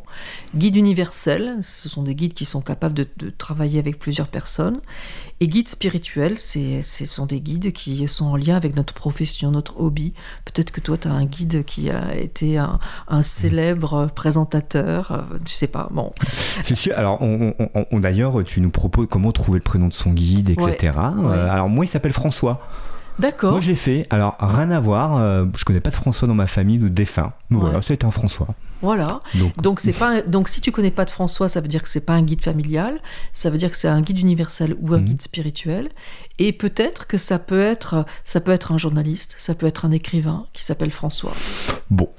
Guides 0.55 0.77
universels, 0.77 1.57
ce 1.61 1.89
sont 1.89 2.03
des 2.03 2.15
guides 2.15 2.33
qui 2.33 2.45
sont 2.45 2.61
capables 2.61 2.95
de, 2.95 3.29
travailler 3.37 3.79
avec 3.79 3.99
plusieurs 3.99 4.27
personnes. 4.27 4.79
Et 5.39 5.49
guides 5.49 5.67
spirituels, 5.67 6.37
ce 6.39 7.05
sont 7.05 7.25
des 7.25 7.41
guides 7.41 7.73
qui 7.73 8.07
sont 8.07 8.25
en 8.25 8.35
lien 8.37 8.55
avec 8.55 8.75
notre 8.77 8.93
profession, 8.93 9.51
notre 9.51 9.79
hobby. 9.81 10.13
Peut-être 10.45 10.71
que 10.71 10.79
toi, 10.79 10.97
tu 10.97 11.09
as 11.09 11.11
un 11.11 11.25
guide 11.25 11.65
qui 11.65 11.89
a 11.89 12.15
été 12.15 12.57
un, 12.57 12.79
célèbre 13.21 14.09
présentateur, 14.15 15.11
euh, 15.11 15.21
je 15.45 15.53
sais 15.53 15.67
pas. 15.67 15.89
Bon, 15.91 16.13
C'est 16.63 16.75
sûr. 16.75 16.93
Alors, 16.97 17.12
on, 17.21 17.53
on- 17.59 17.85
on- 17.91 17.99
d'ailleurs, 17.99 18.43
tu 18.45 18.61
nous 18.61 18.69
proposes 18.69 19.07
comment 19.09 19.31
trouver 19.31 19.59
le 19.59 19.63
prénom 19.63 19.87
de 19.87 19.93
son 19.93 20.11
guide, 20.11 20.49
etc. 20.49 20.71
Ouais, 20.83 20.89
Euh, 20.97 21.29
ouais. 21.43 21.49
alors, 21.49 21.69
moi, 21.69 21.85
il 21.85 21.87
s'appelle 21.87 22.13
François. 22.13 22.59
d'accord. 23.19 23.51
Moi, 23.51 23.59
je 23.61 23.67
l'ai 23.69 23.75
fait. 23.75 24.07
Alors, 24.09 24.35
rien 24.39 24.71
à 24.71 24.79
voir. 24.79 25.17
euh, 25.17 25.45
je 25.57 25.65
connais 25.65 25.79
pas 25.81 25.89
de 25.91 25.95
François 25.95 26.27
dans 26.27 26.35
ma 26.35 26.47
famille 26.47 26.77
de 26.79 26.87
défunt. 26.87 27.33
Mais 27.49 27.57
Ouais. 27.57 27.63
Voilà, 27.63 27.81
c'est 27.81 28.03
un 28.03 28.11
François. 28.11 28.47
Voilà. 28.81 29.21
Donc, 29.61 29.79
c'est 29.79 29.93
pas 29.93 30.21
donc 30.23 30.49
si 30.49 30.59
tu 30.59 30.73
connais 30.73 30.91
pas 30.91 31.05
de 31.05 31.09
François, 31.09 31.47
ça 31.47 31.61
veut 31.61 31.69
dire 31.69 31.81
que 31.83 31.87
c'est 31.87 32.05
pas 32.05 32.13
un 32.13 32.21
guide 32.21 32.41
familial, 32.43 32.99
ça 33.31 33.49
veut 33.49 33.57
dire 33.57 33.71
que 33.71 33.77
c'est 33.77 33.87
un 33.87 34.01
guide 34.01 34.19
universel 34.19 34.75
ou 34.81 34.93
un 34.93 34.97
mhm. 34.97 35.05
guide 35.05 35.21
spirituel. 35.21 35.89
Et 36.45 36.51
peut-être 36.51 37.07
que 37.07 37.17
ça 37.17 37.39
peut 37.39 37.61
être 37.61 38.05
ça 38.25 38.41
peut 38.41 38.51
être 38.51 38.73
un 38.73 38.77
journaliste, 38.77 39.33
ça 39.37 39.55
peut 39.55 39.65
être 39.65 39.85
un 39.85 39.91
écrivain 39.91 40.45
qui 40.51 40.61
s'appelle 40.65 40.91
François. 40.91 41.31
Bon. 41.89 42.09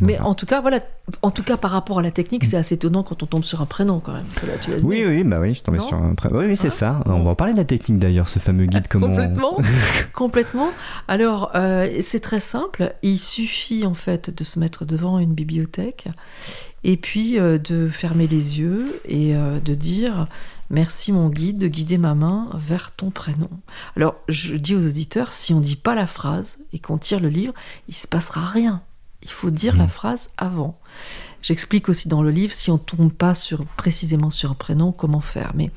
Mais 0.00 0.18
en 0.18 0.34
tout 0.34 0.44
cas 0.44 0.60
voilà, 0.60 0.80
en 1.22 1.30
tout 1.30 1.44
cas 1.44 1.56
par 1.56 1.70
rapport 1.70 2.00
à 2.00 2.02
la 2.02 2.10
technique, 2.10 2.44
c'est 2.44 2.56
assez 2.56 2.74
étonnant 2.74 3.04
quand 3.04 3.22
on 3.22 3.26
tombe 3.26 3.44
sur 3.44 3.60
un 3.60 3.66
prénom 3.66 4.00
quand 4.00 4.12
même. 4.12 4.24
oui 4.82 5.04
oui 5.06 5.22
bah 5.22 5.38
oui, 5.40 5.54
je 5.54 5.62
tombais 5.62 5.78
sur 5.78 5.96
un 6.02 6.16
prénom. 6.16 6.40
Oui, 6.40 6.56
c'est 6.56 6.66
hein 6.66 6.70
ça. 6.70 7.02
On 7.06 7.22
va 7.22 7.30
en 7.30 7.34
parler 7.36 7.52
de 7.52 7.58
la 7.58 7.64
technique 7.64 8.00
d'ailleurs, 8.00 8.28
ce 8.28 8.40
fameux 8.40 8.66
guide 8.66 8.88
comment 8.88 9.06
Complètement. 9.06 9.58
complètement. 10.14 10.70
Alors 11.06 11.52
euh, 11.54 11.98
c'est 12.00 12.20
très 12.20 12.40
simple. 12.40 12.92
Il 13.02 13.20
suffit 13.20 13.86
en 13.86 13.94
fait 13.94 14.34
de 14.36 14.42
se 14.42 14.58
mettre 14.58 14.84
devant 14.84 15.20
une 15.20 15.32
bibliothèque 15.32 16.08
et 16.82 16.96
puis 16.96 17.38
euh, 17.38 17.58
de 17.58 17.88
fermer 17.88 18.26
les 18.26 18.58
yeux 18.58 19.00
et 19.04 19.36
euh, 19.36 19.60
de 19.60 19.74
dire 19.74 20.26
merci 20.70 21.12
mon 21.12 21.28
guide 21.28 21.58
de 21.58 21.68
guider 21.68 21.98
ma 21.98 22.14
main 22.14 22.48
vers 22.54 22.92
ton 22.92 23.10
prénom. 23.10 23.50
Alors 23.96 24.14
je 24.28 24.54
dis 24.54 24.74
aux 24.74 24.86
auditeurs, 24.86 25.32
si 25.32 25.52
on 25.52 25.60
dit 25.60 25.76
pas 25.76 25.94
la 25.94 26.06
phrase 26.06 26.58
et 26.72 26.78
qu'on 26.78 26.98
tire 26.98 27.20
le 27.20 27.28
livre, 27.28 27.52
il 27.88 27.94
se 27.94 28.08
passera 28.08 28.46
rien. 28.46 28.82
Il 29.22 29.30
faut 29.30 29.50
dire 29.50 29.76
la 29.76 29.84
mmh. 29.84 29.88
phrase 29.88 30.30
avant. 30.38 30.78
J'explique 31.42 31.88
aussi 31.88 32.08
dans 32.08 32.22
le 32.22 32.30
livre, 32.30 32.54
si 32.54 32.70
on 32.70 32.78
tombe 32.78 33.12
pas 33.12 33.34
sur, 33.34 33.64
précisément 33.76 34.30
sur 34.30 34.50
un 34.50 34.54
prénom, 34.54 34.92
comment 34.92 35.20
faire. 35.20 35.52
Mais 35.54 35.70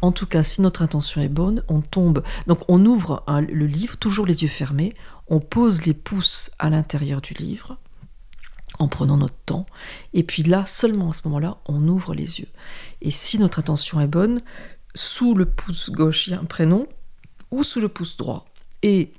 en 0.00 0.12
tout 0.12 0.26
cas, 0.26 0.42
si 0.42 0.62
notre 0.62 0.82
intention 0.82 1.20
est 1.20 1.28
bonne, 1.28 1.62
on 1.68 1.80
tombe. 1.80 2.22
Donc 2.46 2.60
on 2.68 2.84
ouvre 2.84 3.24
le 3.28 3.66
livre, 3.66 3.96
toujours 3.96 4.26
les 4.26 4.42
yeux 4.42 4.48
fermés, 4.48 4.94
on 5.28 5.40
pose 5.40 5.86
les 5.86 5.94
pouces 5.94 6.50
à 6.58 6.70
l'intérieur 6.70 7.20
du 7.20 7.34
livre, 7.34 7.78
en 8.78 8.88
prenant 8.88 9.16
notre 9.16 9.38
temps. 9.46 9.66
Et 10.14 10.22
puis 10.22 10.42
là, 10.42 10.64
seulement 10.66 11.10
à 11.10 11.12
ce 11.12 11.22
moment-là, 11.26 11.58
on 11.66 11.86
ouvre 11.88 12.14
les 12.14 12.40
yeux. 12.40 12.48
Et 13.02 13.10
si 13.10 13.38
notre 13.38 13.58
attention 13.58 14.00
est 14.00 14.06
bonne, 14.06 14.40
sous 14.94 15.34
le 15.34 15.46
pouce 15.46 15.90
gauche, 15.90 16.26
il 16.26 16.32
y 16.32 16.34
a 16.34 16.40
un 16.40 16.44
prénom, 16.44 16.86
ou 17.50 17.62
sous 17.62 17.80
le 17.80 17.88
pouce 17.88 18.16
droit. 18.16 18.46
Et 18.82 19.12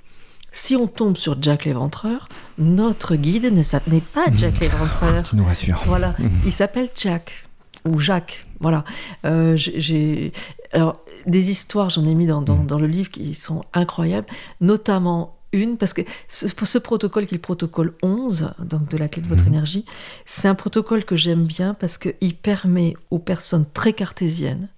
si 0.52 0.76
on 0.76 0.86
tombe 0.86 1.16
sur 1.16 1.40
Jack 1.42 1.64
l'Éventreur, 1.64 2.28
notre 2.58 3.16
guide 3.16 3.52
ne 3.52 3.62
s'appelle 3.62 4.00
pas 4.00 4.26
Jack 4.32 4.56
mmh. 4.56 4.60
l'Éventreur. 4.60 5.28
Tu 5.28 5.36
nous 5.36 5.44
rassures. 5.44 5.82
Voilà, 5.86 6.14
mmh. 6.18 6.28
il 6.46 6.52
s'appelle 6.52 6.88
Jack 6.94 7.44
ou 7.84 7.98
Jacques. 7.98 8.46
Voilà. 8.60 8.84
Euh, 9.24 9.56
j'ai 9.56 10.32
alors 10.72 11.00
des 11.26 11.50
histoires, 11.50 11.90
j'en 11.90 12.06
ai 12.06 12.14
mis 12.14 12.26
dans, 12.26 12.42
dans, 12.42 12.62
dans, 12.62 12.78
le 12.78 12.86
livre 12.86 13.10
qui 13.10 13.34
sont 13.34 13.64
incroyables, 13.72 14.26
notamment 14.60 15.39
une, 15.52 15.76
parce 15.76 15.92
que 15.92 16.02
ce, 16.28 16.46
ce 16.48 16.78
protocole 16.78 17.26
qui 17.26 17.34
est 17.34 17.38
le 17.38 17.42
protocole 17.42 17.94
11, 18.02 18.54
donc 18.60 18.88
de 18.88 18.96
la 18.96 19.08
clé 19.08 19.22
de 19.22 19.28
votre 19.28 19.44
mhm. 19.44 19.54
énergie, 19.54 19.84
c'est 20.24 20.48
un 20.48 20.54
protocole 20.54 21.04
que 21.04 21.16
j'aime 21.16 21.44
bien 21.44 21.74
parce 21.74 21.98
qu'il 21.98 22.36
permet 22.36 22.94
aux 23.10 23.18
personnes 23.18 23.66
très 23.72 23.92
cartésiennes 23.92 24.68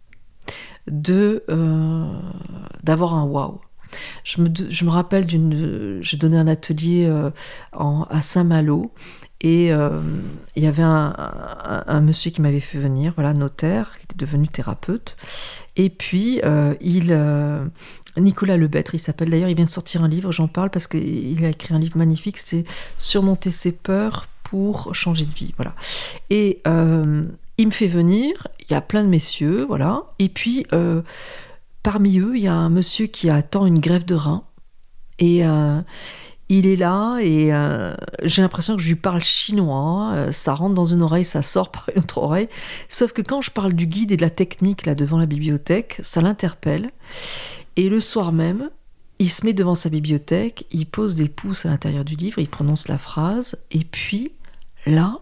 de 0.87 1.45
euh, 1.49 2.05
d'avoir 2.83 3.15
un 3.15 3.25
wow. 3.25 3.61
Je 4.25 4.41
me, 4.41 4.49
je 4.71 4.85
me 4.85 4.91
rappelle 4.91 5.27
d'une. 5.27 5.99
J'ai 6.01 6.17
donné 6.17 6.39
un 6.39 6.47
atelier 6.47 7.07
euh, 7.07 7.31
en, 7.73 8.05
à 8.05 8.23
Saint-Malo 8.23 8.91
et 9.43 9.73
euh, 9.73 10.01
il 10.57 10.63
y 10.63 10.67
avait 10.67 10.83
un, 10.83 11.15
un, 11.87 12.01
monsieur 12.01 12.31
qui 12.31 12.41
m'avait 12.41 12.61
fait 12.61 12.79
venir, 12.79 13.13
voilà, 13.17 13.35
notaire, 13.35 13.99
qui 13.99 14.05
était 14.05 14.25
devenu 14.25 14.49
thérapeute. 14.49 15.17
Et 15.77 15.91
puis, 15.91 16.41
il, 16.81 17.13
Nicolas 18.17 18.57
Lebêtre, 18.57 18.95
il 18.95 18.99
s'appelle 18.99 19.31
d'ailleurs, 19.31 19.49
il 19.49 19.57
vient 19.57 19.65
de 19.65 19.71
sortir 19.71 20.03
un 20.03 20.09
livre, 20.09 20.33
j'en 20.33 20.49
parle 20.49 20.71
parce 20.71 20.87
qu'il 20.87 21.45
a 21.45 21.49
écrit 21.49 21.75
un 21.75 21.79
livre 21.79 21.97
magnifique, 21.97 22.39
c'est 22.39 22.65
Surmonter 22.99 23.51
ses 23.51 23.73
peurs 23.73 24.27
pour 24.45 24.95
changer 24.95 25.25
de 25.25 25.33
vie. 25.33 25.55
Voilà. 25.57 25.75
Et 26.29 26.61
euh, 26.67 27.25
il 27.57 27.67
me 27.67 27.73
fait 27.73 27.87
venir, 27.87 28.49
il 28.61 28.73
y 28.73 28.75
a 28.75 28.83
plein 28.83 29.03
de 29.03 29.09
messieurs, 29.09 29.65
voilà. 29.67 30.03
Et 30.19 30.29
puis, 30.29 30.67
euh, 30.75 31.01
parmi 31.83 32.19
eux, 32.19 32.37
il 32.37 32.43
y 32.43 32.49
a 32.49 32.55
un 32.55 32.69
monsieur 32.69 33.07
qui 33.07 33.31
attend 33.31 33.65
une 33.65 33.79
grève 33.79 34.05
de 34.05 34.15
rein. 34.15 34.45
Et 35.19 35.47
euh, 35.47 35.81
il 36.51 36.67
est 36.67 36.77
là 36.77 37.19
et 37.23 37.51
j'ai 38.25 38.43
l'impression 38.43 38.77
que 38.77 38.83
je 38.83 38.89
lui 38.89 38.97
parle 38.97 39.23
chinois, 39.23 40.27
ça 40.33 40.53
rentre 40.53 40.75
dans 40.75 40.85
une 40.85 41.01
oreille, 41.01 41.25
ça 41.25 41.41
sort 41.41 41.71
par 41.71 41.89
une 41.95 42.03
autre 42.03 42.19
oreille. 42.19 42.49
Sauf 42.91 43.13
que 43.13 43.23
quand 43.23 43.41
je 43.41 43.51
parle 43.51 43.73
du 43.73 43.87
guide 43.87 44.13
et 44.13 44.19
de 44.19 44.23
la 44.23 44.29
technique 44.29 44.85
là 44.85 44.95
devant 44.95 45.17
la 45.17 45.25
bibliothèque, 45.25 45.99
ça 46.03 46.21
l'interpelle. 46.21 46.91
Et 47.77 47.89
le 47.89 48.01
soir 48.01 48.33
même, 48.33 48.71
il 49.19 49.31
se 49.31 49.47
met 49.47 49.53
devant 49.53 49.75
sa 49.75 49.89
bibliothèque, 49.89 50.67
il 50.71 50.87
pose 50.87 51.15
des 51.15 51.29
pouces 51.29 51.65
à 51.65 51.71
l'intérieur 51.71 52.05
du 52.05 52.17
livre, 52.17 52.39
il 52.39 52.49
prononce 52.49 52.89
la 52.89 52.99
phrase, 52.99 53.59
et 53.71 53.85
puis 53.85 54.33
là, 54.85 55.21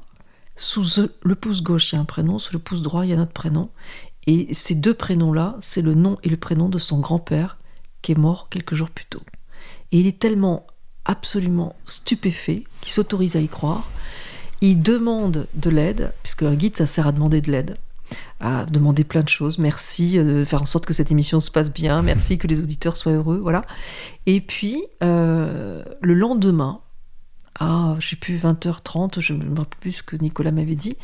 sous 0.57 0.85
le 1.23 1.35
pouce 1.35 1.63
gauche, 1.63 1.93
il 1.93 1.97
y 1.97 1.99
a 1.99 2.01
un 2.01 2.05
prénom, 2.05 2.39
sous 2.39 2.53
le 2.53 2.59
pouce 2.59 2.83
droit, 2.83 3.05
il 3.05 3.11
y 3.11 3.13
a 3.13 3.17
notre 3.17 3.33
prénom. 3.33 3.71
Et 4.27 4.53
ces 4.53 4.75
deux 4.75 4.95
prénoms-là, 4.95 5.57
c'est 5.61 5.83
le 5.83 5.95
nom 5.95 6.19
et 6.23 6.29
le 6.29 6.37
prénom 6.37 6.69
de 6.69 6.79
son 6.79 6.99
grand-père 6.99 7.57
qui 8.03 8.13
est 8.13 8.19
mort 8.19 8.49
quelques 8.49 8.75
jours 8.75 8.91
plus 8.91 9.07
tôt. 9.07 9.23
Et 9.93 10.01
il 10.01 10.07
est 10.07 10.19
tellement 10.19 10.67
absolument 11.05 11.75
stupéfait 11.87 12.65
qu'il 12.81 12.93
s'autorise 12.93 13.37
à 13.37 13.41
y 13.41 13.49
croire. 13.49 13.89
Il 14.61 14.83
demande 14.83 15.47
de 15.55 15.71
l'aide, 15.71 16.13
puisque 16.23 16.43
un 16.43 16.55
guide, 16.55 16.77
ça 16.77 16.87
sert 16.87 17.07
à 17.07 17.13
demander 17.13 17.41
de 17.41 17.51
l'aide 17.51 17.77
à 18.41 18.65
demander 18.67 19.05
plein 19.05 19.23
de 19.23 19.29
choses. 19.29 19.59
Merci 19.59 20.19
euh, 20.19 20.41
de 20.41 20.45
faire 20.45 20.63
en 20.63 20.67
sorte 20.67 20.87
que 20.87 20.95
cette 20.95 21.11
émission 21.11 21.41
se 21.41 21.51
passe 21.51 21.73
bien. 21.73 22.03
Merci 22.03 22.39
que 22.39 22.47
les 22.47 22.61
auditeurs 22.61 22.97
soient 22.97 23.13
heureux. 23.13 23.39
Voilà. 23.39 23.63
Et 24.27 24.41
puis, 24.41 24.83
euh, 25.03 25.83
le 26.01 26.15
lendemain, 26.15 26.81
à, 27.59 27.97
je 27.99 28.09
sais 28.09 28.17
plus, 28.17 28.39
20h30, 28.39 29.21
je 29.21 29.35
ne 29.35 29.45
me 29.45 29.59
rappelle 29.59 29.79
plus 29.81 29.93
ce 29.93 30.03
que 30.03 30.17
Nicolas 30.17 30.51
m'avait 30.51 30.77
dit, 30.77 30.97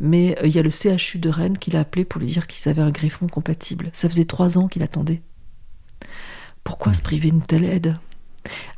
mais 0.00 0.36
euh, 0.42 0.46
il 0.46 0.54
y 0.54 0.58
a 0.58 0.62
le 0.62 0.70
CHU 0.70 1.18
de 1.18 1.28
Rennes 1.28 1.58
qui 1.58 1.70
l'a 1.70 1.80
appelé 1.80 2.04
pour 2.04 2.20
lui 2.20 2.28
dire 2.28 2.46
qu'ils 2.46 2.68
avaient 2.68 2.82
un 2.82 2.90
greffon 2.90 3.28
compatible. 3.28 3.90
Ça 3.92 4.08
faisait 4.08 4.24
trois 4.24 4.58
ans 4.58 4.66
qu'il 4.66 4.82
attendait. 4.82 5.22
Pourquoi 6.64 6.94
se 6.94 7.02
priver 7.02 7.30
d'une 7.30 7.42
telle 7.42 7.64
aide? 7.64 7.96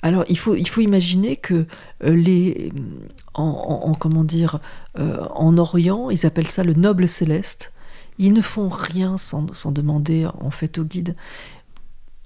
Alors, 0.03 0.25
il 0.29 0.39
faut, 0.39 0.55
imaginer 0.55 1.37
que 1.37 1.67
les, 2.03 2.73
en, 3.35 3.95
comment 3.99 4.25
dire, 4.25 4.61
en 4.97 5.57
Orient, 5.57 6.11
ils 6.11 6.27
appellent 6.27 6.49
ça 6.49 6.65
le 6.65 6.75
noble 6.75 7.09
céleste. 7.09 7.73
Ils 8.19 8.33
ne 8.33 8.43
font 8.43 8.69
rien 8.69 9.19
sans, 9.19 9.47
demander 9.73 10.27
en 10.41 10.51
fait 10.51 10.79
au 10.79 10.85
guide. 10.85 11.17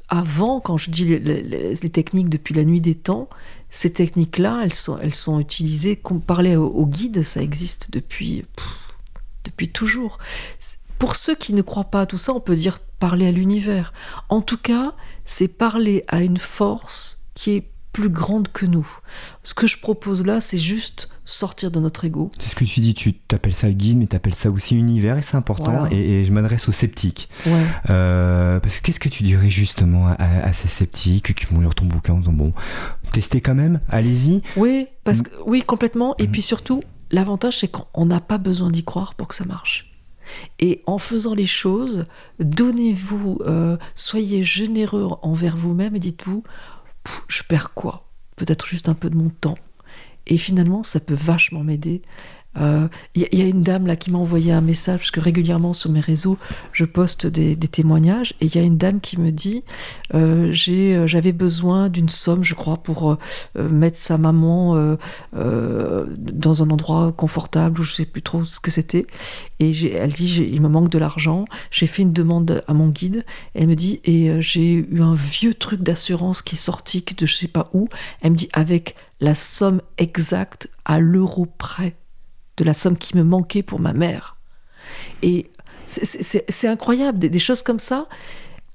Avant, 0.08 0.60
quand 0.60 0.76
je 0.76 0.90
dis 0.90 1.04
les, 1.04 1.76
techniques 1.90 2.30
depuis 2.30 2.54
la 2.54 2.64
nuit 2.64 2.80
des 2.80 2.94
temps, 2.94 3.28
ces 3.70 3.92
techniques-là, 3.92 4.60
elles 4.64 4.74
sont, 4.74 4.98
elles 4.98 5.14
sont 5.14 5.38
utilisées. 5.38 5.96
Qu'on 5.96 6.18
parlait 6.18 6.56
au, 6.56 6.86
guide, 6.86 7.22
ça 7.22 7.42
existe 7.42 7.90
depuis, 7.90 8.44
depuis 9.44 9.68
toujours. 9.68 10.18
Pour 10.98 11.14
ceux 11.16 11.34
qui 11.34 11.52
ne 11.52 11.62
croient 11.62 11.84
pas 11.84 12.02
à 12.02 12.06
tout 12.06 12.18
ça, 12.18 12.32
on 12.32 12.40
peut 12.40 12.56
dire 12.56 12.80
parler 12.98 13.26
à 13.26 13.32
l'univers. 13.32 13.92
En 14.28 14.40
tout 14.40 14.56
cas, 14.56 14.94
c'est 15.24 15.48
parler 15.48 16.04
à 16.08 16.22
une 16.22 16.38
force 16.38 17.17
qui 17.38 17.52
est 17.52 17.70
plus 17.92 18.08
grande 18.08 18.48
que 18.48 18.66
nous. 18.66 18.86
Ce 19.44 19.54
que 19.54 19.68
je 19.68 19.78
propose 19.78 20.26
là, 20.26 20.40
c'est 20.40 20.58
juste 20.58 21.08
sortir 21.24 21.70
de 21.70 21.78
notre 21.78 22.04
ego. 22.04 22.32
C'est 22.40 22.50
ce 22.50 22.54
que 22.56 22.64
tu 22.64 22.80
dis, 22.80 22.94
tu 22.94 23.14
t'appelles 23.14 23.54
ça 23.54 23.68
le 23.68 23.74
guide, 23.74 23.96
mais 23.96 24.08
tu 24.08 24.16
appelles 24.16 24.34
ça 24.34 24.50
aussi 24.50 24.76
univers, 24.76 25.16
et 25.16 25.22
c'est 25.22 25.36
important. 25.36 25.86
Et, 25.92 26.24
je 26.24 26.32
m'adresse 26.32 26.68
aux 26.68 26.72
sceptiques. 26.72 27.28
Euh, 27.88 28.58
parce 28.58 28.76
que 28.76 28.82
qu'est-ce 28.82 28.98
que 28.98 29.08
tu 29.08 29.22
dirais 29.22 29.50
justement 29.50 30.08
à, 30.18 30.52
ces 30.52 30.66
sceptiques 30.66 31.34
qui 31.34 31.46
vont 31.46 31.60
lire 31.60 31.76
ton 31.76 31.84
bouquin 31.84 32.14
en 32.14 32.18
disant, 32.18 32.32
bon, 32.32 32.52
testez 33.12 33.40
quand 33.40 33.54
même, 33.54 33.80
allez-y 33.88 34.42
Oui, 34.56 34.88
parce 35.04 35.22
que, 35.22 35.30
oui, 35.46 35.62
complètement. 35.62 36.16
Et 36.18 36.26
mm. 36.26 36.32
puis 36.32 36.42
surtout, 36.42 36.82
l'avantage, 37.12 37.58
c'est 37.58 37.68
qu'on 37.68 38.06
n'a 38.06 38.20
pas 38.20 38.38
besoin 38.38 38.70
d'y 38.70 38.82
croire 38.82 39.14
pour 39.14 39.28
que 39.28 39.36
ça 39.36 39.44
marche. 39.44 39.92
Et 40.58 40.82
en 40.86 40.98
faisant 40.98 41.34
les 41.34 41.46
choses, 41.46 42.06
donnez-vous, 42.40 43.38
euh, 43.46 43.76
soyez 43.94 44.42
généreux 44.42 45.08
envers 45.22 45.56
vous-même 45.56 45.96
et 45.96 46.00
dites-vous, 46.00 46.42
je 47.28 47.42
perds 47.42 47.74
quoi? 47.74 48.08
Peut-être 48.36 48.66
juste 48.66 48.88
un 48.88 48.94
peu 48.94 49.10
de 49.10 49.16
mon 49.16 49.30
temps. 49.30 49.58
Et 50.26 50.36
finalement, 50.36 50.82
ça 50.82 51.00
peut 51.00 51.14
vachement 51.14 51.64
m'aider 51.64 52.02
il 52.58 52.64
euh, 52.64 52.88
y, 53.14 53.42
a 53.42 53.46
une 53.46 53.62
dame 53.62 53.86
là 53.86 53.94
qui 53.94 54.10
m'a 54.10 54.18
envoyé 54.18 54.52
un 54.52 54.60
message 54.60 54.98
parce 54.98 55.10
que 55.10 55.20
régulièrement 55.20 55.72
sur 55.72 55.90
mes 55.90 56.00
réseaux 56.00 56.38
je 56.72 56.84
poste 56.84 57.26
des, 57.26 57.56
témoignages 57.56 58.34
et 58.40 58.46
il 58.46 58.54
y 58.54 58.58
a 58.58 58.62
une 58.62 58.78
dame 58.78 59.00
qui 59.00 59.20
me 59.20 59.30
dit 59.30 59.62
euh, 60.14 60.52
euh, 60.68 61.06
j'avais 61.06 61.32
besoin 61.32 61.88
d'une 61.88 62.08
somme 62.08 62.42
je 62.42 62.54
crois 62.54 62.78
pour 62.78 63.16
mettre 63.54 63.98
sa 63.98 64.18
maman 64.18 64.96
dans 65.32 66.62
un 66.62 66.70
endroit 66.70 67.12
confortable 67.16 67.80
ou 67.80 67.84
je 67.84 67.92
sais 67.92 68.04
plus 68.04 68.22
trop 68.22 68.44
ce 68.44 68.60
que 68.60 68.70
c'était. 68.70 69.06
Et 69.60 69.70
elle 69.94 70.12
dit 70.12 70.48
il 70.50 70.60
me 70.60 70.68
manque 70.68 70.88
de 70.88 70.98
l'argent. 70.98 71.44
J'ai 71.70 71.86
fait 71.86 72.02
une 72.02 72.12
demande 72.12 72.62
à 72.66 72.74
mon 72.74 72.88
guide. 72.88 73.24
Elle 73.54 73.68
me 73.68 73.76
dit 73.76 74.00
et 74.04 74.40
j'ai 74.40 74.74
eu 74.74 75.02
un 75.02 75.14
vieux 75.14 75.54
truc 75.54 75.82
d'assurance 75.82 76.42
qui 76.42 76.54
est 76.54 76.58
sorti 76.58 77.04
de 77.16 77.26
je 77.26 77.34
sais 77.34 77.48
pas 77.48 77.70
où. 77.72 77.88
Elle 78.22 78.32
me 78.32 78.36
dit 78.36 78.48
avec 78.52 78.94
la 79.20 79.34
somme 79.34 79.80
exacte 79.98 80.70
à 80.84 81.00
l'euro 81.00 81.46
près 81.46 81.96
de 82.58 82.64
la 82.64 82.74
somme 82.74 82.98
qui 82.98 83.16
me 83.16 83.24
manquait 83.24 83.62
pour 83.62 83.80
ma 83.80 83.94
mère. 83.94 84.36
Et 85.22 85.50
c'est 85.86 86.68
incroyable, 86.68 87.18
des, 87.18 87.38
choses 87.38 87.62
comme 87.62 87.78
ça. 87.78 88.08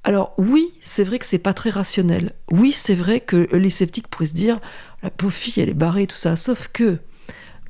Alors 0.04 0.34
oui, 0.38 0.74
c'est 0.82 1.04
vrai 1.04 1.20
que 1.20 1.26
c'est 1.26 1.38
pas 1.38 1.54
très 1.54 1.70
rationnel. 1.70 2.34
Oui, 2.50 2.72
c'est 2.72 2.96
vrai 2.96 3.20
que 3.20 3.48
les 3.56 3.70
sceptiques 3.70 4.08
pourraient 4.08 4.26
se 4.26 4.34
dire 4.34 4.60
la 5.04 5.12
pauvre 5.12 5.34
fille, 5.34 5.62
elle 5.62 5.70
est 5.70 5.76
barrée, 5.76 6.08
tout 6.08 6.16
ça. 6.16 6.36
Sauf 6.36 6.70
que, 6.70 7.00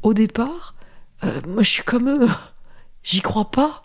au 0.02 0.14
départ, 0.14 0.76
euh, 1.24 1.42
moi 1.48 1.64
je 1.64 1.70
suis 1.70 1.84
comme 1.84 2.10
eux, 2.10 2.28
j'y 3.04 3.22
crois 3.22 3.52
pas. 3.52 3.84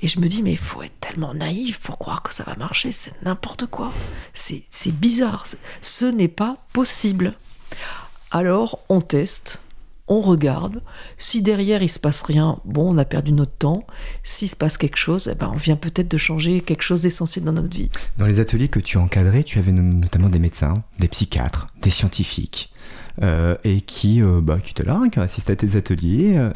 Et 0.00 0.06
je 0.06 0.20
me 0.20 0.28
dis, 0.28 0.44
mais 0.44 0.52
il 0.52 0.58
faut 0.58 0.82
être 0.82 1.00
tellement 1.00 1.34
naïf 1.34 1.80
pour 1.80 1.98
croire 1.98 2.22
que 2.22 2.32
ça 2.32 2.44
va 2.44 2.54
marcher, 2.54 2.92
c'est 2.92 3.20
n'importe 3.24 3.66
quoi. 3.66 3.92
C'est 4.32 4.92
bizarre, 4.92 5.44
ce 5.82 6.06
n'est 6.06 6.28
pas 6.28 6.58
possible. 6.72 7.34
Alors 8.30 8.80
on 8.88 9.00
teste, 9.00 9.60
on 10.08 10.20
regarde. 10.20 10.82
Si 11.16 11.42
derrière 11.42 11.82
il 11.82 11.88
se 11.88 11.98
passe 11.98 12.22
rien, 12.22 12.58
bon, 12.64 12.94
on 12.94 12.98
a 12.98 13.04
perdu 13.04 13.32
notre 13.32 13.52
temps. 13.52 13.86
S'il 14.22 14.48
se 14.48 14.56
passe 14.56 14.76
quelque 14.76 14.96
chose, 14.96 15.30
eh 15.32 15.38
ben, 15.38 15.50
on 15.52 15.56
vient 15.56 15.76
peut-être 15.76 16.10
de 16.10 16.16
changer 16.16 16.60
quelque 16.60 16.82
chose 16.82 17.02
d'essentiel 17.02 17.44
dans 17.44 17.52
notre 17.52 17.74
vie. 17.74 17.90
Dans 18.16 18.26
les 18.26 18.40
ateliers 18.40 18.68
que 18.68 18.80
tu 18.80 18.98
encadrais, 18.98 19.44
tu 19.44 19.58
avais 19.58 19.72
notamment 19.72 20.28
des 20.28 20.38
médecins, 20.38 20.74
des 20.98 21.08
psychiatres, 21.08 21.66
des 21.82 21.90
scientifiques, 21.90 22.72
euh, 23.22 23.56
et 23.64 23.80
qui, 23.80 24.22
euh, 24.22 24.40
bah, 24.40 24.58
qui 24.62 24.70
étaient 24.70 24.84
là, 24.84 25.02
qui 25.10 25.18
assisté 25.18 25.52
à 25.52 25.56
tes 25.56 25.76
ateliers, 25.76 26.36
euh, 26.36 26.50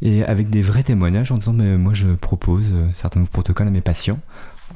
et 0.00 0.24
avec 0.24 0.50
des 0.50 0.62
vrais 0.62 0.82
témoignages 0.82 1.30
en 1.30 1.38
disant, 1.38 1.52
mais 1.52 1.76
moi 1.78 1.94
je 1.94 2.08
propose 2.08 2.66
certains 2.92 3.22
protocoles 3.22 3.68
à 3.68 3.70
mes 3.70 3.80
patients 3.80 4.18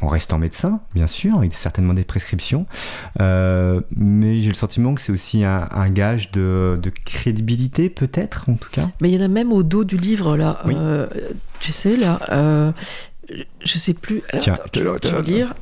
en 0.01 0.09
restant 0.09 0.38
médecin, 0.38 0.80
bien 0.94 1.07
sûr, 1.07 1.38
avec 1.38 1.55
certainement 1.55 1.94
des 1.94 2.05
prescriptions. 2.05 2.66
Euh, 3.20 3.80
mais 3.94 4.40
j'ai 4.40 4.49
le 4.49 4.55
sentiment 4.55 4.94
que 4.94 5.01
c'est 5.01 5.12
aussi 5.12 5.44
un, 5.44 5.90
gage 5.90 6.30
de, 6.32 6.80
crédibilité, 7.05 7.90
peut-être, 7.90 8.49
en 8.49 8.55
tout 8.55 8.70
cas. 8.70 8.88
Mais 9.01 9.11
il 9.11 9.14
y 9.14 9.22
en 9.22 9.24
a 9.24 9.28
même 9.28 9.53
au 9.53 9.62
dos 9.62 9.84
du 9.84 9.97
livre, 9.97 10.36
là. 10.36 10.61
Euh, 10.66 11.07
tu 11.61 11.72
sais, 11.72 11.97
là. 11.97 12.20
Euh, 12.30 12.72
je 13.64 13.78
sais 13.78 13.94
plus. 13.94 14.22
Tiens, 14.40 14.55
je 14.74 14.80
vais 14.80 15.22
lire. 15.22 15.55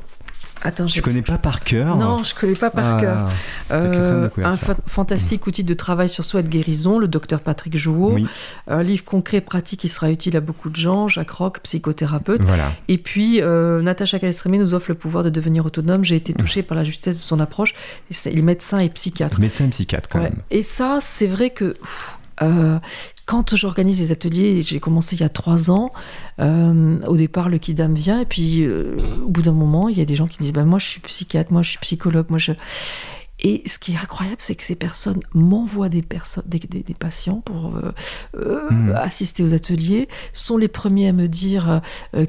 Attends, 0.63 0.85
tu 0.85 1.01
connais 1.01 1.21
pas 1.21 1.37
par 1.37 1.63
cœur 1.63 1.97
Non, 1.97 2.23
je 2.23 2.33
connais 2.33 2.55
pas 2.55 2.69
par 2.69 2.95
ah, 2.97 3.01
cœur. 3.01 3.29
Euh, 3.71 4.29
un 4.43 4.57
fantastique 4.87 5.45
outil 5.47 5.63
de 5.63 5.73
travail 5.73 6.09
sur 6.09 6.25
soi 6.25 6.39
et 6.39 6.43
de 6.43 6.49
guérison, 6.49 6.97
le 6.97 7.07
docteur 7.07 7.41
Patrick 7.41 7.77
Jouot. 7.77 8.17
Un 8.67 8.83
livre 8.83 9.03
concret 9.03 9.37
et 9.37 9.41
pratique 9.41 9.81
qui 9.81 9.89
sera 9.89 10.09
utile 10.09 10.37
à 10.37 10.41
beaucoup 10.41 10.69
de 10.69 10.75
gens. 10.75 11.07
Jacques 11.07 11.31
Roch, 11.31 11.59
psychothérapeute. 11.63 12.41
Voilà. 12.41 12.71
Et 12.87 12.97
puis, 12.97 13.41
euh, 13.41 13.81
Natacha 13.81 14.17
nous 14.45 14.73
offre 14.73 14.85
le 14.89 14.95
pouvoir 14.95 15.23
de 15.23 15.29
devenir 15.29 15.65
autonome. 15.65 16.03
J'ai 16.03 16.15
été 16.15 16.33
touchée 16.33 16.63
par 16.63 16.77
la 16.77 16.83
justesse 16.83 17.17
de 17.17 17.23
son 17.23 17.39
approche. 17.39 17.73
Il 18.25 18.39
est 18.39 18.41
médecin 18.41 18.79
et 18.79 18.89
psychiatre. 18.89 19.39
Médecin 19.39 19.65
et 19.65 19.69
psychiatre, 19.69 20.09
quand 20.09 20.21
même. 20.21 20.37
Et 20.51 20.61
ça, 20.61 20.99
c'est 21.01 21.27
vrai 21.27 21.49
que 21.49 21.73
euh, 22.41 22.77
quand 23.25 23.55
j'organise 23.55 23.99
des 23.99 24.11
ateliers, 24.11 24.61
j'ai 24.61 24.79
commencé 24.79 25.15
il 25.15 25.21
y 25.21 25.23
a 25.23 25.29
trois 25.29 25.71
ans, 25.71 25.91
euh, 26.39 26.99
au 27.07 27.17
départ 27.17 27.49
le 27.49 27.57
Kidam 27.57 27.93
vient, 27.95 28.21
et 28.21 28.25
puis 28.25 28.63
euh, 28.63 28.95
au 29.23 29.29
bout 29.29 29.41
d'un 29.41 29.51
moment, 29.51 29.89
il 29.89 29.97
y 29.97 30.01
a 30.01 30.05
des 30.05 30.15
gens 30.15 30.27
qui 30.27 30.37
disent 30.39 30.53
bah, 30.53 30.65
Moi 30.65 30.79
je 30.79 30.85
suis 30.85 31.01
psychiatre, 31.01 31.51
moi 31.51 31.63
je 31.63 31.71
suis 31.71 31.79
psychologue, 31.79 32.27
moi 32.29 32.39
je. 32.39 32.51
Et 33.39 33.63
ce 33.65 33.79
qui 33.79 33.91
est 33.91 33.97
incroyable, 33.97 34.37
c'est 34.39 34.55
que 34.55 34.63
ces 34.63 34.75
personnes 34.75 35.19
m'envoient 35.33 35.89
des, 35.89 36.01
personnes, 36.01 36.45
des, 36.47 36.83
patients 36.97 37.41
pour 37.41 37.73
hmm. 38.33 38.93
assister 38.95 39.43
aux 39.43 39.53
ateliers, 39.53 40.07
sont 40.31 40.55
les 40.55 40.69
premiers 40.69 41.09
à 41.09 41.13
me 41.13 41.27
dire 41.27 41.81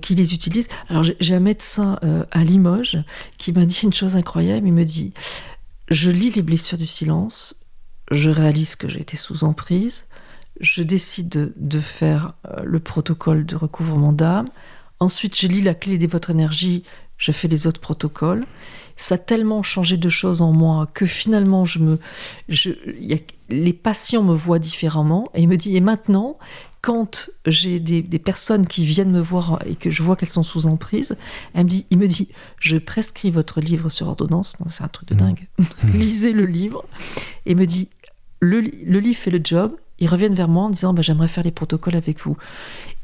qu'ils 0.02 0.16
les 0.16 0.34
utilisent. 0.34 0.66
Alors 0.88 1.04
j'ai 1.04 1.34
un 1.34 1.40
médecin 1.40 2.00
à 2.32 2.42
Limoges 2.42 2.98
qui 3.38 3.52
m'a 3.52 3.66
dit 3.66 3.78
une 3.84 3.92
chose 3.92 4.16
incroyable, 4.16 4.66
il 4.66 4.72
me 4.72 4.84
dit, 4.84 5.12
je 5.88 6.10
lis 6.10 6.30
les 6.30 6.42
blessures 6.42 6.76
du 6.76 6.86
silence, 6.86 7.54
je 8.10 8.28
réalise 8.28 8.74
que 8.74 8.88
j'ai 8.88 9.00
été 9.00 9.16
sous 9.16 9.44
emprise, 9.44 10.08
je 10.60 10.82
décide 10.82 11.52
de, 11.56 11.80
faire 11.80 12.34
euh, 12.46 12.62
le 12.64 12.80
protocole 12.80 13.44
de 13.46 13.56
recouvrement 13.56 14.12
d'âme, 14.12 14.48
ensuite 15.00 15.38
je 15.38 15.46
lis 15.46 15.62
la 15.62 15.74
clé 15.74 15.98
de 15.98 16.06
votre 16.06 16.30
énergie, 16.30 16.82
je 17.18 17.32
fais 17.32 17.48
les 17.48 17.66
autres 17.66 17.80
protocoles. 17.80 18.44
Ça 18.96 19.16
a 19.16 19.18
tellement 19.18 19.62
changé 19.62 19.98
de 19.98 20.08
choses 20.08 20.40
en 20.40 20.52
moi 20.52 20.88
que 20.92 21.04
finalement, 21.04 21.66
je 21.66 21.78
me, 21.80 21.98
je, 22.48 22.70
les 23.48 23.72
patients 23.72 24.22
me 24.22 24.34
voient 24.34 24.58
différemment 24.58 25.30
et 25.34 25.42
il 25.42 25.48
me 25.48 25.56
dit, 25.56 25.76
et 25.76 25.80
maintenant, 25.80 26.38
quand 26.86 27.30
j'ai 27.46 27.80
des, 27.80 28.18
personnes 28.20 28.64
qui 28.64 28.84
viennent 28.84 29.10
me 29.10 29.20
voir 29.20 29.58
et 29.66 29.74
que 29.74 29.90
je 29.90 30.04
vois 30.04 30.14
qu'elles 30.14 30.28
sont 30.28 30.44
sous 30.44 30.66
emprise, 30.66 31.16
elle 31.52 31.64
me 31.64 31.68
dit, 31.68 31.84
il 31.90 31.98
me 31.98 32.06
dit, 32.06 32.28
je 32.60 32.76
prescris 32.76 33.32
votre 33.32 33.60
livre 33.60 33.90
sur 33.90 34.06
ordonnance, 34.06 34.56
c'est 34.70 34.84
un 34.84 34.88
truc 34.88 35.08
de 35.08 35.16
dingue, 35.16 35.48
lisez 35.92 36.32
le 36.32 36.46
livre, 36.46 36.84
et 37.44 37.56
me 37.56 37.66
dit, 37.66 37.88
le, 38.38 38.60
livre 38.60 39.18
fait 39.18 39.32
le 39.32 39.40
job, 39.42 39.76
ils 39.98 40.08
reviennent 40.08 40.34
vers 40.34 40.48
moi 40.48 40.64
en 40.64 40.70
disant 40.70 40.92
bah, 40.92 41.02
j'aimerais 41.02 41.28
faire 41.28 41.44
les 41.44 41.50
protocoles 41.50 41.96
avec 41.96 42.20
vous. 42.20 42.36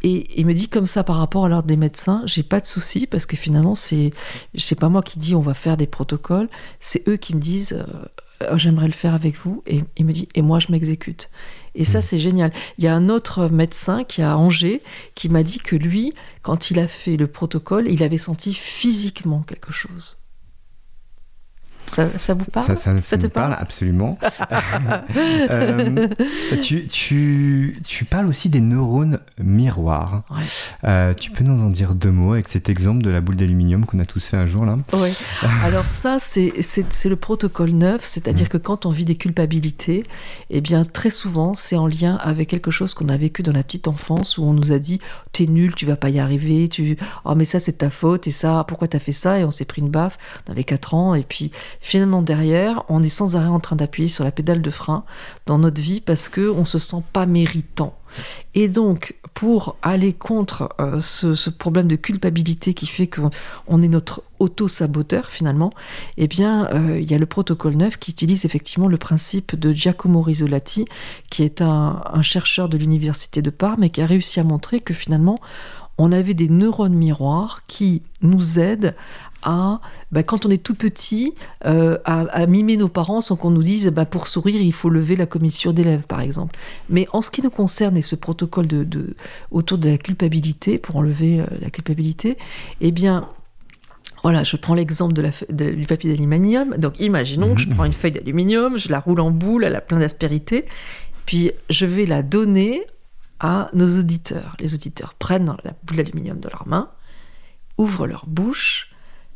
Et 0.02 0.40
il 0.40 0.46
me 0.46 0.52
dit 0.52 0.68
comme 0.68 0.86
ça 0.86 1.04
par 1.04 1.16
rapport 1.16 1.44
à 1.44 1.48
l'ordre 1.48 1.68
des 1.68 1.76
médecins, 1.76 2.22
j'ai 2.26 2.42
pas 2.42 2.60
de 2.60 2.66
souci 2.66 3.06
parce 3.06 3.26
que 3.26 3.36
finalement 3.36 3.74
c'est 3.74 4.12
c'est 4.56 4.78
pas 4.78 4.88
moi 4.88 5.02
qui 5.02 5.18
dis 5.18 5.34
on 5.34 5.40
va 5.40 5.54
faire 5.54 5.76
des 5.76 5.86
protocoles, 5.86 6.48
c'est 6.80 7.06
eux 7.08 7.16
qui 7.16 7.34
me 7.36 7.40
disent 7.40 7.84
euh, 8.42 8.48
oh, 8.52 8.58
j'aimerais 8.58 8.86
le 8.86 8.92
faire 8.92 9.14
avec 9.14 9.36
vous 9.36 9.62
et 9.66 9.84
il 9.96 10.04
me 10.04 10.12
dit 10.12 10.28
et 10.34 10.42
moi 10.42 10.58
je 10.58 10.70
m'exécute. 10.70 11.30
Et 11.74 11.84
ça, 11.84 12.00
mmh. 12.00 12.02
c'est 12.02 12.18
génial. 12.18 12.52
Il 12.76 12.84
y 12.84 12.86
a 12.86 12.94
un 12.94 13.08
autre 13.08 13.48
médecin 13.48 14.04
qui 14.04 14.20
a 14.20 14.36
Angers 14.36 14.82
qui 15.14 15.30
m'a 15.30 15.42
dit 15.42 15.58
que 15.58 15.74
lui, 15.76 16.12
quand 16.42 16.70
il 16.70 16.78
a 16.78 16.86
fait 16.86 17.16
le 17.16 17.26
protocole, 17.26 17.88
il 17.88 18.02
avait 18.02 18.18
senti 18.18 18.52
physiquement 18.52 19.40
quelque 19.40 19.72
chose. 19.72 20.16
Ça, 21.92 22.34
vous 22.34 22.44
parle 22.46 22.76
Ça, 23.02 23.18
te 23.18 23.26
parle, 23.26 23.56
absolument. 23.58 24.18
Euh, 25.50 26.08
tu, 26.62 26.86
tu, 26.86 27.80
tu, 27.86 28.04
parles 28.04 28.26
aussi 28.26 28.48
des 28.48 28.60
neurones 28.60 29.18
miroirs. 29.38 30.22
Euh, 30.84 31.12
tu 31.14 31.30
peux 31.30 31.44
nous 31.44 31.62
en 31.62 31.68
dire 31.68 31.94
deux 31.94 32.10
mots 32.10 32.32
avec 32.32 32.48
cet 32.48 32.68
exemple 32.68 33.02
de 33.02 33.10
la 33.10 33.20
boule 33.20 33.36
d'aluminium 33.36 33.84
qu'on 33.84 33.98
a 33.98 34.04
tous 34.04 34.24
fait 34.24 34.36
un 34.36 34.46
jour 34.46 34.64
là? 34.64 34.78
Oui. 34.94 35.10
Alors 35.64 35.88
ça, 35.88 36.16
c'est 36.18 36.52
le 36.52 37.16
protocole 37.16 37.70
neuf, 37.70 38.04
c'est-à-dire 38.04 38.46
mm. 38.46 38.50
que 38.50 38.56
quand 38.58 38.86
on 38.86 38.90
vit 38.90 39.04
des 39.04 39.16
culpabilités, 39.16 40.04
eh 40.50 40.60
bien 40.60 40.84
très 40.84 41.10
souvent, 41.10 41.54
c'est 41.54 41.76
en 41.76 41.86
lien 41.86 42.16
avec 42.16 42.48
quelque 42.48 42.70
chose 42.70 42.94
qu'on 42.94 43.08
a 43.08 43.16
vécu 43.16 43.42
dans 43.42 43.52
la 43.52 43.62
petite 43.62 43.88
enfance 43.88 44.38
où 44.38 44.44
on 44.44 44.52
nous 44.52 44.72
a 44.72 44.78
dit 44.78 45.00
«t'es 45.32 45.46
nul, 45.46 45.74
tu 45.74 45.86
vas 45.86 45.96
pas 45.96 46.10
y 46.10 46.18
arriver, 46.18 46.68
tu... 46.68 46.96
oh 47.24 47.34
mais 47.34 47.44
ça 47.44 47.58
c'est 47.58 47.78
ta 47.78 47.90
faute 47.90 48.26
et 48.26 48.32
ça, 48.32 48.64
pourquoi 48.68 48.88
t'as 48.88 48.98
fait 48.98 49.12
ça?» 49.12 49.38
et 49.40 49.44
on 49.44 49.50
s'est 49.50 49.64
pris 49.64 49.82
une 49.82 49.90
baffe, 49.90 50.18
on 50.46 50.52
avait 50.52 50.64
4 50.64 50.94
ans 50.94 51.14
et 51.14 51.22
puis 51.22 51.50
finalement 51.82 52.22
derrière, 52.22 52.84
on 52.88 53.02
est 53.02 53.10
sans 53.10 53.36
arrêt 53.36 53.48
en 53.48 53.60
train 53.60 53.76
d'appuyer 53.76 54.08
sur 54.08 54.24
la 54.24 54.32
pédale 54.32 54.62
de 54.62 54.70
frein 54.70 55.04
dans 55.44 55.58
notre 55.58 55.82
vie 55.82 56.00
parce 56.00 56.30
que 56.30 56.48
on 56.48 56.64
se 56.64 56.78
sent 56.78 57.02
pas 57.12 57.26
méritant. 57.26 57.94
Et 58.54 58.68
donc, 58.68 59.16
pour 59.34 59.76
aller 59.82 60.12
contre 60.12 60.68
euh, 60.80 61.00
ce, 61.00 61.50
problème 61.50 61.88
de 61.88 61.96
culpabilité 61.96 62.74
qui 62.74 62.86
fait 62.86 63.08
qu'on 63.08 63.82
est 63.82 63.88
notre 63.88 64.22
auto-saboteur 64.38 65.30
finalement, 65.30 65.72
eh 66.18 66.28
bien, 66.28 66.68
euh, 66.72 67.00
il 67.00 67.10
y 67.10 67.14
a 67.14 67.18
le 67.18 67.26
protocole 67.26 67.74
9 67.76 67.96
qui 67.98 68.10
utilise 68.10 68.44
effectivement 68.44 68.88
le 68.88 68.98
principe 68.98 69.58
de 69.58 69.72
Giacomo 69.72 70.22
Risolati, 70.22 70.84
qui 71.30 71.42
est 71.42 71.62
un, 71.62 72.02
chercheur 72.22 72.68
de 72.68 72.76
l'université 72.76 73.42
de 73.42 73.50
Parme 73.50 73.82
et 73.84 73.90
qui 73.90 74.00
a 74.00 74.06
réussi 74.06 74.38
à 74.38 74.44
montrer 74.44 74.80
que 74.80 74.94
finalement, 74.94 75.40
on 75.98 76.12
avait 76.12 76.34
des 76.34 76.48
neurones 76.48 76.94
miroirs 76.94 77.62
qui 77.66 78.02
nous 78.20 78.58
aident 78.58 78.94
à, 79.42 79.80
bah, 80.10 80.22
quand 80.22 80.46
on 80.46 80.50
est 80.50 80.62
tout 80.62 80.74
petit, 80.74 81.34
euh, 81.66 81.98
à, 82.04 82.46
mimer 82.46 82.76
nos 82.76 82.88
parents 82.88 83.20
sans 83.20 83.36
qu'on 83.36 83.50
nous 83.50 83.62
dise 83.62 83.88
bah, 83.88 84.06
pour 84.06 84.28
sourire, 84.28 84.60
il 84.60 84.72
faut 84.72 84.88
lever 84.88 85.16
la 85.16 85.26
commission 85.26 85.72
d'élèves, 85.72 86.06
par 86.06 86.20
exemple. 86.20 86.56
Mais 86.88 87.06
en 87.12 87.22
ce 87.22 87.30
qui 87.30 87.42
nous 87.42 87.50
concerne 87.50 87.96
et 87.96 88.02
ce 88.02 88.16
protocole 88.16 88.68
autour 89.50 89.78
de 89.78 89.88
la 89.88 89.98
culpabilité, 89.98 90.78
pour 90.78 90.96
enlever 90.96 91.40
euh, 91.40 91.46
la 91.60 91.70
culpabilité, 91.70 92.38
eh 92.80 92.92
bien, 92.92 93.28
voilà, 94.22 94.44
je 94.44 94.56
prends 94.56 94.74
l'exemple 94.74 95.14
du 95.14 95.86
papier 95.86 96.12
d'aluminium. 96.12 96.76
Donc, 96.76 97.00
imaginons 97.00 97.54
que 97.54 97.60
je 97.60 97.68
prends 97.68 97.84
une 97.84 97.92
feuille 97.92 98.12
d'aluminium, 98.12 98.78
je 98.78 98.88
la 98.88 99.00
roule 99.00 99.20
en 99.20 99.32
boule, 99.32 99.64
elle 99.64 99.74
a 99.74 99.80
plein 99.80 99.98
d'aspérité, 99.98 100.64
puis 101.26 101.50
je 101.70 101.86
vais 101.86 102.06
la 102.06 102.22
donner 102.22 102.84
à 103.40 103.68
nos 103.74 103.98
auditeurs. 103.98 104.56
Les 104.60 104.74
auditeurs 104.74 105.14
prennent 105.14 105.56
la 105.64 105.72
boule 105.82 105.96
d'aluminium 105.96 106.38
dans 106.38 106.50
leurs 106.50 106.68
mains, 106.68 106.90
ouvrent 107.78 108.06
leur 108.06 108.26
bouche, 108.28 108.91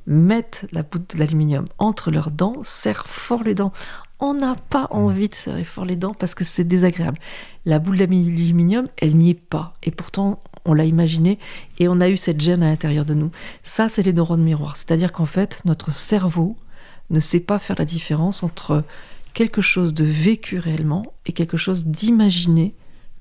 mettent 0.06 0.66
la 0.72 0.82
boule 0.82 1.02
d'aluminium 1.16 1.64
entre 1.78 2.10
leurs 2.10 2.30
dents, 2.30 2.56
serrent 2.62 3.06
fort 3.06 3.42
les 3.42 3.54
dents. 3.54 3.72
On 4.18 4.34
n'a 4.34 4.56
pas 4.70 4.84
mmh. 4.84 4.96
envie 4.96 5.28
de 5.28 5.34
serrer 5.34 5.64
fort 5.64 5.84
les 5.84 5.96
dents 5.96 6.14
parce 6.14 6.34
que 6.34 6.44
c'est 6.44 6.64
désagréable. 6.64 7.18
La 7.64 7.78
boule 7.78 7.98
d'aluminium, 7.98 8.86
elle 8.96 9.16
n'y 9.16 9.30
est 9.30 9.34
pas. 9.34 9.74
Et 9.82 9.90
pourtant, 9.90 10.40
on 10.64 10.74
l'a 10.74 10.84
imaginé 10.84 11.38
et 11.78 11.88
on 11.88 12.00
a 12.00 12.08
eu 12.08 12.16
cette 12.16 12.40
gêne 12.40 12.62
à 12.62 12.68
l'intérieur 12.68 13.04
de 13.04 13.14
nous. 13.14 13.30
Ça, 13.62 13.88
c'est 13.88 14.02
les 14.02 14.12
neurones 14.12 14.42
miroirs. 14.42 14.76
C'est-à-dire 14.76 15.12
qu'en 15.12 15.26
fait, 15.26 15.60
notre 15.64 15.92
cerveau 15.92 16.56
ne 17.10 17.20
sait 17.20 17.40
pas 17.40 17.58
faire 17.58 17.76
la 17.78 17.84
différence 17.84 18.42
entre 18.42 18.84
quelque 19.34 19.60
chose 19.60 19.94
de 19.94 20.04
vécu 20.04 20.58
réellement 20.58 21.04
et 21.26 21.32
quelque 21.32 21.56
chose 21.56 21.86
d'imaginé 21.86 22.74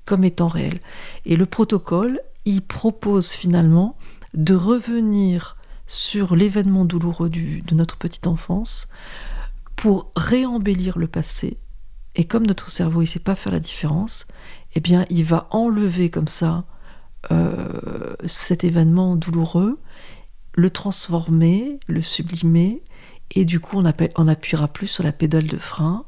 comme 0.06 0.24
étant 0.24 0.48
réel. 0.48 0.80
Et 1.24 1.36
le 1.36 1.46
protocole, 1.46 2.20
il 2.44 2.62
propose 2.62 3.30
finalement 3.32 3.96
de 4.34 4.54
revenir 4.54 5.56
sur 5.86 6.34
l'événement 6.34 6.84
douloureux 6.84 7.28
de 7.28 7.74
notre 7.74 7.96
petite 7.96 8.26
enfance 8.26 8.88
pour 9.76 10.10
réembellir 10.16 10.98
le 10.98 11.06
passé. 11.06 11.58
Et 12.14 12.24
comme 12.24 12.46
notre 12.46 12.70
cerveau 12.70 13.02
ne 13.02 13.06
sait 13.06 13.20
pas 13.20 13.36
faire 13.36 13.52
la 13.52 13.60
différence, 13.60 14.26
eh 14.74 14.80
bien, 14.80 15.04
il 15.10 15.24
va 15.24 15.48
enlever 15.50 16.10
comme 16.10 16.28
ça 16.28 16.64
euh, 17.30 18.14
cet 18.24 18.64
événement 18.64 19.16
douloureux, 19.16 19.78
le 20.54 20.70
transformer, 20.70 21.78
le 21.86 22.00
sublimer, 22.00 22.82
et 23.32 23.44
du 23.44 23.60
coup, 23.60 23.78
on, 23.78 23.92
on 24.16 24.28
appuiera 24.28 24.68
plus 24.68 24.86
sur 24.86 25.04
la 25.04 25.12
pédale 25.12 25.46
de 25.46 25.58
frein. 25.58 26.04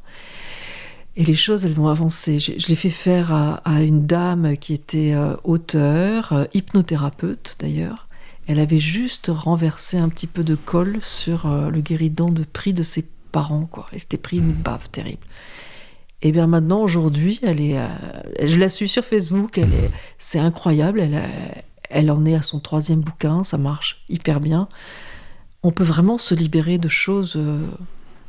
Et 1.17 1.25
les 1.25 1.35
choses, 1.35 1.67
elles 1.67 1.75
vont 1.75 1.89
avancer. 1.89 2.39
Je, 2.39 2.69
l'ai 2.69 2.77
fait 2.77 2.91
faire 2.91 3.33
à, 3.33 3.83
une 3.83 4.07
dame 4.07 4.57
qui 4.57 4.73
était 4.73 5.15
euh, 5.15 5.35
auteur, 5.45 6.33
euh, 6.33 6.45
hypnothérapeute 6.55 7.57
d'ailleurs. 7.59 8.08
Elle 8.49 8.59
avait 8.59 8.79
juste 8.79 9.31
renversé 9.33 9.99
un 9.99 10.09
petit 10.09 10.27
peu 10.27 10.43
de 10.43 10.57
colle 10.57 10.99
sur 11.01 11.47
euh, 11.47 11.71
le 11.71 11.81
guéridon 11.81 12.31
de 12.31 12.45
prix 12.45 12.73
de 12.73 12.83
ses 12.83 13.09
parents, 13.31 13.67
quoi. 13.67 13.87
Et 13.93 14.01
c'était 14.01 14.17
pris 14.17 14.39
une 14.39 14.53
baffe 14.53 14.91
terrible. 14.91 15.27
Et 16.23 16.33
bien 16.33 16.49
maintenant, 16.49 16.81
aujourd'hui, 16.81 17.39
elle 17.45 17.61
est, 17.61 17.79
je 18.43 18.59
la 18.59 18.69
suis 18.69 18.89
sur 18.89 19.05
Facebook. 19.05 19.57
Elle 19.57 19.73
est, 19.73 19.91
c'est 20.19 20.41
incroyable. 20.41 20.99
Elle, 20.99 21.23
elle 21.91 22.11
en 22.11 22.25
est 22.25 22.35
à 22.35 22.43
son 22.43 22.59
troisième 22.59 23.03
bouquin. 23.03 23.45
Ça 23.45 23.57
marche 23.57 24.03
hyper 24.09 24.41
bien. 24.41 24.69
On 25.63 25.71
peut 25.71 25.85
vraiment 25.85 26.19
se 26.19 26.35
libérer 26.35 26.79
de 26.79 26.89
choses 26.89 27.39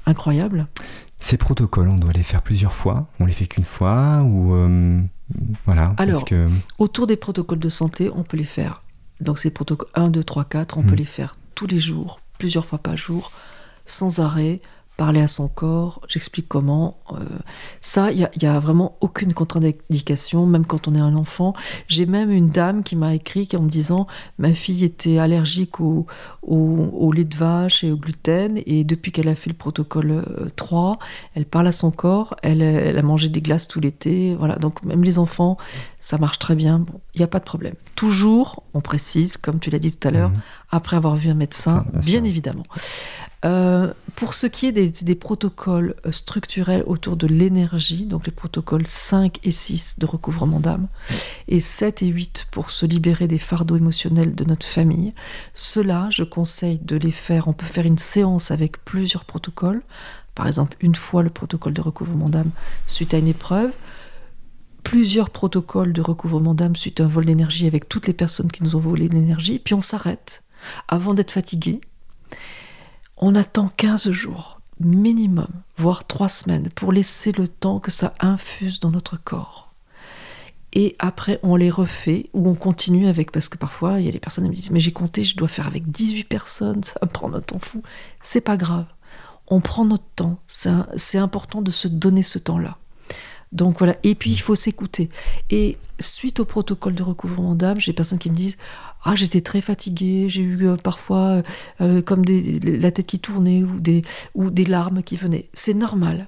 incroyables. 0.06 0.68
Ces 1.20 1.38
protocoles, 1.38 1.90
on 1.90 1.98
doit 1.98 2.14
les 2.14 2.24
faire 2.24 2.42
plusieurs 2.42 2.74
fois 2.74 3.08
On 3.20 3.26
les 3.26 3.34
fait 3.34 3.46
qu'une 3.46 3.64
fois 3.64 4.22
Ou 4.24 4.54
euh, 4.56 5.02
voilà 5.66 5.94
Alors, 5.98 6.26
que... 6.26 6.48
autour 6.78 7.08
des 7.08 7.18
protocoles 7.18 7.60
de 7.60 7.70
santé, 7.70 8.10
on 8.16 8.24
peut 8.24 8.38
les 8.38 8.44
faire. 8.44 8.82
Donc 9.20 9.40
ces 9.40 9.52
protocoles 9.52 9.90
1, 9.96 10.10
2, 10.10 10.24
3, 10.24 10.46
4, 10.46 10.78
on 10.78 10.84
peut 10.84 10.92
hmm. 10.92 10.96
les 10.96 11.06
faire 11.06 11.36
tous 11.56 11.68
les 11.68 11.80
jours, 11.80 12.22
plusieurs 12.38 12.66
fois 12.66 12.80
par 12.80 12.96
jour, 12.96 13.32
sans 13.86 14.20
arrêt, 14.20 14.62
parler 15.00 15.22
à 15.22 15.28
son 15.28 15.48
corps, 15.48 16.02
j'explique 16.10 16.50
comment. 16.50 16.98
Euh, 17.14 17.24
ça, 17.80 18.12
il 18.12 18.30
n'y 18.38 18.48
a, 18.48 18.60
vraiment 18.60 18.98
aucune 19.00 19.34
contre-indication, 19.34 20.46
même 20.46 20.66
quand 20.66 20.90
on 20.90 20.94
est 20.94 21.00
un 21.00 21.16
enfant. 21.16 21.54
J'ai 21.88 22.06
même 22.06 22.30
une 22.30 22.50
dame 22.50 22.84
qui 22.84 22.98
m'a 22.98 23.16
écrit 23.16 23.48
en 23.56 23.62
me 23.62 23.70
disant 23.70 24.08
ma 24.40 24.54
fille 24.54 24.84
était 24.84 25.18
allergique 25.18 25.80
au, 25.80 26.06
au, 26.42 27.12
lait 27.14 27.24
de 27.24 27.34
vache 27.34 27.86
et 27.86 27.94
au 27.94 27.96
gluten, 27.96 28.62
et 28.66 28.84
depuis 28.84 29.14
qu'elle 29.14 29.30
a 29.30 29.36
fait 29.36 29.50
le 29.50 29.56
protocole 29.56 30.22
3, 30.58 30.92
euh, 30.92 31.06
elle 31.34 31.46
parle 31.46 31.68
à 31.68 31.72
son 31.72 31.92
corps, 31.92 32.36
elle, 32.44 32.62
a 32.62 33.02
mangé 33.02 33.30
des 33.30 33.40
glaces 33.40 33.70
tout 33.70 33.80
l'été. 33.80 34.36
Voilà, 34.38 34.58
donc 34.58 34.84
même 34.84 35.06
les 35.06 35.18
enfants, 35.18 35.56
ça 36.02 36.18
marche 36.18 36.40
très 36.40 36.56
bien. 36.56 36.84
Il 37.16 37.20
n'y 37.20 37.24
a 37.24 37.28
pas 37.28 37.40
de 37.40 37.46
problème. 37.46 37.76
Toujours, 37.96 38.64
on 38.74 38.82
précise, 38.82 39.38
comme 39.38 39.60
tu 39.60 39.70
l'as 39.70 39.80
dit 39.80 39.96
tout 39.96 40.06
à 40.10 40.12
l'heure, 40.12 40.32
mmh. 40.32 40.42
après 40.72 40.98
avoir 40.98 41.16
vu 41.16 41.30
un 41.30 41.36
médecin, 41.36 41.86
bien 41.94 42.26
évidemment. 42.26 42.66
Euh, 43.46 43.94
pour 44.16 44.34
ce 44.34 44.48
qui 44.48 44.66
est 44.66 44.74
des, 44.74 45.16
protocoles 45.16 45.96
euh, 46.06 46.12
structurels 46.12 46.84
autour 46.86 47.16
de 47.16 47.26
l'énergie, 47.26 48.06
donc 48.06 48.26
les 48.26 48.34
protocoles 48.34 48.86
5 48.86 49.40
et 49.44 49.52
6 49.52 49.98
de 49.98 50.06
recouvrement 50.06 50.60
d'âme, 50.60 50.88
et 51.48 51.62
7 51.62 52.02
et 52.02 52.08
8 52.08 52.48
pour 52.52 52.70
se 52.70 52.86
libérer 52.86 53.28
des 53.28 53.38
fardeaux 53.38 53.78
émotionnels 53.78 54.36
de 54.36 54.44
notre 54.44 54.66
famille, 54.66 55.14
cela, 55.54 56.10
je 56.12 56.24
conseille 56.24 56.80
de 56.80 56.98
les 56.98 57.12
faire. 57.12 57.48
On 57.48 57.54
peut 57.54 57.66
faire 57.66 57.86
une 57.86 57.98
séance 57.98 58.52
avec 58.52 58.84
plusieurs 58.84 59.24
protocoles, 59.24 59.84
par 60.36 60.48
exemple 60.48 60.76
une 60.82 60.96
fois 60.96 61.24
le 61.24 61.30
protocole 61.30 61.74
de 61.74 61.82
recouvrement 61.82 62.28
d'âme 62.28 62.52
suite 62.88 63.14
à 63.14 63.20
une 63.20 63.28
épreuve, 63.28 63.72
plusieurs 64.84 65.30
protocoles 65.30 65.94
de 65.94 66.02
recouvrement 66.02 66.56
d'âme 66.56 66.76
suite 66.76 67.00
à 67.00 67.06
un 67.06 67.08
vol 67.08 67.24
d'énergie 67.24 67.68
avec 67.68 67.88
toutes 67.88 68.08
les 68.08 68.14
personnes 68.14 68.52
qui 68.52 68.64
nous 68.64 68.76
ont 68.76 68.80
volé 68.80 69.08
de 69.08 69.16
l'énergie, 69.16 69.60
puis 69.60 69.76
on 69.76 69.82
s'arrête 69.82 70.44
avant 70.90 71.14
d'être 71.14 71.32
fatigué 71.32 71.80
on 73.20 73.36
attend 73.36 73.70
15 73.78 74.12
jours 74.12 74.60
minimum, 74.80 75.50
voire 75.78 76.08
3 76.08 76.30
semaines, 76.30 76.70
pour 76.70 76.94
laisser 76.94 77.32
le 77.34 77.48
temps 77.48 77.80
que 77.80 77.92
ça 77.92 78.14
infuse 78.20 78.80
dans 78.80 78.92
notre 78.92 79.22
corps. 79.22 79.74
Et 80.72 80.96
après, 81.00 81.40
on 81.44 81.56
les 81.56 81.70
refait 81.70 82.30
ou 82.34 82.48
on 82.48 82.56
continue 82.56 83.08
avec, 83.08 83.32
parce 83.32 83.50
que 83.50 83.58
parfois, 83.58 84.00
il 84.00 84.06
y 84.06 84.10
a 84.10 84.12
des 84.12 84.20
personnes 84.20 84.46
qui 84.46 84.50
me 84.52 84.56
disent, 84.56 84.72
mais 84.72 84.80
j'ai 84.80 84.94
compté, 84.94 85.24
je 85.24 85.36
dois 85.36 85.48
faire 85.48 85.68
avec 85.68 85.90
18 85.90 86.24
personnes, 86.26 86.84
ça 86.84 87.00
va 87.02 87.08
prendre 87.08 87.38
un 87.38 87.42
temps 87.42 87.60
fou. 87.60 87.84
C'est 88.22 88.42
pas 88.42 88.58
grave. 88.58 88.86
On 89.48 89.62
prend 89.62 89.84
notre 89.84 90.08
temps. 90.16 90.40
C'est 90.48 91.18
important 91.18 91.62
de 91.62 91.72
se 91.72 91.88
donner 91.88 92.22
ce 92.22 92.38
temps-là. 92.38 92.78
Donc 93.52 93.80
voilà. 93.80 93.98
Et 94.04 94.14
puis, 94.14 94.30
il 94.32 94.38
faut 94.38 94.54
s'écouter. 94.54 95.10
Et 95.50 95.80
suite 96.00 96.40
au 96.40 96.46
protocole 96.46 96.94
de 96.94 97.02
recouvrement 97.02 97.56
d'âme, 97.56 97.80
j'ai 97.80 97.92
des 97.92 97.96
personnes 97.96 98.20
qui 98.20 98.30
me 98.30 98.36
disent, 98.36 98.58
ah, 99.04 99.16
j'étais 99.16 99.42
très 99.42 99.62
fatiguée, 99.62 100.28
j'ai 100.30 100.42
eu 100.42 100.68
euh, 100.68 100.76
parfois 100.76 101.20
euh, 101.20 101.42
euh, 101.82 102.02
comme 102.02 102.24
la 102.26 102.92
tête 102.92 103.08
qui 103.08 103.20
tournait 103.20 103.64
ou 103.64 103.80
des, 104.50 104.66
larmes 104.66 105.04
qui 105.04 105.16
venaient. 105.16 105.50
C'est 105.54 105.74
normal. 105.74 106.28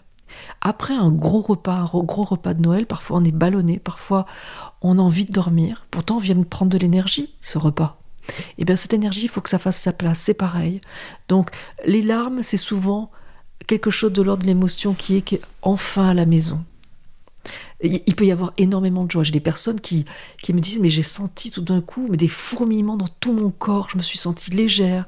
Après 0.62 0.94
un 0.94 1.12
gros 1.12 1.42
repas, 1.42 1.90
un 1.94 2.04
gros 2.04 2.24
repas 2.24 2.54
de 2.54 2.62
Noël, 2.62 2.86
parfois 2.86 3.18
on 3.18 3.26
est 3.26 3.36
ballonné, 3.36 3.80
parfois 3.80 4.26
on 4.82 4.98
a 4.98 5.02
envie 5.02 5.26
de 5.26 5.34
dormir. 5.34 5.86
Pourtant, 5.92 6.16
on 6.16 6.20
vient 6.20 6.36
de 6.36 6.46
prendre 6.46 6.72
de 6.72 6.78
l'énergie, 6.78 7.36
ce 7.42 7.58
repas. 7.58 7.98
Et 8.30 8.34
eh 8.60 8.66
bien 8.66 8.78
cette 8.78 8.94
énergie, 8.94 9.24
il 9.24 9.30
faut 9.30 9.42
que 9.42 9.50
ça 9.50 9.60
fasse 9.60 9.82
sa 9.82 9.92
place, 9.92 10.20
c'est 10.20 10.34
pareil. 10.34 10.80
Donc 11.28 11.50
les 11.86 12.02
larmes, 12.02 12.44
c'est 12.44 12.56
souvent 12.56 13.12
quelque 13.68 13.90
chose 13.90 14.14
de 14.14 14.22
l'ordre 14.22 14.44
de 14.44 14.48
l'émotion 14.48 14.94
qui 14.94 15.18
est 15.18 15.42
enfin 15.62 16.10
à 16.10 16.14
la 16.14 16.26
maison. 16.26 16.64
Il 17.84 18.16
peut 18.16 18.26
y 18.26 18.32
avoir 18.32 18.54
énormément 18.58 19.06
de 19.06 19.12
joie. 19.12 19.24
J'ai 19.24 19.32
des 19.32 19.40
personnes 19.40 19.80
qui, 19.80 20.06
qui 20.42 20.54
me 20.54 20.60
disent 20.60 20.80
Mais 20.80 20.90
j'ai 20.90 21.02
senti 21.02 21.52
tout 21.52 21.62
d'un 21.62 21.82
coup 21.82 22.08
mais 22.10 22.18
des 22.18 22.28
fourmillements 22.28 22.98
dans 22.98 23.08
tout 23.20 23.34
mon 23.34 23.50
corps, 23.50 23.90
je 23.92 23.98
me 23.98 24.04
suis 24.04 24.18
sentie 24.18 24.52
légère. 24.52 25.06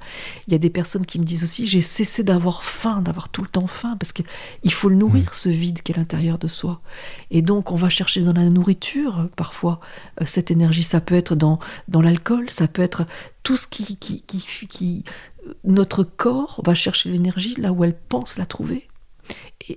Il 0.48 0.54
y 0.54 0.56
a 0.56 0.60
des 0.60 0.70
personnes 0.70 1.06
qui 1.06 1.20
me 1.20 1.24
disent 1.24 1.44
aussi 1.44 1.66
J'ai 1.68 1.82
cessé 1.82 2.24
d'avoir 2.24 2.64
faim, 2.64 3.02
d'avoir 3.02 3.30
tout 3.30 3.42
le 3.42 3.48
temps 3.48 3.68
faim, 3.68 3.96
parce 4.00 4.14
qu'il 4.14 4.74
faut 4.74 4.90
le 4.90 4.96
nourrir, 4.96 5.24
mmh. 5.24 5.34
ce 5.34 5.50
vide 5.50 5.82
qui 5.82 5.92
est 5.92 5.96
à 5.96 6.00
l'intérieur 6.00 6.38
de 6.38 6.48
soi. 6.48 6.82
Et 7.32 7.42
donc, 7.42 7.72
on 7.72 7.76
va 7.76 7.90
chercher 7.90 8.22
dans 8.22 8.34
la 8.34 8.50
nourriture, 8.50 9.30
parfois, 9.36 9.80
euh, 10.22 10.26
cette 10.26 10.52
énergie. 10.52 10.84
Ça 10.84 11.02
peut 11.02 11.16
être 11.16 11.36
dans, 11.36 11.60
dans 11.88 12.02
l'alcool, 12.02 12.50
ça 12.50 12.68
peut 12.68 12.82
être 12.82 13.06
tout 13.44 13.58
ce 13.58 13.68
qui, 13.68 13.98
qui, 13.98 14.22
qui, 14.22 14.68
qui. 14.68 15.04
Notre 15.66 16.04
corps 16.04 16.62
va 16.64 16.74
chercher 16.74 17.10
l'énergie 17.10 17.56
là 17.58 17.74
où 17.74 17.84
elle 17.84 17.96
pense 17.96 18.38
la 18.38 18.46
trouver. 18.46 18.88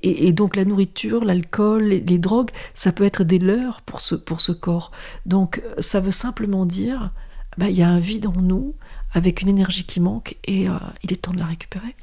Et, 0.03 0.33
donc 0.33 0.57
la 0.57 0.65
nourriture, 0.65 1.25
l'alcool, 1.25 1.85
les, 1.85 2.19
drogues, 2.19 2.51
ça 2.75 2.93
peut 2.93 3.05
être 3.05 3.25
des 3.25 3.39
leurres 3.39 3.83
pour 3.83 4.01
ce, 4.01 4.15
pour 4.15 4.41
ce 4.41 4.53
corps. 4.53 4.91
Donc 5.27 5.63
ça 5.79 6.01
veut 6.01 6.11
simplement 6.11 6.67
dire, 6.67 7.13
bah, 7.59 7.71
il 7.71 7.77
y 7.77 7.83
a 7.83 7.89
un 7.89 8.01
vide 8.01 8.27
en 8.27 8.41
nous 8.41 8.75
avec 9.13 9.43
une 9.43 9.49
énergie 9.49 9.85
qui 9.85 10.01
manque 10.01 10.37
et 10.45 10.69
euh, 10.69 10.73
il 11.03 11.13
est 11.13 11.17
temps 11.17 11.33
de 11.33 11.39
la 11.39 11.47
récupérer. 11.47 11.95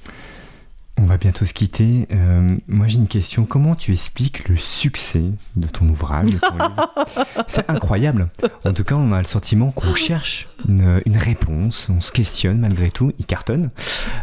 On 1.04 1.06
va 1.06 1.18
bientôt 1.18 1.46
se 1.46 1.54
quitter. 1.54 2.08
Euh, 2.14 2.56
moi, 2.70 2.88
j'ai 2.88 2.96
une 2.96 3.10
question. 3.10 3.44
Comment 3.44 3.76
tu 3.76 3.92
expliques 3.92 4.48
le 4.48 4.56
succès 4.56 5.24
de 5.58 5.68
ton 5.68 5.90
ouvrage, 5.90 6.30
C'est 7.48 7.70
incroyable. 7.70 8.30
En 8.64 8.72
tout 8.72 8.86
cas, 8.86 8.96
on 8.96 9.12
a 9.12 9.18
le 9.18 9.26
sentiment 9.26 9.72
qu'on 9.72 9.96
cherche 9.96 10.48
une, 10.66 11.02
réponse. 11.18 11.90
On 11.90 12.00
se 12.00 12.14
questionne 12.14 12.58
malgré 12.60 12.90
tout. 12.90 13.12
Il 13.20 13.26
cartonne. 13.26 13.70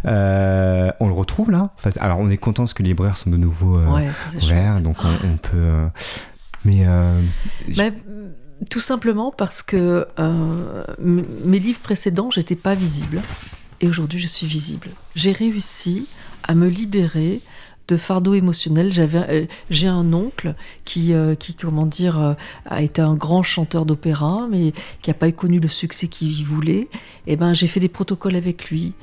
Euh, 0.06 0.90
on 1.00 1.08
le 1.08 1.12
retrouve 1.12 1.50
là. 1.50 1.74
alors, 1.98 2.18
on 2.18 2.30
est 2.30 2.38
content 2.38 2.62
parce 2.62 2.72
que 2.72 2.82
les 2.82 2.88
libraires 2.88 3.18
sont 3.18 3.28
de 3.28 3.36
nouveau 3.36 3.76
euh, 3.76 4.10
ouverts. 4.42 4.80
Donc, 4.80 4.96
on, 5.04 5.36
peut. 5.36 5.90
mais. 6.64 6.86
tout 8.70 8.80
simplement 8.80 9.34
parce 9.36 9.62
que 9.62 10.06
mes 10.98 11.58
livres 11.58 11.80
précédents, 11.80 12.30
j'étais 12.30 12.56
pas 12.56 12.74
visible. 12.74 13.20
Et 13.82 13.88
aujourd'hui, 13.88 14.18
je 14.18 14.26
suis 14.28 14.46
visible. 14.46 14.88
J'ai 15.14 15.32
réussi 15.32 16.06
à 16.42 16.54
me 16.54 16.68
libérer 16.68 17.40
de 17.90 17.96
fardeau 17.96 18.34
émotionnel. 18.34 18.92
J'avais, 18.92 19.18
euh, 19.28 19.46
j'ai 19.68 19.88
un 19.88 20.12
oncle 20.12 20.54
qui, 20.84 21.12
euh, 21.12 21.34
qui, 21.34 21.54
comment 21.54 21.86
dire, 21.86 22.18
euh, 22.18 22.34
a 22.66 22.82
été 22.82 23.02
un 23.02 23.14
grand 23.14 23.42
chanteur 23.42 23.84
d'opéra, 23.84 24.46
mais 24.50 24.72
qui 25.02 25.10
n'a 25.10 25.14
pas 25.14 25.30
connu 25.32 25.60
le 25.60 25.68
succès 25.68 26.06
qu'il 26.06 26.44
voulait. 26.44 26.88
Et 27.26 27.34
eh 27.34 27.36
ben, 27.36 27.52
j'ai 27.52 27.66
fait 27.66 27.80
des 27.80 27.88
protocoles 27.88 28.34
avec 28.34 28.70
lui. 28.70 28.94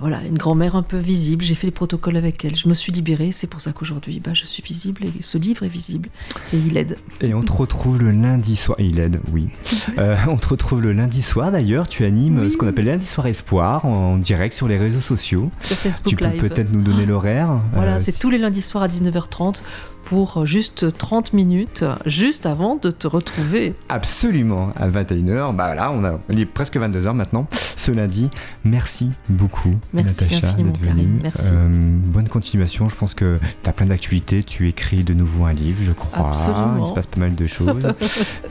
voilà, 0.00 0.20
une 0.24 0.38
grand-mère 0.38 0.76
un 0.76 0.82
peu 0.82 0.98
visible. 0.98 1.44
J'ai 1.44 1.56
fait 1.56 1.66
des 1.66 1.72
protocoles 1.72 2.16
avec 2.16 2.44
elle. 2.44 2.54
Je 2.54 2.68
me 2.68 2.74
suis 2.74 2.92
libérée. 2.92 3.32
C'est 3.32 3.48
pour 3.48 3.60
ça 3.60 3.72
qu'aujourd'hui, 3.72 4.20
ben, 4.20 4.34
je 4.34 4.44
suis 4.44 4.62
visible 4.62 5.04
et 5.04 5.22
ce 5.22 5.38
livre 5.38 5.64
est 5.64 5.68
visible 5.68 6.10
et 6.52 6.58
il 6.58 6.76
aide. 6.76 6.96
Et 7.20 7.34
on 7.34 7.42
te 7.42 7.52
retrouve 7.52 7.98
le 7.98 8.10
lundi 8.10 8.54
soir. 8.54 8.78
Il 8.78 9.00
aide, 9.00 9.20
oui. 9.32 9.48
on 10.28 10.36
te 10.36 10.48
retrouve 10.48 10.82
le 10.82 10.92
lundi 10.92 11.22
soir. 11.22 11.50
D'ailleurs, 11.50 11.88
tu 11.88 12.04
animes 12.04 12.50
ce 12.50 12.56
qu'on 12.56 12.68
appelle 12.68 12.84
lundi 12.84 13.06
soir 13.06 13.26
espoir 13.26 13.84
en 13.84 14.18
direct 14.18 14.54
sur 14.54 14.68
les 14.68 14.76
réseaux 14.76 15.00
sociaux. 15.00 15.50
Sur 15.60 15.76
Facebook 15.76 16.06
tu 16.08 16.16
peux 16.16 16.48
peut-être 16.48 16.72
nous 16.72 16.82
donner 16.82 17.06
l'horaire. 17.06 17.56
Voilà, 17.72 17.98
c'est 17.98 18.15
tous 18.18 18.30
les 18.30 18.38
lundis 18.38 18.62
soirs 18.62 18.84
à 18.84 18.88
19h30 18.88 19.62
pour 20.04 20.46
juste 20.46 20.96
30 20.96 21.32
minutes, 21.32 21.84
juste 22.06 22.46
avant 22.46 22.76
de 22.76 22.90
te 22.92 23.08
retrouver. 23.08 23.74
Absolument, 23.88 24.72
à 24.76 24.88
21h. 24.88 25.54
Bah 25.54 25.74
là, 25.74 25.90
on 25.92 26.04
a 26.04 26.18
il 26.30 26.40
est 26.40 26.46
presque 26.46 26.76
22h 26.76 27.12
maintenant, 27.12 27.48
ce 27.74 27.90
lundi. 27.90 28.30
Merci 28.64 29.10
beaucoup, 29.28 29.74
Merci 29.92 30.24
Natacha, 30.24 30.62
d'être 30.62 30.80
venue. 30.80 31.18
Merci. 31.22 31.50
Euh, 31.52 31.68
bonne 31.68 32.28
continuation. 32.28 32.88
Je 32.88 32.94
pense 32.94 33.14
que 33.14 33.38
tu 33.62 33.68
as 33.68 33.72
plein 33.72 33.86
d'actualités. 33.86 34.44
Tu 34.44 34.68
écris 34.68 35.02
de 35.02 35.12
nouveau 35.12 35.44
un 35.44 35.52
livre, 35.52 35.80
je 35.82 35.92
crois. 35.92 36.30
Absolument. 36.30 36.84
Il 36.84 36.88
se 36.88 36.92
passe 36.92 37.06
pas 37.06 37.20
mal 37.20 37.34
de 37.34 37.46
choses. 37.46 37.92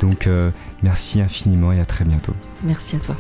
Donc, 0.02 0.28
euh, 0.28 0.52
merci 0.84 1.22
infiniment 1.22 1.72
et 1.72 1.80
à 1.80 1.86
très 1.86 2.04
bientôt. 2.04 2.34
Merci 2.64 2.98
à 2.98 3.00
toi. 3.00 3.16